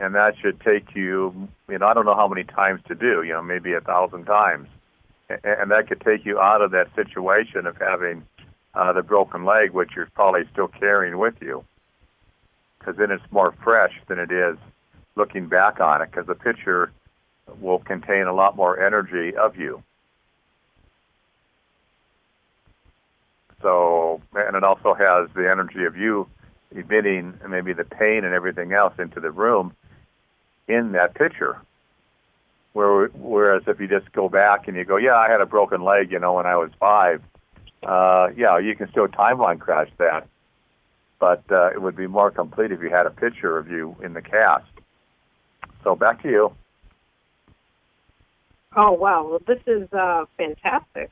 and 0.00 0.14
that 0.14 0.34
should 0.40 0.60
take 0.60 0.94
you, 0.94 1.48
you 1.68 1.78
know, 1.78 1.86
I 1.86 1.94
don't 1.94 2.04
know 2.04 2.14
how 2.14 2.28
many 2.28 2.44
times 2.44 2.80
to 2.88 2.94
do, 2.94 3.22
you 3.22 3.32
know, 3.32 3.42
maybe 3.42 3.72
a 3.74 3.80
thousand 3.80 4.24
times, 4.24 4.68
and 5.28 5.70
that 5.70 5.88
could 5.88 6.00
take 6.00 6.24
you 6.24 6.40
out 6.40 6.62
of 6.62 6.70
that 6.72 6.88
situation 6.94 7.66
of 7.66 7.76
having 7.76 8.26
uh, 8.74 8.92
the 8.92 9.02
broken 9.02 9.44
leg, 9.44 9.72
which 9.72 9.90
you're 9.94 10.08
probably 10.14 10.42
still 10.52 10.68
carrying 10.68 11.18
with 11.18 11.34
you, 11.40 11.64
because 12.78 12.96
then 12.96 13.10
it's 13.10 13.24
more 13.30 13.54
fresh 13.62 13.92
than 14.08 14.18
it 14.18 14.30
is 14.30 14.56
looking 15.14 15.46
back 15.46 15.78
on 15.80 16.00
it, 16.02 16.10
because 16.10 16.26
the 16.26 16.34
picture 16.34 16.90
will 17.60 17.78
contain 17.78 18.26
a 18.26 18.32
lot 18.32 18.56
more 18.56 18.80
energy 18.80 19.36
of 19.36 19.56
you. 19.56 19.82
So, 23.62 24.20
and 24.34 24.56
it 24.56 24.64
also 24.64 24.94
has 24.94 25.28
the 25.34 25.48
energy 25.50 25.84
of 25.84 25.96
you 25.96 26.28
emitting 26.72 27.38
maybe 27.48 27.72
the 27.72 27.84
pain 27.84 28.24
and 28.24 28.34
everything 28.34 28.72
else 28.72 28.94
into 28.98 29.20
the 29.20 29.30
room 29.30 29.74
in 30.68 30.92
that 30.92 31.14
picture. 31.14 31.60
Where, 32.72 33.08
whereas 33.08 33.62
if 33.66 33.78
you 33.80 33.86
just 33.86 34.10
go 34.12 34.28
back 34.28 34.66
and 34.66 34.76
you 34.76 34.84
go, 34.84 34.96
yeah, 34.96 35.14
I 35.14 35.30
had 35.30 35.40
a 35.40 35.46
broken 35.46 35.82
leg, 35.82 36.10
you 36.10 36.18
know, 36.18 36.34
when 36.34 36.46
I 36.46 36.56
was 36.56 36.70
five, 36.80 37.22
uh, 37.82 38.28
yeah, 38.36 38.58
you 38.58 38.74
can 38.74 38.90
still 38.90 39.08
timeline 39.08 39.58
crash 39.58 39.90
that, 39.98 40.26
but 41.20 41.42
uh, 41.50 41.70
it 41.70 41.82
would 41.82 41.96
be 41.96 42.06
more 42.06 42.30
complete 42.30 42.72
if 42.72 42.80
you 42.80 42.88
had 42.90 43.06
a 43.06 43.10
picture 43.10 43.58
of 43.58 43.68
you 43.68 43.94
in 44.02 44.14
the 44.14 44.22
cast. 44.22 44.64
So 45.84 45.94
back 45.94 46.22
to 46.22 46.28
you. 46.28 46.52
Oh 48.74 48.92
wow, 48.92 49.26
well 49.28 49.40
this 49.46 49.60
is 49.66 49.92
uh, 49.92 50.24
fantastic. 50.38 51.10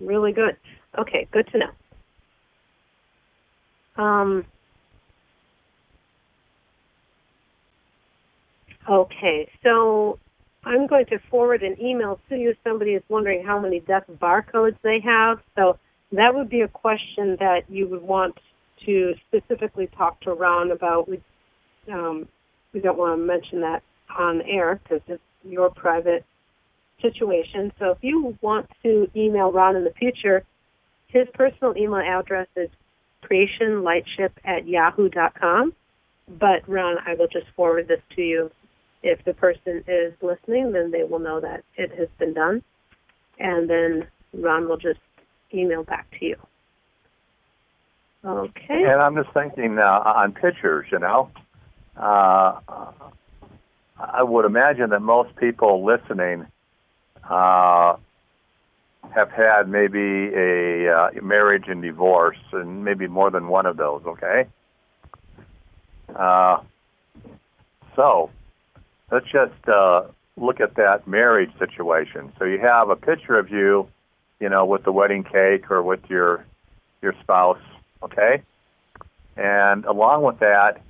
Really 0.00 0.32
good. 0.32 0.56
Okay, 0.98 1.26
good 1.32 1.48
to 1.52 1.58
know. 1.58 1.70
Um, 4.02 4.44
okay, 8.90 9.48
so 9.62 10.18
I'm 10.64 10.86
going 10.86 11.06
to 11.06 11.18
forward 11.30 11.62
an 11.62 11.76
email 11.80 12.20
to 12.28 12.36
you. 12.36 12.54
Somebody 12.64 12.92
is 12.92 13.02
wondering 13.08 13.44
how 13.44 13.58
many 13.58 13.80
death 13.80 14.04
barcodes 14.20 14.76
they 14.82 15.00
have. 15.04 15.38
So 15.56 15.78
that 16.12 16.34
would 16.34 16.50
be 16.50 16.60
a 16.62 16.68
question 16.68 17.36
that 17.40 17.62
you 17.68 17.88
would 17.88 18.02
want 18.02 18.36
to 18.84 19.14
specifically 19.28 19.88
talk 19.96 20.20
to 20.22 20.34
Ron 20.34 20.72
about. 20.72 21.08
We, 21.08 21.22
um, 21.92 22.28
we 22.74 22.80
don't 22.80 22.98
want 22.98 23.18
to 23.18 23.24
mention 23.24 23.60
that 23.62 23.82
on 24.18 24.42
air 24.42 24.80
because 24.82 25.00
it's 25.08 25.22
your 25.44 25.70
private 25.70 26.24
situation. 27.00 27.72
So 27.78 27.90
if 27.90 27.98
you 28.02 28.36
want 28.40 28.68
to 28.82 29.08
email 29.14 29.52
Ron 29.52 29.76
in 29.76 29.84
the 29.84 29.92
future, 29.92 30.44
his 31.08 31.26
personal 31.34 31.76
email 31.76 31.96
address 31.96 32.48
is 32.56 32.70
creationlightship 33.22 34.30
at 34.44 34.66
yahoo.com. 34.68 35.74
But 36.28 36.68
Ron, 36.68 36.96
I 37.06 37.14
will 37.14 37.28
just 37.28 37.46
forward 37.54 37.88
this 37.88 38.00
to 38.16 38.22
you. 38.22 38.50
If 39.02 39.24
the 39.24 39.34
person 39.34 39.84
is 39.86 40.14
listening, 40.20 40.72
then 40.72 40.90
they 40.90 41.04
will 41.04 41.20
know 41.20 41.40
that 41.40 41.64
it 41.76 41.92
has 41.96 42.08
been 42.18 42.34
done. 42.34 42.62
And 43.38 43.70
then 43.70 44.08
Ron 44.32 44.68
will 44.68 44.78
just 44.78 44.98
email 45.54 45.84
back 45.84 46.10
to 46.18 46.24
you. 46.24 46.36
Okay. 48.24 48.82
And 48.84 49.00
I'm 49.00 49.14
just 49.14 49.32
thinking 49.32 49.78
uh, 49.78 49.82
on 49.82 50.32
pictures, 50.32 50.86
you 50.90 50.98
know. 50.98 51.30
Uh, 51.96 52.60
I 53.98 54.22
would 54.22 54.44
imagine 54.44 54.90
that 54.90 55.00
most 55.00 55.34
people 55.36 55.84
listening 55.84 56.46
uh, 57.28 57.96
have 59.14 59.30
had 59.30 59.68
maybe 59.68 60.30
a 60.34 60.92
uh, 60.92 61.10
marriage 61.22 61.64
and 61.68 61.82
divorce, 61.82 62.38
and 62.52 62.84
maybe 62.84 63.06
more 63.06 63.30
than 63.30 63.48
one 63.48 63.66
of 63.66 63.76
those. 63.76 64.02
Okay. 64.06 64.46
Uh, 66.14 66.58
so 67.94 68.30
let's 69.10 69.26
just 69.26 69.68
uh, 69.68 70.02
look 70.36 70.60
at 70.60 70.76
that 70.76 71.06
marriage 71.06 71.50
situation. 71.58 72.32
So 72.38 72.44
you 72.44 72.58
have 72.60 72.90
a 72.90 72.96
picture 72.96 73.38
of 73.38 73.50
you, 73.50 73.88
you 74.40 74.48
know, 74.48 74.64
with 74.64 74.84
the 74.84 74.92
wedding 74.92 75.24
cake 75.24 75.70
or 75.70 75.82
with 75.82 76.00
your 76.08 76.44
your 77.02 77.14
spouse. 77.22 77.60
Okay. 78.02 78.42
And 79.36 79.84
along 79.84 80.22
with 80.22 80.38
that 80.40 80.80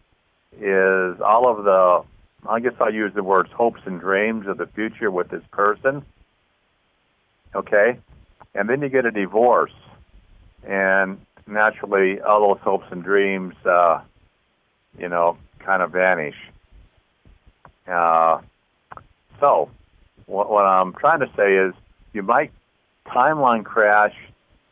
is 0.61 1.21
all 1.21 1.49
of 1.49 1.65
the, 1.65 2.05
I 2.49 2.61
guess 2.61 2.73
I'll 2.81 2.95
use 2.95 3.13
the 3.15 3.25
words 3.25 3.51
hopes 3.53 3.81
and 3.87 4.01
dreams 4.01 4.47
of 4.47 4.57
the 4.57 4.67
future 4.67 5.11
with 5.11 5.31
this 5.31 5.43
person 5.51 6.05
okay? 7.57 7.99
And 8.55 8.69
then 8.69 8.81
you 8.83 8.89
get 8.89 9.05
a 9.05 9.11
divorce, 9.11 9.75
and 10.67 11.19
naturally, 11.47 12.21
all 12.21 12.49
those 12.49 12.63
hopes 12.63 12.87
and 12.91 13.03
dreams, 13.03 13.55
uh, 13.65 14.01
you 14.99 15.09
know, 15.09 15.37
kind 15.59 15.83
of 15.83 15.93
vanish. 15.93 16.37
Uh, 17.87 18.41
so, 19.41 19.71
what, 20.27 20.51
what 20.51 20.65
I'm 20.65 20.93
trying 20.95 21.21
to 21.21 21.31
say 21.37 21.57
is, 21.57 21.75
you 22.13 22.23
might 22.23 22.51
timeline 23.07 23.65
crash 23.65 24.15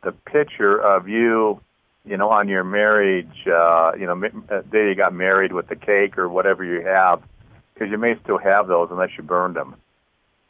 the 0.03 0.11
picture 0.11 0.77
of 0.77 1.07
you, 1.07 1.61
you 2.05 2.17
know, 2.17 2.29
on 2.29 2.47
your 2.47 2.63
marriage, 2.63 3.47
uh, 3.47 3.91
you 3.97 4.05
know, 4.05 4.21
uh, 4.49 4.61
day 4.61 4.89
you 4.89 4.95
got 4.95 5.13
married 5.13 5.53
with 5.53 5.67
the 5.67 5.75
cake 5.75 6.17
or 6.17 6.27
whatever 6.27 6.63
you 6.63 6.81
have, 6.81 7.21
because 7.73 7.89
you 7.91 7.97
may 7.97 8.15
still 8.23 8.37
have 8.37 8.67
those 8.67 8.89
unless 8.91 9.09
you 9.17 9.23
burned 9.23 9.55
them. 9.55 9.75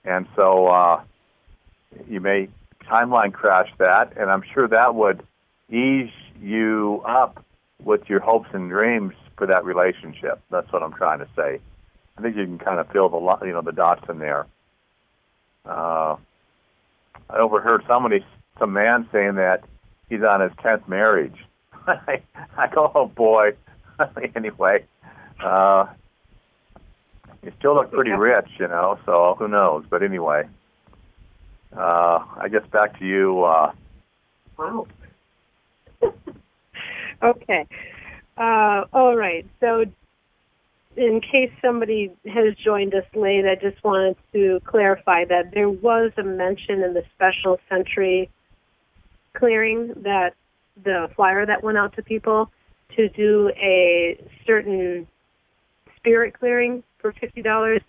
And 0.04 0.28
so, 0.36 0.68
uh, 0.68 1.02
you 2.10 2.20
may 2.20 2.50
timeline 2.90 3.34
crash 3.34 3.70
that, 3.80 4.16
and 4.18 4.30
I'm 4.30 4.44
sure 4.54 4.68
that 4.68 4.96
would 4.96 5.24
ease 5.70 6.12
you 6.40 7.02
up 7.08 7.44
with 7.84 8.02
your 8.08 8.20
hopes 8.20 8.50
and 8.54 8.70
dreams 8.70 9.14
for 9.38 9.48
that 9.48 9.66
relationship. 9.66 10.42
That's 10.52 10.72
what 10.72 10.84
I'm 10.84 10.94
trying 10.94 11.20
to 11.20 11.28
say. 11.36 11.60
I 12.18 12.22
think 12.22 12.36
you 12.36 12.46
can 12.46 12.60
kind 12.60 12.80
of 12.80 12.90
fill 12.92 13.10
the 13.10 13.46
you 13.46 13.54
know 13.54 13.62
the 13.62 13.72
dots 13.72 14.06
in 14.10 14.20
there. 14.20 14.48
Uh, 15.66 16.16
I 17.30 17.38
overheard 17.38 17.84
somebody, 17.88 18.26
some 18.60 18.74
man 18.74 19.10
saying 19.12 19.36
that 19.36 19.64
he's 20.10 20.22
on 20.22 20.42
his 20.42 20.52
tenth 20.62 20.88
marriage. 20.88 21.36
I, 21.88 22.22
I 22.58 22.68
go, 22.74 22.92
oh 22.94 23.08
boy. 23.08 23.52
anyway, 24.36 24.86
uh, 25.44 25.86
you 27.42 27.52
still 27.60 27.76
look 27.76 27.92
pretty 27.92 28.12
rich, 28.12 28.50
you 28.60 28.68
know. 28.68 29.00
So 29.06 29.36
who 29.38 29.48
knows? 29.48 29.86
But 29.90 30.04
anyway 30.04 30.44
uh, 31.78 32.24
I 32.38 32.48
guess 32.50 32.66
back 32.72 33.00
to 33.00 33.06
you. 33.06 33.44
Uh, 33.44 33.72
wow. 34.58 34.88
okay. 37.24 37.68
Uh, 38.38 38.86
all 38.94 39.16
right. 39.16 39.46
So, 39.60 39.86
in 40.98 41.20
case 41.20 41.52
somebody 41.62 42.12
has 42.26 42.56
joined 42.64 42.94
us 42.94 43.04
late, 43.14 43.46
I 43.46 43.56
just 43.56 43.84
wanted 43.84 44.16
to 44.34 44.62
clarify 44.66 45.26
that 45.26 45.52
there 45.54 45.70
was 45.70 46.12
a 46.18 46.24
mention 46.24 46.82
in 46.82 46.94
the 46.94 47.04
special 47.16 47.60
century 47.70 48.30
clearing 49.36 49.94
that 50.04 50.32
the 50.84 51.10
flyer 51.16 51.46
that 51.46 51.64
went 51.64 51.78
out 51.78 51.94
to 51.96 52.04
people 52.04 52.50
to 52.96 53.10
do 53.10 53.52
a 53.58 54.18
certain 54.46 55.08
spirit 55.98 56.38
clearing 56.38 56.84
for 57.00 57.14
fifty 57.20 57.42
dollars. 57.42 57.82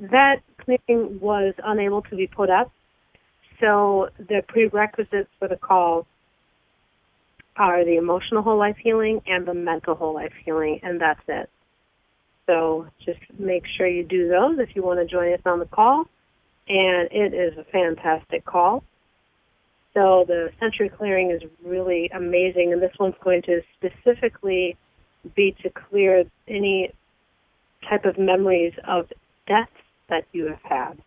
That 0.00 0.40
clearing 0.58 1.18
was 1.20 1.54
unable 1.64 2.02
to 2.02 2.16
be 2.16 2.26
put 2.26 2.50
up 2.50 2.70
so 3.62 4.08
the 4.18 4.42
prerequisites 4.48 5.30
for 5.38 5.46
the 5.46 5.56
call 5.56 6.06
are 7.56 7.84
the 7.84 7.96
emotional 7.96 8.42
whole 8.42 8.58
life 8.58 8.76
healing 8.82 9.20
and 9.26 9.46
the 9.46 9.54
mental 9.54 9.94
whole 9.94 10.14
life 10.14 10.32
healing, 10.44 10.80
and 10.82 11.00
that's 11.00 11.20
it. 11.28 11.48
So 12.46 12.88
just 13.04 13.20
make 13.38 13.62
sure 13.76 13.86
you 13.86 14.02
do 14.02 14.28
those 14.28 14.58
if 14.58 14.74
you 14.74 14.82
want 14.82 14.98
to 14.98 15.06
join 15.06 15.32
us 15.32 15.40
on 15.46 15.60
the 15.60 15.66
call. 15.66 16.06
And 16.68 17.08
it 17.12 17.34
is 17.34 17.56
a 17.56 17.64
fantastic 17.70 18.44
call. 18.44 18.82
So 19.94 20.24
the 20.26 20.50
Sentry 20.58 20.88
clearing 20.88 21.30
is 21.30 21.42
really 21.64 22.10
amazing, 22.14 22.72
and 22.72 22.82
this 22.82 22.92
one's 22.98 23.14
going 23.22 23.42
to 23.42 23.60
specifically 23.76 24.76
be 25.36 25.54
to 25.62 25.70
clear 25.70 26.24
any 26.48 26.92
type 27.88 28.06
of 28.06 28.18
memories 28.18 28.72
of 28.88 29.06
deaths 29.46 29.70
that 30.08 30.24
you 30.32 30.46
have 30.46 30.62
had 30.62 31.02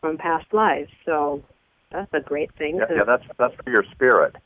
from 0.00 0.18
past 0.18 0.52
lives. 0.52 0.90
So 1.04 1.42
that's 1.90 2.12
a 2.12 2.20
great 2.20 2.54
thing. 2.56 2.76
Yeah, 2.76 2.96
yeah 2.96 3.04
that's 3.04 3.24
that's 3.38 3.54
for 3.62 3.70
your 3.70 3.84
spirit. 3.92 4.36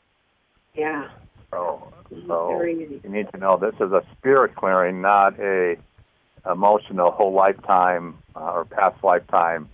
Yeah. 0.75 1.09
So, 1.51 1.93
so 2.27 2.61
you 2.61 3.01
need 3.05 3.27
to 3.31 3.37
know 3.37 3.57
this 3.57 3.75
is 3.75 3.91
a 3.93 4.01
spirit 4.17 4.55
clearing, 4.55 5.01
not 5.01 5.39
a 5.39 5.77
emotional 6.49 7.11
whole 7.11 7.33
lifetime 7.33 8.17
uh, 8.35 8.51
or 8.51 8.65
past 8.65 9.01
lifetime 9.03 9.69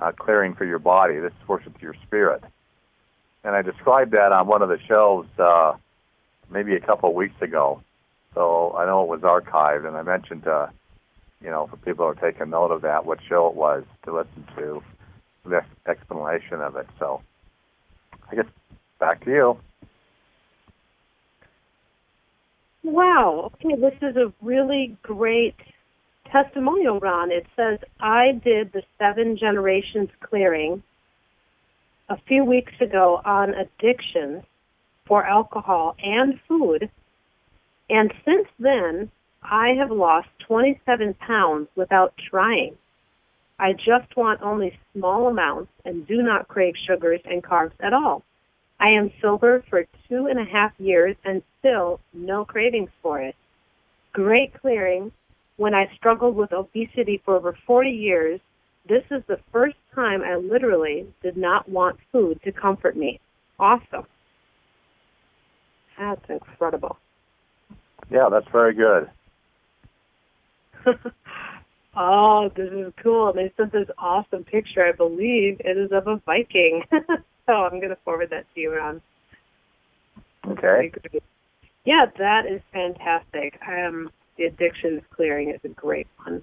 uh, 0.00 0.12
clearing 0.12 0.54
for 0.54 0.64
your 0.64 0.78
body. 0.78 1.18
This 1.18 1.32
works 1.48 1.64
with 1.64 1.80
your 1.80 1.94
spirit. 2.06 2.42
And 3.42 3.54
I 3.54 3.62
described 3.62 4.12
that 4.12 4.32
on 4.32 4.46
one 4.46 4.62
of 4.62 4.68
the 4.68 4.78
shows 4.88 5.26
uh, 5.38 5.74
maybe 6.50 6.74
a 6.74 6.80
couple 6.80 7.10
of 7.10 7.14
weeks 7.14 7.34
ago. 7.42 7.82
So 8.34 8.74
I 8.76 8.86
know 8.86 9.02
it 9.02 9.08
was 9.08 9.20
archived, 9.20 9.86
and 9.86 9.96
I 9.96 10.02
mentioned, 10.02 10.46
uh, 10.46 10.68
you 11.40 11.50
know, 11.50 11.66
for 11.66 11.76
people 11.76 12.06
who 12.06 12.12
are 12.12 12.32
taking 12.32 12.50
note 12.50 12.70
of 12.70 12.82
that, 12.82 13.04
what 13.04 13.18
show 13.28 13.48
it 13.48 13.54
was 13.54 13.84
to 14.04 14.14
listen 14.14 14.46
to 14.56 14.82
explanation 15.86 16.60
of 16.60 16.76
it. 16.76 16.86
So 16.98 17.22
I 18.30 18.36
guess 18.36 18.46
back 18.98 19.24
to 19.24 19.30
you. 19.30 19.58
Wow. 22.82 23.50
Okay, 23.54 23.80
this 23.80 23.94
is 24.02 24.16
a 24.16 24.32
really 24.42 24.96
great 25.02 25.56
testimonial, 26.30 27.00
Ron. 27.00 27.30
It 27.30 27.46
says, 27.56 27.78
I 28.00 28.32
did 28.44 28.72
the 28.72 28.82
seven 28.98 29.36
generations 29.38 30.10
clearing 30.20 30.82
a 32.08 32.16
few 32.28 32.44
weeks 32.44 32.72
ago 32.80 33.20
on 33.24 33.54
addictions 33.54 34.42
for 35.06 35.24
alcohol 35.24 35.96
and 36.02 36.38
food. 36.46 36.90
And 37.88 38.12
since 38.24 38.48
then, 38.58 39.10
I 39.42 39.74
have 39.78 39.90
lost 39.90 40.28
27 40.46 41.14
pounds 41.14 41.68
without 41.76 42.14
trying. 42.30 42.76
I 43.58 43.72
just 43.72 44.16
want 44.16 44.42
only 44.42 44.78
small 44.92 45.28
amounts 45.28 45.70
and 45.84 46.06
do 46.06 46.22
not 46.22 46.48
crave 46.48 46.74
sugars 46.86 47.20
and 47.24 47.42
carbs 47.42 47.72
at 47.80 47.92
all. 47.92 48.22
I 48.80 48.88
am 48.88 49.12
sober 49.22 49.64
for 49.70 49.84
two 50.08 50.26
and 50.26 50.38
a 50.38 50.44
half 50.44 50.72
years 50.78 51.16
and 51.24 51.42
still 51.60 52.00
no 52.12 52.44
cravings 52.44 52.90
for 53.02 53.20
it. 53.20 53.36
Great 54.12 54.52
clearing. 54.60 55.12
When 55.56 55.74
I 55.74 55.88
struggled 55.96 56.34
with 56.34 56.52
obesity 56.52 57.22
for 57.24 57.36
over 57.36 57.56
40 57.66 57.90
years, 57.90 58.40
this 58.88 59.04
is 59.10 59.22
the 59.28 59.38
first 59.52 59.76
time 59.94 60.22
I 60.22 60.34
literally 60.34 61.06
did 61.22 61.36
not 61.36 61.68
want 61.68 61.98
food 62.10 62.40
to 62.42 62.52
comfort 62.52 62.96
me. 62.96 63.20
Awesome. 63.58 64.06
That's 65.96 66.24
incredible. 66.28 66.98
Yeah, 68.10 68.28
that's 68.30 68.48
very 68.52 68.74
good. 68.74 69.08
oh, 71.96 72.50
this 72.54 72.70
is 72.72 72.92
cool. 73.02 73.28
And 73.30 73.38
they 73.38 73.52
sent 73.56 73.72
this 73.72 73.88
awesome 73.98 74.44
picture. 74.44 74.84
I 74.84 74.92
believe 74.92 75.60
it 75.60 75.76
is 75.76 75.92
of 75.92 76.06
a 76.06 76.20
Viking. 76.26 76.82
so 77.46 77.52
I'm 77.52 77.78
going 77.78 77.90
to 77.90 77.98
forward 78.04 78.30
that 78.30 78.46
to 78.54 78.60
you, 78.60 78.74
Ron. 78.74 79.00
Okay. 80.46 80.92
Yeah, 81.84 82.06
that 82.18 82.46
is 82.46 82.60
fantastic. 82.72 83.58
Um, 83.66 84.10
the 84.36 84.44
addictions 84.44 85.02
clearing 85.14 85.50
is 85.50 85.60
a 85.64 85.68
great 85.68 86.06
one. 86.24 86.42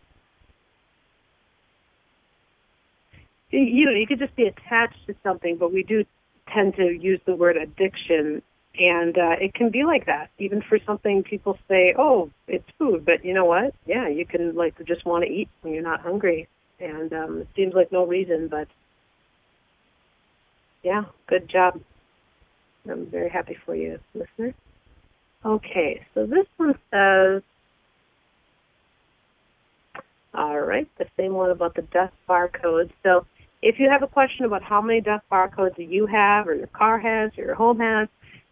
You 3.52 3.86
know, 3.86 3.92
you 3.92 4.08
could 4.08 4.20
just 4.20 4.36
be 4.36 4.48
attached 4.48 5.06
to 5.08 5.16
something, 5.24 5.58
but 5.58 5.74
we 5.74 5.84
do 5.84 6.06
tend 6.54 6.76
to 6.76 6.86
use 6.86 7.20
the 7.26 7.36
word 7.36 7.58
addiction 7.58 8.42
and 8.80 9.18
uh, 9.18 9.36
it 9.40 9.54
can 9.54 9.70
be 9.70 9.84
like 9.84 10.06
that, 10.06 10.30
even 10.40 10.62
for 10.62 10.80
something 10.86 11.24
people 11.24 11.58
say, 11.68 11.94
"Oh, 11.98 12.30
it's 12.48 12.70
food," 12.78 13.06
but 13.06 13.26
you 13.26 13.34
know 13.34 13.46
what? 13.46 13.74
Yeah, 13.86 14.08
you 14.08 14.26
can 14.26 14.56
like 14.56 14.76
just 14.86 15.06
want 15.06 15.26
to 15.26 15.30
eat 15.30 15.50
when 15.62 15.74
you're 15.74 15.84
not 15.84 16.02
hungry, 16.02 16.48
and 16.80 17.12
um, 17.14 17.42
it 17.42 17.48
seems 17.56 17.74
like 17.74 17.92
no 17.92 18.06
reason, 18.06 18.48
but 18.48 18.68
yeah, 20.84 21.04
good 21.28 21.50
job. 21.50 21.80
I'm 22.90 23.06
very 23.08 23.30
happy 23.30 23.58
for 23.66 23.76
you, 23.76 24.00
listener. 24.14 24.56
Okay, 25.46 26.06
so 26.14 26.26
this 26.26 26.46
one 26.58 26.76
says, 26.92 27.42
all 30.34 30.60
right, 30.60 30.88
the 30.98 31.06
same 31.18 31.34
one 31.34 31.52
about 31.52 31.76
the 31.76 31.82
death 31.84 32.14
barcode. 32.30 32.92
So 33.04 33.26
if 33.62 33.80
you 33.80 33.90
have 33.90 34.04
a 34.04 34.08
question 34.08 34.46
about 34.46 34.64
how 34.64 34.82
many 34.82 35.02
death 35.02 35.24
barcodes 35.32 35.76
do 35.76 35.84
you 35.84 36.06
have, 36.08 36.48
or 36.48 36.56
your 36.56 36.68
car 36.68 37.00
has, 37.00 37.32
or 37.38 37.46
your 37.46 37.56
home 37.56 37.80
has, 37.80 38.08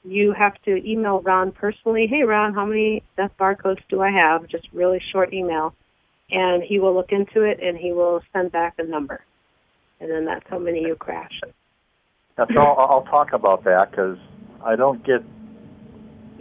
you 0.09 0.33
have 0.37 0.53
to 0.65 0.75
email 0.89 1.21
Ron 1.21 1.51
personally. 1.51 2.07
Hey, 2.09 2.23
Ron, 2.23 2.53
how 2.53 2.65
many 2.65 3.03
death 3.17 3.31
barcodes 3.39 3.81
do 3.89 4.01
I 4.01 4.11
have? 4.11 4.47
Just 4.47 4.67
really 4.73 5.01
short 5.11 5.33
email. 5.33 5.73
And 6.31 6.63
he 6.63 6.79
will 6.79 6.93
look 6.93 7.11
into 7.11 7.43
it 7.43 7.59
and 7.61 7.77
he 7.77 7.91
will 7.91 8.21
send 8.33 8.51
back 8.51 8.75
a 8.77 8.83
number. 8.83 9.21
And 9.99 10.09
then 10.09 10.25
that's 10.25 10.45
how 10.49 10.59
many 10.59 10.81
you 10.81 10.95
crash. 10.95 11.41
Yeah, 12.37 12.45
so 12.53 12.59
I'll, 12.59 12.87
I'll 12.89 13.03
talk 13.05 13.33
about 13.33 13.63
that 13.65 13.91
because 13.91 14.17
I 14.63 14.75
don't 14.75 15.05
get 15.05 15.21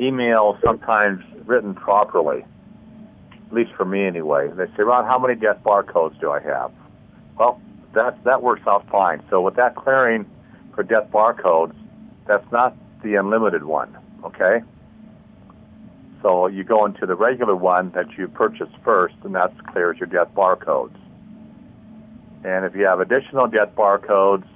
emails 0.01 0.61
sometimes 0.65 1.21
written 1.47 1.75
properly, 1.75 2.45
at 3.47 3.53
least 3.53 3.71
for 3.77 3.85
me 3.85 4.07
anyway. 4.07 4.49
They 4.57 4.67
say, 4.77 4.83
Ron, 4.83 5.05
how 5.05 5.19
many 5.19 5.35
death 5.35 5.59
barcodes 5.65 6.19
do 6.21 6.31
I 6.31 6.41
have? 6.41 6.71
Well, 7.39 7.61
that, 7.95 8.23
that 8.25 8.43
works 8.43 8.63
out 8.67 8.89
fine. 8.91 9.23
So 9.31 9.41
with 9.41 9.57
that 9.57 9.75
clearing 9.75 10.27
for 10.75 10.83
death 10.83 11.11
barcodes, 11.13 11.75
that's 12.27 12.47
not 12.53 12.77
the 13.03 13.15
unlimited 13.15 13.65
one, 13.65 13.97
okay? 14.25 14.61
So 16.23 16.47
you 16.47 16.65
go 16.65 16.85
into 16.85 17.07
the 17.07 17.15
regular 17.15 17.55
one 17.55 17.93
that 17.95 18.07
you 18.17 18.29
purchased 18.29 18.75
first, 18.85 19.15
and 19.23 19.35
that 19.35 19.53
clears 19.69 19.99
your 19.99 20.09
death 20.09 20.35
barcodes. 20.35 20.97
And 22.45 22.65
if 22.65 22.75
you 22.75 22.85
have 22.85 23.01
additional 23.01 23.47
death 23.47 23.75
barcodes, 23.77 24.47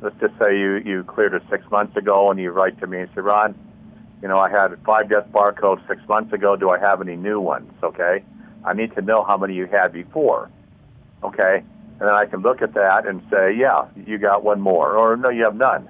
let's 0.00 0.18
just 0.20 0.34
say 0.38 0.56
you, 0.58 0.76
you 0.84 1.04
cleared 1.04 1.34
it 1.34 1.42
six 1.50 1.64
months 1.70 1.96
ago 1.96 2.30
and 2.30 2.38
you 2.38 2.50
write 2.50 2.78
to 2.80 2.86
me 2.86 3.00
and 3.00 3.10
say, 3.14 3.20
Ron, 3.20 3.54
you 4.22 4.28
know, 4.28 4.38
I 4.38 4.50
had 4.50 4.76
five 4.84 5.08
death 5.08 5.26
barcodes 5.32 5.86
six 5.88 6.00
months 6.08 6.32
ago. 6.32 6.56
Do 6.56 6.70
I 6.70 6.78
have 6.78 7.00
any 7.00 7.16
new 7.16 7.40
ones? 7.40 7.70
Okay. 7.82 8.24
I 8.64 8.72
need 8.72 8.94
to 8.94 9.02
know 9.02 9.24
how 9.24 9.36
many 9.36 9.54
you 9.54 9.66
had 9.66 9.92
before. 9.92 10.50
Okay. 11.22 11.62
And 11.98 12.00
then 12.00 12.14
I 12.14 12.26
can 12.26 12.40
look 12.40 12.62
at 12.62 12.74
that 12.74 13.06
and 13.06 13.22
say, 13.30 13.54
yeah, 13.56 13.86
you 13.96 14.18
got 14.18 14.44
one 14.44 14.60
more. 14.60 14.96
Or 14.96 15.16
no, 15.16 15.28
you 15.28 15.44
have 15.44 15.56
none. 15.56 15.88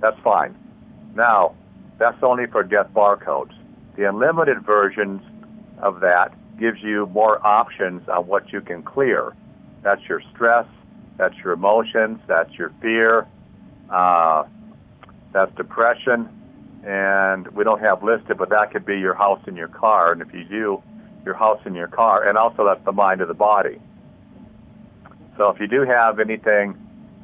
That's 0.00 0.18
fine. 0.24 0.56
Now, 1.14 1.54
that's 1.98 2.22
only 2.22 2.46
for 2.46 2.62
death 2.62 2.88
barcodes. 2.94 3.52
The 3.96 4.08
unlimited 4.08 4.64
versions 4.64 5.20
of 5.82 6.00
that 6.00 6.34
gives 6.58 6.78
you 6.82 7.06
more 7.06 7.44
options 7.46 8.08
on 8.08 8.26
what 8.26 8.52
you 8.52 8.60
can 8.60 8.82
clear. 8.82 9.34
That's 9.82 10.02
your 10.08 10.22
stress, 10.34 10.66
that's 11.16 11.34
your 11.42 11.52
emotions, 11.54 12.20
that's 12.26 12.52
your 12.54 12.72
fear, 12.80 13.26
uh, 13.90 14.44
that's 15.32 15.54
depression, 15.56 16.28
and 16.84 17.48
we 17.48 17.64
don't 17.64 17.80
have 17.80 18.02
listed, 18.02 18.38
but 18.38 18.50
that 18.50 18.72
could 18.72 18.86
be 18.86 18.98
your 18.98 19.14
house 19.14 19.40
and 19.46 19.56
your 19.56 19.68
car. 19.68 20.12
And 20.12 20.22
if 20.22 20.32
you 20.32 20.44
do, 20.44 20.82
your 21.24 21.34
house 21.34 21.60
and 21.64 21.74
your 21.76 21.88
car, 21.88 22.28
and 22.28 22.38
also 22.38 22.64
that's 22.64 22.84
the 22.84 22.92
mind 22.92 23.20
of 23.20 23.28
the 23.28 23.34
body. 23.34 23.80
So 25.36 25.48
if 25.48 25.60
you 25.60 25.66
do 25.66 25.82
have 25.82 26.20
anything, 26.20 26.76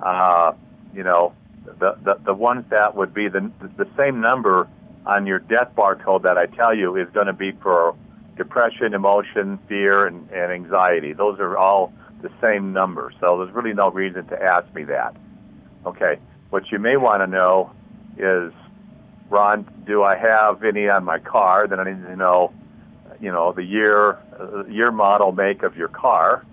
uh, 0.05 0.53
you 0.95 1.03
know, 1.03 1.34
the, 1.79 1.97
the, 2.03 2.21
the 2.25 2.35
ones 2.35 2.64
that 2.71 2.97
would 2.97 3.12
be 3.12 3.29
the, 3.29 3.51
the 3.77 3.89
same 3.97 4.21
number 4.21 4.69
on 5.07 5.27
your 5.27 5.39
death 5.39 5.71
barcode 5.77 6.23
that 6.23 6.37
I 6.37 6.47
tell 6.47 6.75
you 6.75 6.97
is 6.97 7.09
going 7.12 7.27
to 7.27 7.33
be 7.33 7.53
for 7.62 7.95
depression, 8.37 8.95
emotion, 8.95 9.59
fear, 9.69 10.07
and, 10.07 10.29
and 10.31 10.53
anxiety. 10.53 11.12
Those 11.12 11.39
are 11.39 11.57
all 11.57 11.93
the 12.23 12.31
same 12.41 12.73
number. 12.73 13.12
So 13.21 13.39
there's 13.39 13.55
really 13.55 13.75
no 13.75 13.91
reason 13.91 14.27
to 14.29 14.43
ask 14.43 14.73
me 14.75 14.85
that. 14.85 15.17
Okay. 15.87 16.19
What 16.51 16.71
you 16.71 16.79
may 16.79 16.97
want 16.97 17.23
to 17.23 17.27
know 17.27 17.73
is, 18.19 18.53
Ron, 19.29 19.67
do 19.87 20.03
I 20.03 20.17
have 20.17 20.62
any 20.62 20.89
on 20.89 21.05
my 21.05 21.19
car? 21.19 21.67
Then 21.67 21.81
I 21.81 21.85
need 21.85 22.03
to 22.07 22.17
know, 22.17 22.53
you 23.21 23.33
know, 23.33 23.53
the 23.53 23.64
year, 23.64 24.19
uh, 24.39 24.64
year, 24.67 24.91
model, 24.91 25.33
make 25.33 25.62
of 25.62 25.77
your 25.77 25.89
car, 25.89 26.45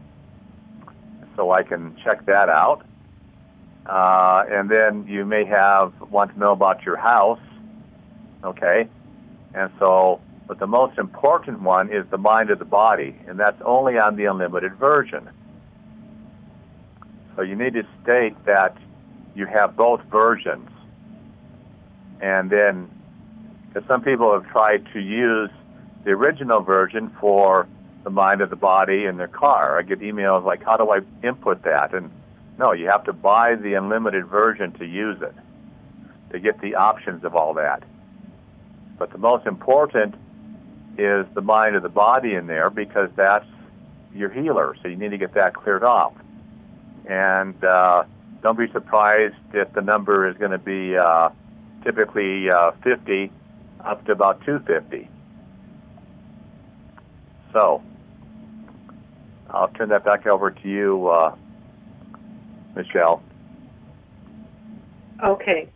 so 1.36 1.52
I 1.52 1.64
can 1.64 1.96
check 2.04 2.26
that 2.26 2.50
out. 2.50 2.84
Uh, 3.86 4.44
and 4.50 4.70
then 4.70 5.06
you 5.08 5.26
may 5.26 5.44
have 5.46 5.94
want 6.10 6.32
to 6.34 6.40
know 6.40 6.54
about 6.54 6.84
your 6.86 6.96
house, 6.96 7.40
okay? 8.44 8.88
And 9.54 9.70
so, 9.78 10.22
but 10.48 10.60
the 10.60 10.68
most 10.68 10.98
important 10.98 11.62
one 11.62 11.92
is 11.92 12.06
the 12.10 12.18
mind 12.18 12.50
of 12.50 12.60
the 12.60 12.66
body, 12.66 13.16
and 13.28 13.40
that's 13.40 13.62
only 13.66 13.98
on 13.98 14.16
the 14.16 14.26
unlimited 14.26 14.76
version. 14.76 15.30
So 17.36 17.42
you 17.42 17.56
need 17.56 17.74
to 17.74 17.84
state 18.02 18.36
that 18.46 18.78
you 19.36 19.46
have 19.48 19.76
both 19.76 20.02
versions. 20.12 20.70
And 22.22 22.50
then, 22.50 22.90
because 23.68 23.88
some 23.88 24.02
people 24.02 24.34
have 24.34 24.50
tried 24.52 24.86
to 24.94 25.00
use 25.00 25.50
the 26.06 26.12
original 26.12 26.62
version 26.62 27.12
for 27.20 27.68
the 28.04 28.10
mind 28.10 28.42
of 28.42 28.50
the 28.50 28.56
body 28.56 29.06
in 29.06 29.18
their 29.18 29.28
car. 29.28 29.80
I 29.80 29.82
get 29.82 30.00
emails 30.00 30.46
like, 30.46 30.64
how 30.64 30.78
do 30.78 30.90
I 30.92 31.00
input 31.26 31.64
that? 31.64 31.94
And 31.94 32.12
no, 32.58 32.72
you 32.72 32.88
have 32.88 33.04
to 33.06 33.14
buy 33.14 33.56
the 33.56 33.74
unlimited 33.74 34.28
version 34.28 34.72
to 34.74 34.86
use 34.86 35.22
it, 35.22 35.34
to 36.32 36.40
get 36.40 36.62
the 36.62 36.76
options 36.76 37.24
of 37.24 37.36
all 37.36 37.54
that. 37.56 37.84
But 38.98 39.12
the 39.12 39.18
most 39.18 39.48
important 39.48 40.16
is 40.98 41.26
the 41.34 41.42
mind 41.42 41.76
of 41.76 41.84
the 41.84 41.90
body 41.90 42.36
in 42.36 42.48
there 42.48 42.70
because 42.70 43.10
that's 43.16 43.46
your 44.14 44.30
healer. 44.30 44.76
So 44.82 44.88
you 44.88 44.96
need 44.96 45.12
to 45.12 45.18
get 45.18 45.34
that 45.34 45.56
cleared 45.56 45.84
off. 45.84 46.14
And 47.10 47.62
uh, 47.64 48.04
don't 48.42 48.58
be 48.58 48.72
surprised 48.72 49.36
if 49.54 49.74
the 49.74 49.82
number 49.82 50.28
is 50.30 50.38
going 50.38 50.52
to 50.52 50.58
be 50.58 50.96
uh, 50.96 51.30
typically 51.84 52.50
uh, 52.50 52.72
50 52.84 53.32
up 53.84 54.06
to 54.06 54.12
about 54.12 54.46
250. 54.46 55.10
So 57.52 57.82
I'll 59.50 59.70
turn 59.70 59.90
that 59.90 60.04
back 60.06 60.26
over 60.26 60.52
to 60.52 60.68
you, 60.68 61.08
uh, 61.08 61.36
Michelle. 62.76 63.22
Okay. 65.24 65.70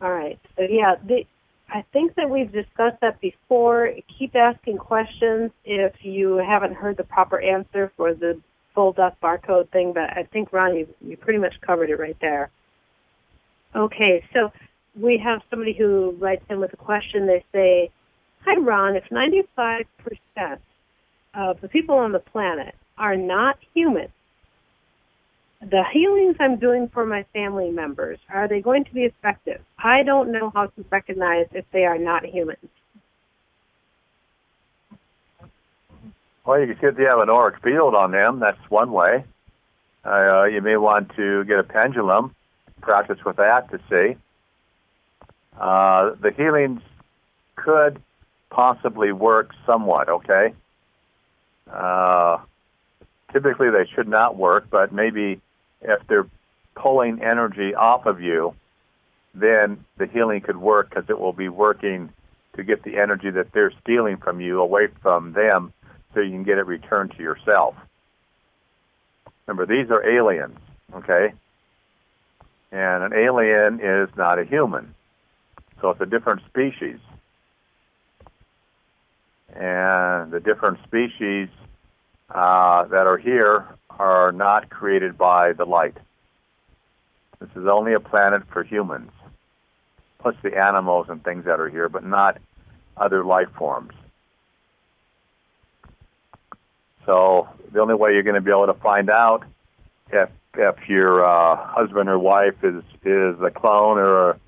All 0.00 0.12
right. 0.12 0.38
So 0.56 0.62
yeah, 0.68 0.96
the, 1.06 1.24
I 1.68 1.84
think 1.92 2.14
that 2.16 2.28
we've 2.28 2.52
discussed 2.52 3.00
that 3.00 3.20
before. 3.20 3.90
Keep 4.18 4.34
asking 4.36 4.78
questions 4.78 5.50
if 5.64 5.94
you 6.02 6.36
haven't 6.36 6.74
heard 6.74 6.96
the 6.96 7.04
proper 7.04 7.40
answer 7.40 7.92
for 7.96 8.14
the 8.14 8.40
full 8.74 8.92
death 8.92 9.16
barcode 9.22 9.70
thing, 9.70 9.92
but 9.92 10.10
I 10.16 10.28
think 10.32 10.52
Ron, 10.52 10.76
you, 10.76 10.88
you 11.00 11.16
pretty 11.16 11.38
much 11.38 11.54
covered 11.64 11.90
it 11.90 11.98
right 11.98 12.16
there. 12.20 12.50
Okay, 13.74 14.24
so 14.34 14.50
we 15.00 15.20
have 15.22 15.40
somebody 15.50 15.74
who 15.76 16.16
writes 16.18 16.44
in 16.50 16.60
with 16.60 16.72
a 16.72 16.76
question. 16.76 17.26
They 17.26 17.44
say, 17.52 17.90
"Hi, 18.44 18.56
Ron. 18.56 18.96
If 18.96 19.04
95 19.10 19.84
percent 19.98 20.60
of 21.34 21.60
the 21.60 21.68
people 21.68 21.96
on 21.96 22.12
the 22.12 22.18
planet 22.18 22.74
are 22.98 23.16
not 23.16 23.56
human, 23.74 24.08
the 25.62 25.84
healings 25.92 26.36
I'm 26.40 26.58
doing 26.58 26.88
for 26.92 27.06
my 27.06 27.24
family 27.32 27.70
members 27.70 28.18
are 28.28 28.48
they 28.48 28.60
going 28.60 28.84
to 28.84 28.92
be 28.92 29.02
effective? 29.02 29.60
I 29.78 30.02
don't 30.02 30.32
know 30.32 30.50
how 30.54 30.66
to 30.66 30.84
recognize 30.90 31.46
if 31.52 31.64
they 31.72 31.84
are 31.84 31.98
not 31.98 32.24
humans." 32.24 32.68
Well, 36.44 36.60
you 36.60 36.66
can 36.66 36.76
see 36.80 36.86
if 36.88 36.98
you 36.98 37.06
have 37.06 37.20
an 37.20 37.30
auric 37.30 37.62
field 37.62 37.94
on 37.94 38.10
them. 38.10 38.40
That's 38.40 38.58
one 38.68 38.92
way. 38.92 39.24
Uh, 40.04 40.44
you 40.44 40.60
may 40.60 40.76
want 40.76 41.14
to 41.14 41.44
get 41.44 41.60
a 41.60 41.62
pendulum, 41.62 42.34
practice 42.80 43.18
with 43.24 43.36
that 43.36 43.70
to 43.70 43.78
see. 43.88 44.18
Uh, 45.58 46.16
the 46.20 46.32
healings 46.36 46.80
could 47.54 48.02
possibly 48.50 49.12
work 49.12 49.50
somewhat, 49.64 50.08
okay? 50.08 50.52
Uh, 51.70 52.38
typically 53.32 53.70
they 53.70 53.88
should 53.94 54.08
not 54.08 54.36
work, 54.36 54.66
but 54.70 54.92
maybe 54.92 55.40
if 55.82 56.06
they're 56.08 56.28
pulling 56.74 57.22
energy 57.22 57.74
off 57.74 58.06
of 58.06 58.20
you, 58.20 58.54
then 59.34 59.84
the 59.98 60.06
healing 60.06 60.40
could 60.40 60.56
work 60.56 60.90
because 60.90 61.04
it 61.08 61.18
will 61.18 61.32
be 61.32 61.48
working 61.48 62.10
to 62.56 62.62
get 62.62 62.82
the 62.82 62.98
energy 62.98 63.30
that 63.30 63.52
they're 63.52 63.72
stealing 63.82 64.16
from 64.16 64.40
you 64.40 64.60
away 64.60 64.88
from 65.00 65.32
them 65.32 65.72
so 66.12 66.20
you 66.20 66.30
can 66.30 66.44
get 66.44 66.58
it 66.58 66.66
returned 66.66 67.12
to 67.16 67.22
yourself. 67.22 67.74
Remember, 69.46 69.66
these 69.66 69.90
are 69.90 70.06
aliens, 70.06 70.58
okay? 70.94 71.32
And 72.70 73.02
an 73.02 73.12
alien 73.12 73.80
is 73.80 74.08
not 74.16 74.38
a 74.38 74.44
human. 74.44 74.94
So 75.80 75.90
it's 75.90 76.00
a 76.00 76.06
different 76.06 76.42
species. 76.48 76.98
And 79.54 80.30
the 80.30 80.40
different 80.42 80.78
species 80.84 81.48
uh, 82.34 82.84
that 82.86 83.06
are 83.06 83.18
here 83.18 83.66
are 83.90 84.32
not 84.32 84.70
created 84.70 85.18
by 85.18 85.52
the 85.52 85.64
light. 85.64 85.96
This 87.40 87.50
is 87.56 87.66
only 87.66 87.92
a 87.92 88.00
planet 88.00 88.42
for 88.52 88.62
humans, 88.62 89.10
plus 90.20 90.34
the 90.42 90.56
animals 90.56 91.06
and 91.08 91.22
things 91.22 91.44
that 91.44 91.60
are 91.60 91.68
here, 91.68 91.88
but 91.88 92.04
not 92.04 92.38
other 92.96 93.24
life 93.24 93.48
forms. 93.56 93.92
So 97.04 97.48
the 97.72 97.80
only 97.80 97.94
way 97.94 98.12
you're 98.12 98.22
going 98.22 98.36
to 98.36 98.40
be 98.40 98.50
able 98.50 98.66
to 98.66 98.80
find 98.80 99.10
out 99.10 99.44
if 100.12 100.30
if 100.54 100.88
your 100.88 101.24
uh, 101.24 101.56
husband 101.56 102.08
or 102.08 102.18
wife 102.18 102.62
is 102.62 102.82
is 103.04 103.40
a 103.40 103.50
clone 103.50 103.98
or 103.98 104.30
a, 104.30 104.40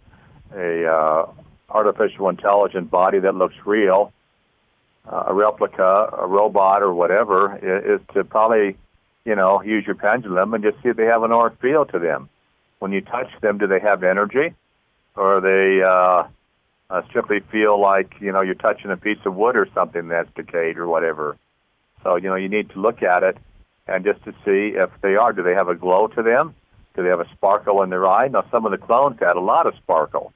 a 0.55 0.93
uh, 0.93 1.33
artificial 1.71 2.29
intelligent 2.29 2.91
body 2.91 3.19
that 3.21 3.35
looks 3.35 3.55
real, 3.65 4.13
uh, 5.11 5.25
a 5.29 5.35
replica, 5.35 6.09
a 6.19 6.27
robot, 6.27 6.83
or 6.83 6.93
whatever, 6.95 7.57
is, 7.57 8.01
is 8.01 8.07
to 8.15 8.25
probably 8.25 8.77
you 9.25 9.35
know 9.35 9.63
use 9.63 9.85
your 9.87 9.97
pendulum 9.97 10.55
and 10.55 10.65
just 10.65 10.77
see 10.83 10.89
if 10.89 10.97
they 10.97 11.05
have 11.05 11.23
an 11.23 11.33
auric 11.33 11.61
field 11.61 11.91
to 11.93 11.99
them. 11.99 12.29
When 12.79 12.93
you 12.93 13.01
touch 13.01 13.29
them, 13.41 13.59
do 13.59 13.67
they 13.67 13.81
have 13.81 14.03
energy, 14.03 14.55
or 15.17 15.41
they 15.41 15.83
uh, 15.83 16.29
uh, 16.91 17.07
strictly 17.09 17.41
feel 17.51 17.81
like 17.81 18.15
you 18.21 18.33
know 18.33 18.41
you're 18.41 18.55
touching 18.55 18.91
a 18.91 18.97
piece 18.97 19.19
of 19.25 19.35
wood 19.35 19.57
or 19.57 19.69
something 19.75 20.09
that's 20.09 20.33
decayed 20.35 20.79
or 20.79 20.87
whatever? 20.87 21.37
So, 22.05 22.17
you 22.17 22.29
know, 22.29 22.37
you 22.37 22.49
need 22.49 22.71
to 22.71 22.81
look 22.81 23.03
at 23.03 23.23
it 23.23 23.39
and 23.89 24.05
just 24.05 24.23
to 24.25 24.33
see 24.45 24.77
if 24.77 24.91
they 25.03 25.17
are. 25.17 25.33
Do 25.33 25.43
they 25.43 25.55
have 25.55 25.69
a 25.69 25.75
glow 25.75 26.07
to 26.09 26.23
them? 26.23 26.55
Do 26.95 27.03
they 27.03 27.09
have 27.09 27.21
a 27.21 27.29
sparkle 27.33 27.83
in 27.83 27.91
their 27.91 28.07
eye? 28.07 28.29
Now, 28.29 28.45
some 28.51 28.67
of 28.67 28.71
the 28.71 28.79
clones 28.79 29.19
had 29.19 29.37
a 29.37 29.41
lot 29.41 29.67
of 29.67 29.75
sparkle, 29.83 30.33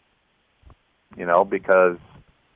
you 1.16 1.24
know, 1.24 1.44
because 1.44 1.98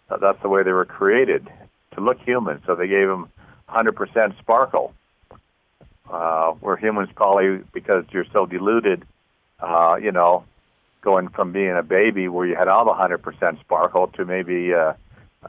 that's 0.08 0.40
the 0.42 0.48
way 0.48 0.62
they 0.62 0.72
were 0.72 0.84
created 0.84 1.48
to 1.94 2.00
look 2.00 2.20
human. 2.20 2.60
So 2.66 2.74
they 2.74 2.88
gave 2.88 3.08
them 3.08 3.28
100% 3.68 4.38
sparkle. 4.38 4.94
Uh, 6.10 6.52
where 6.60 6.76
humans 6.76 7.08
probably, 7.14 7.64
because 7.72 8.04
you're 8.10 8.26
so 8.32 8.44
diluted, 8.44 9.02
uh, 9.60 9.96
you 10.02 10.12
know, 10.12 10.44
going 11.00 11.28
from 11.28 11.52
being 11.52 11.70
a 11.70 11.82
baby 11.82 12.28
where 12.28 12.46
you 12.46 12.54
had 12.54 12.68
all 12.68 12.84
the 12.84 12.92
100% 12.92 13.60
sparkle 13.60 14.08
to 14.08 14.24
maybe 14.24 14.74
uh, 14.74 14.92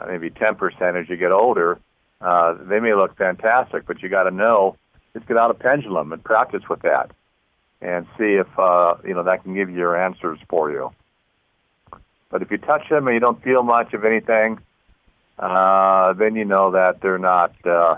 maybe 0.07 0.29
10% 0.29 1.01
as 1.01 1.09
you 1.09 1.17
get 1.17 1.31
older, 1.31 1.79
uh, 2.21 2.53
they 2.63 2.79
may 2.79 2.93
look 2.93 3.17
fantastic, 3.17 3.85
but 3.85 4.01
you 4.01 4.09
got 4.09 4.23
to 4.23 4.31
know 4.31 4.77
just 5.13 5.27
get 5.27 5.37
out 5.37 5.51
a 5.51 5.53
pendulum 5.53 6.11
and 6.11 6.23
practice 6.23 6.63
with 6.69 6.81
that, 6.81 7.11
and 7.81 8.05
see 8.17 8.33
if 8.33 8.47
uh, 8.57 8.95
you 9.05 9.13
know 9.13 9.23
that 9.23 9.43
can 9.43 9.53
give 9.53 9.69
you 9.69 9.77
your 9.77 9.95
answers 9.95 10.39
for 10.49 10.71
you. 10.71 10.91
But 12.29 12.41
if 12.41 12.49
you 12.49 12.57
touch 12.57 12.89
them 12.89 13.07
and 13.07 13.13
you 13.13 13.19
don't 13.19 13.41
feel 13.43 13.61
much 13.61 13.93
of 13.93 14.05
anything, 14.05 14.59
uh, 15.39 16.13
then 16.13 16.35
you 16.35 16.45
know 16.45 16.71
that 16.71 17.01
they're 17.01 17.17
not 17.17 17.53
uh, 17.65 17.97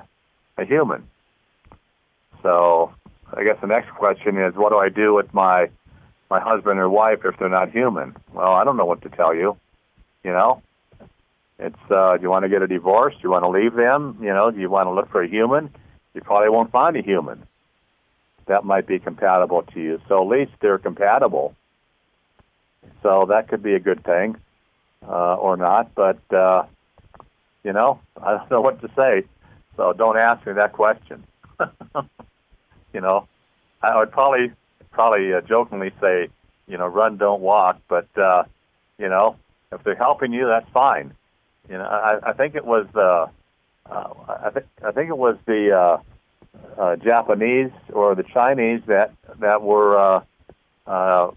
a 0.58 0.66
human. 0.66 1.08
So 2.42 2.94
I 3.34 3.44
guess 3.44 3.58
the 3.62 3.68
next 3.68 3.92
question 3.92 4.38
is, 4.38 4.56
what 4.56 4.70
do 4.70 4.78
I 4.78 4.90
do 4.90 5.14
with 5.14 5.34
my 5.34 5.70
my 6.30 6.40
husband 6.40 6.80
or 6.80 6.90
wife 6.90 7.20
if 7.26 7.38
they're 7.38 7.50
not 7.50 7.72
human? 7.72 8.16
Well, 8.34 8.52
I 8.54 8.64
don't 8.64 8.78
know 8.78 8.86
what 8.86 9.02
to 9.04 9.10
tell 9.10 9.34
you. 9.34 9.58
You 10.24 10.32
know, 10.32 10.62
it's 11.60 11.92
uh, 11.92 12.18
do 12.18 12.24
you 12.24 12.30
want 12.30 12.44
to 12.44 12.50
get 12.50 12.62
a 12.62 12.68
divorce? 12.68 13.14
Do 13.16 13.22
you 13.24 13.32
want 13.32 13.44
to 13.44 13.50
leave 13.50 13.74
them? 13.74 14.18
You 14.22 14.34
know, 14.34 14.52
do 14.52 14.60
you 14.60 14.70
want 14.70 14.88
to 14.88 14.92
look 14.92 15.12
for 15.12 15.22
a 15.22 15.28
human? 15.28 15.70
You 16.14 16.22
probably 16.22 16.50
won't 16.50 16.72
find 16.72 16.96
a 16.96 17.02
human 17.02 17.46
that 18.48 18.64
might 18.64 18.88
be 18.88 19.00
compatible 19.00 19.64
to 19.74 19.80
you. 19.80 20.00
So 20.08 20.22
at 20.22 20.28
least 20.28 20.52
they're 20.62 20.78
compatible. 20.78 21.56
So 23.02 23.26
that 23.30 23.48
could 23.48 23.64
be 23.64 23.74
a 23.74 23.80
good 23.80 24.04
thing, 24.04 24.38
uh, 25.08 25.36
or 25.36 25.58
not. 25.58 25.94
But 25.96 26.20
uh, 26.34 26.66
you 27.66 27.74
know, 27.74 28.00
I 28.22 28.38
don't 28.38 28.52
know 28.52 28.62
what 28.62 28.80
to 28.82 28.88
say. 28.96 29.24
So 29.76 29.92
don't 29.92 30.18
ask 30.18 30.46
me 30.46 30.54
that 30.54 30.72
question. 30.72 31.26
you 32.94 33.02
know, 33.02 33.28
I 33.82 33.98
would 33.98 34.12
probably 34.12 34.52
probably 34.92 35.34
uh, 35.34 35.42
jokingly 35.42 35.92
say, 36.00 36.30
you 36.68 36.78
know, 36.78 36.86
run, 36.86 37.18
don't 37.18 37.42
walk. 37.42 37.82
But 37.90 38.08
uh, 38.18 38.44
you 39.00 39.10
know, 39.10 39.36
if 39.72 39.84
they're 39.84 39.96
helping 39.96 40.32
you, 40.32 40.46
that's 40.48 40.70
fine. 40.72 41.14
You 41.68 41.80
know, 41.80 41.86
I, 41.86 42.20
I 42.30 42.34
think 42.34 42.54
it 42.54 42.64
was 42.66 42.86
the, 42.94 43.28
uh, 43.92 44.14
I 44.30 44.52
think 44.52 44.66
I 44.86 44.92
think 44.92 45.10
it 45.10 45.18
was 45.18 45.36
the 45.48 45.72
uh, 45.72 46.82
uh, 46.82 46.96
Japanese 46.98 47.72
or 47.92 48.14
the 48.14 48.24
Chinese 48.24 48.82
that 48.88 49.12
that 49.40 49.64
were 49.64 49.98
uh, 49.98 50.22
uh, 50.86 51.32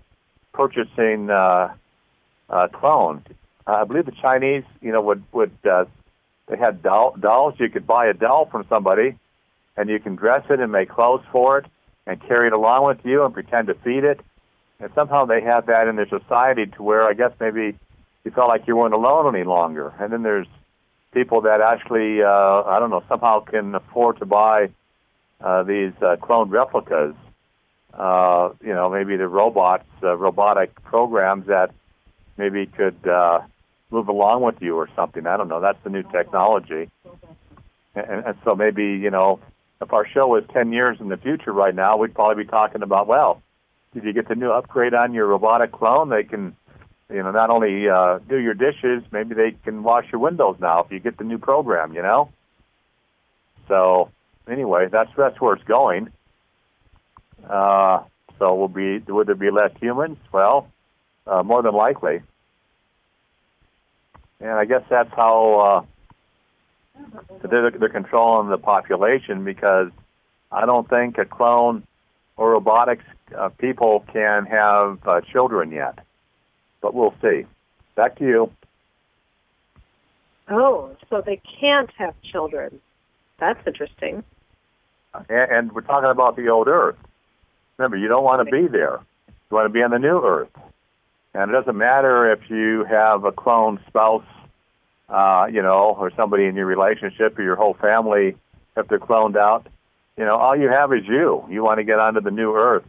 purchasing 0.52 1.30
uh, 1.30 1.72
uh, 2.50 2.68
clones. 2.68 3.24
I 3.66 3.84
believe 3.84 4.06
the 4.06 4.12
Chinese, 4.12 4.64
you 4.82 4.92
know, 4.92 5.00
would 5.00 5.24
would 5.32 5.52
uh, 5.64 5.86
they 6.48 6.56
had 6.56 6.82
doll, 6.82 7.14
dolls. 7.18 7.54
You 7.58 7.68
could 7.68 7.86
buy 7.86 8.06
a 8.06 8.14
doll 8.14 8.48
from 8.50 8.64
somebody, 8.68 9.16
and 9.76 9.88
you 9.88 10.00
can 10.00 10.16
dress 10.16 10.44
it 10.50 10.60
and 10.60 10.72
make 10.72 10.88
clothes 10.88 11.24
for 11.30 11.58
it, 11.58 11.66
and 12.06 12.20
carry 12.26 12.46
it 12.48 12.52
along 12.52 12.86
with 12.86 12.98
you 13.04 13.24
and 13.24 13.34
pretend 13.34 13.68
to 13.68 13.74
feed 13.74 14.04
it. 14.04 14.20
And 14.80 14.90
somehow 14.94 15.26
they 15.26 15.42
have 15.42 15.66
that 15.66 15.88
in 15.88 15.96
their 15.96 16.08
society 16.08 16.66
to 16.66 16.82
where 16.82 17.04
I 17.04 17.12
guess 17.14 17.32
maybe 17.40 17.76
you 18.24 18.30
felt 18.30 18.48
like 18.48 18.66
you 18.66 18.76
weren't 18.76 18.94
alone 18.94 19.34
any 19.34 19.44
longer. 19.44 19.92
And 19.98 20.12
then 20.12 20.22
there's 20.22 20.46
people 21.12 21.42
that 21.42 21.60
actually, 21.60 22.22
uh, 22.22 22.62
I 22.62 22.78
don't 22.78 22.90
know, 22.90 23.02
somehow 23.08 23.40
can 23.40 23.74
afford 23.74 24.18
to 24.18 24.26
buy 24.26 24.68
uh, 25.40 25.62
these 25.64 25.92
uh, 26.00 26.16
cloned 26.16 26.50
replicas. 26.50 27.14
Uh, 27.92 28.50
you 28.60 28.72
know, 28.72 28.88
maybe 28.90 29.16
the 29.16 29.26
robots, 29.26 29.86
uh, 30.02 30.16
robotic 30.16 30.74
programs 30.84 31.46
that 31.46 31.70
maybe 32.36 32.66
could 32.66 32.96
uh, 33.08 33.40
move 33.90 34.08
along 34.08 34.42
with 34.42 34.56
you 34.60 34.76
or 34.76 34.88
something. 34.94 35.26
I 35.26 35.36
don't 35.36 35.48
know. 35.48 35.60
That's 35.60 35.82
the 35.84 35.90
new 35.90 36.02
technology. 36.02 36.90
And, 37.94 38.26
and 38.26 38.34
so 38.44 38.54
maybe, 38.54 38.84
you 38.84 39.10
know, 39.10 39.40
if 39.80 39.92
our 39.92 40.06
show 40.06 40.26
was 40.28 40.44
10 40.52 40.72
years 40.72 40.98
in 41.00 41.08
the 41.08 41.16
future 41.16 41.52
right 41.52 41.74
now, 41.74 41.96
we'd 41.96 42.14
probably 42.14 42.44
be 42.44 42.50
talking 42.50 42.82
about, 42.82 43.06
well, 43.06 43.42
did 43.94 44.04
you 44.04 44.12
get 44.12 44.28
the 44.28 44.34
new 44.34 44.50
upgrade 44.50 44.94
on 44.94 45.14
your 45.14 45.26
robotic 45.26 45.72
clone? 45.72 46.10
They 46.10 46.24
can 46.24 46.54
you 47.10 47.22
know, 47.22 47.30
not 47.30 47.50
only 47.50 47.88
uh, 47.88 48.18
do 48.28 48.36
your 48.36 48.54
dishes, 48.54 49.02
maybe 49.10 49.34
they 49.34 49.52
can 49.64 49.82
wash 49.82 50.06
your 50.12 50.20
windows 50.20 50.56
now 50.60 50.82
if 50.82 50.92
you 50.92 51.00
get 51.00 51.16
the 51.16 51.24
new 51.24 51.38
program, 51.38 51.94
you 51.94 52.02
know. 52.02 52.30
So 53.66 54.10
anyway, 54.48 54.88
that's 54.90 55.10
that's 55.16 55.40
where 55.40 55.54
it's 55.54 55.64
going. 55.64 56.10
Uh, 57.48 58.02
so 58.38 58.54
will 58.54 58.68
be 58.68 58.98
would 58.98 59.26
there 59.26 59.34
be 59.34 59.50
less 59.50 59.70
humans? 59.80 60.18
Well, 60.32 60.68
uh, 61.26 61.42
more 61.42 61.62
than 61.62 61.74
likely. 61.74 62.20
And 64.40 64.50
I 64.50 64.64
guess 64.64 64.82
that's 64.88 65.10
how 65.14 65.86
uh, 66.98 67.46
they're, 67.48 67.70
they're 67.70 67.88
controlling 67.88 68.50
the 68.50 68.58
population 68.58 69.44
because 69.44 69.90
I 70.52 70.66
don't 70.66 70.88
think 70.88 71.18
a 71.18 71.24
clone 71.24 71.84
or 72.36 72.52
robotics 72.52 73.04
uh, 73.36 73.48
people 73.50 74.04
can 74.12 74.46
have 74.46 74.98
uh, 75.06 75.20
children 75.22 75.72
yet 75.72 75.98
but 76.80 76.94
we'll 76.94 77.14
see. 77.22 77.44
Back 77.96 78.16
to 78.18 78.24
you. 78.24 78.52
Oh, 80.50 80.96
so 81.10 81.22
they 81.24 81.40
can't 81.60 81.90
have 81.98 82.14
children. 82.22 82.80
That's 83.38 83.60
interesting. 83.66 84.24
And, 85.28 85.52
and 85.52 85.72
we're 85.72 85.82
talking 85.82 86.10
about 86.10 86.36
the 86.36 86.48
old 86.48 86.68
Earth. 86.68 86.96
Remember, 87.76 87.96
you 87.96 88.08
don't 88.08 88.24
want 88.24 88.46
to 88.46 88.50
be 88.50 88.68
there. 88.68 89.00
You 89.50 89.54
want 89.56 89.66
to 89.66 89.72
be 89.72 89.82
on 89.82 89.90
the 89.90 89.98
new 89.98 90.24
Earth. 90.24 90.48
And 91.38 91.52
it 91.52 91.54
doesn't 91.54 91.78
matter 91.78 92.32
if 92.32 92.50
you 92.50 92.84
have 92.90 93.22
a 93.22 93.30
clone 93.30 93.78
spouse, 93.86 94.24
uh, 95.08 95.46
you 95.48 95.62
know, 95.62 95.94
or 95.96 96.10
somebody 96.16 96.46
in 96.46 96.56
your 96.56 96.66
relationship 96.66 97.38
or 97.38 97.44
your 97.44 97.54
whole 97.54 97.74
family, 97.74 98.36
if 98.76 98.88
they're 98.88 98.98
cloned 98.98 99.36
out, 99.36 99.64
you 100.16 100.24
know, 100.24 100.34
all 100.34 100.56
you 100.56 100.68
have 100.68 100.92
is 100.92 101.06
you. 101.06 101.44
You 101.48 101.62
want 101.62 101.78
to 101.78 101.84
get 101.84 102.00
onto 102.00 102.20
the 102.20 102.32
new 102.32 102.56
earth 102.56 102.82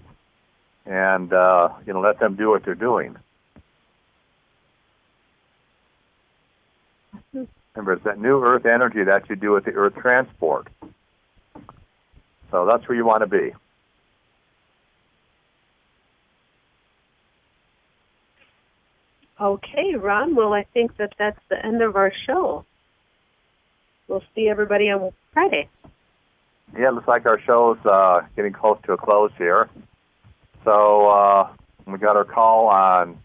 and, 0.87 1.31
uh, 1.31 1.69
you 1.85 1.93
know, 1.93 2.01
let 2.01 2.19
them 2.19 2.35
do 2.37 2.49
what 2.49 2.65
they're 2.65 2.73
doing. 2.73 3.17
Remember, 7.75 7.93
it's 7.93 8.03
that 8.03 8.19
new 8.19 8.43
earth 8.43 8.65
energy 8.65 9.03
that 9.03 9.29
you 9.29 9.35
do 9.35 9.51
with 9.51 9.65
the 9.65 9.73
earth 9.73 9.93
transport. 9.93 10.69
So 12.49 12.65
that's 12.65 12.87
where 12.89 12.97
you 12.97 13.05
want 13.05 13.21
to 13.21 13.27
be. 13.27 13.53
Okay, 19.41 19.95
Ron. 19.95 20.35
Well, 20.35 20.53
I 20.53 20.65
think 20.73 20.97
that 20.97 21.13
that's 21.17 21.39
the 21.49 21.63
end 21.65 21.81
of 21.81 21.95
our 21.95 22.11
show. 22.27 22.65
We'll 24.07 24.23
see 24.35 24.49
everybody 24.49 24.89
on 24.89 25.11
Friday. 25.33 25.69
Yeah, 26.77 26.89
looks 26.89 27.07
like 27.07 27.25
our 27.25 27.39
show's 27.39 27.77
uh, 27.85 28.21
getting 28.35 28.53
close 28.53 28.77
to 28.85 28.93
a 28.93 28.97
close 28.97 29.31
here. 29.37 29.69
So 30.65 31.09
uh, 31.09 31.49
we 31.87 31.97
got 31.99 32.15
our 32.15 32.25
call 32.25 32.67
on 32.67 33.17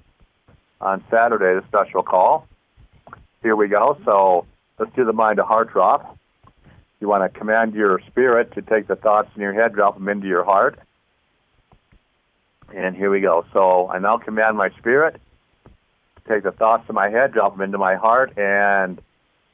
on 0.80 1.02
Saturday, 1.10 1.58
the 1.58 1.66
special 1.68 2.02
call. 2.02 2.46
Here 3.42 3.56
we 3.56 3.68
go. 3.68 3.98
So 4.04 4.46
let's 4.78 4.94
do 4.94 5.04
the 5.04 5.12
mind 5.12 5.38
to 5.38 5.44
heart 5.44 5.72
drop. 5.72 6.16
You 7.00 7.08
want 7.08 7.30
to 7.30 7.38
command 7.38 7.74
your 7.74 8.00
spirit 8.06 8.52
to 8.54 8.62
take 8.62 8.86
the 8.86 8.96
thoughts 8.96 9.30
in 9.34 9.42
your 9.42 9.52
head, 9.52 9.72
drop 9.72 9.94
them 9.94 10.08
into 10.08 10.26
your 10.26 10.44
heart. 10.44 10.78
And 12.74 12.94
here 12.96 13.10
we 13.10 13.20
go. 13.20 13.44
So 13.52 13.88
I 13.88 13.98
now 13.98 14.18
command 14.18 14.56
my 14.56 14.70
spirit 14.78 15.20
take 16.28 16.42
the 16.42 16.52
thoughts 16.52 16.84
in 16.88 16.94
my 16.94 17.08
head, 17.08 17.32
drop 17.32 17.52
them 17.52 17.62
into 17.62 17.78
my 17.78 17.96
heart, 17.96 18.36
and 18.38 19.00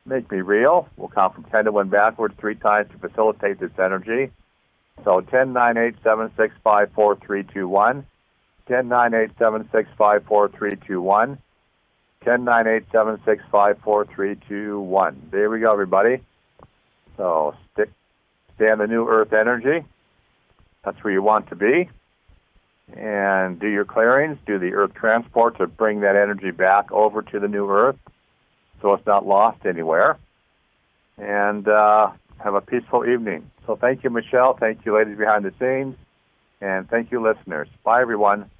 make 0.07 0.31
me 0.31 0.41
real. 0.41 0.89
We'll 0.97 1.09
count 1.09 1.35
from 1.35 1.45
10 1.45 1.65
to 1.65 1.73
1 1.73 1.89
backwards 1.89 2.35
three 2.39 2.55
times 2.55 2.91
to 2.91 3.09
facilitate 3.09 3.61
this 3.61 3.71
energy. 3.79 4.31
So 5.05 5.21
10, 5.21 5.53
9, 5.53 5.77
8, 5.77 5.95
7, 6.03 6.31
6, 6.37 6.55
5, 6.63 6.93
4, 6.95 7.17
3, 7.17 7.43
2, 7.45 7.69
1. 7.69 8.07
10, 8.69 8.89
9, 8.89 9.15
8, 9.15 9.31
7, 9.39 9.69
6, 9.73 9.89
5, 9.97 10.25
4, 10.27 10.49
3, 10.49 10.71
2, 10.87 11.03
1. 11.03 11.39
10, 12.25 12.45
9, 12.45 12.67
8, 12.67 12.83
7, 12.93 13.21
6, 13.25 13.43
5, 13.51 13.79
4, 13.83 14.07
3, 14.07 14.37
2, 14.49 14.81
1. 14.81 15.29
There 15.31 15.51
we 15.51 15.61
go, 15.61 15.73
everybody. 15.73 16.23
So 17.17 17.55
stick, 17.73 17.91
stay 18.57 18.71
in 18.71 18.79
the 18.79 18.87
new 18.87 19.09
earth 19.09 19.33
energy. 19.33 19.87
That's 20.85 21.03
where 21.03 21.13
you 21.13 21.23
want 21.23 21.49
to 21.49 21.57
be 21.57 21.89
and 22.97 23.59
do 23.59 23.69
your 23.69 23.85
clearings, 23.85 24.39
do 24.47 24.59
the 24.59 24.75
earth 24.75 24.95
transport 24.95 25.59
to 25.59 25.67
bring 25.67 26.01
that 26.01 26.17
energy 26.17 26.51
back 26.51 26.91
over 26.93 27.23
to 27.23 27.41
the 27.41 27.49
new 27.49 27.69
earth 27.71 27.97
so 28.81 28.95
it's 28.95 29.07
not 29.07 29.27
lost 29.27 29.65
anywhere. 29.67 30.19
And 31.19 31.69
uh, 31.69 32.11
have 32.43 32.55
a 32.55 32.61
peaceful 32.61 33.05
evening. 33.07 33.51
So 33.67 33.77
thank 33.77 34.05
you, 34.05 34.11
Michelle. 34.11 34.57
Thank 34.59 34.85
you, 34.87 34.97
ladies 34.97 35.19
behind 35.19 35.45
the 35.45 35.53
scenes. 35.59 35.97
And 36.61 36.89
thank 36.89 37.11
you, 37.11 37.23
listeners. 37.23 37.69
Bye, 37.85 38.01
everyone. 38.01 38.51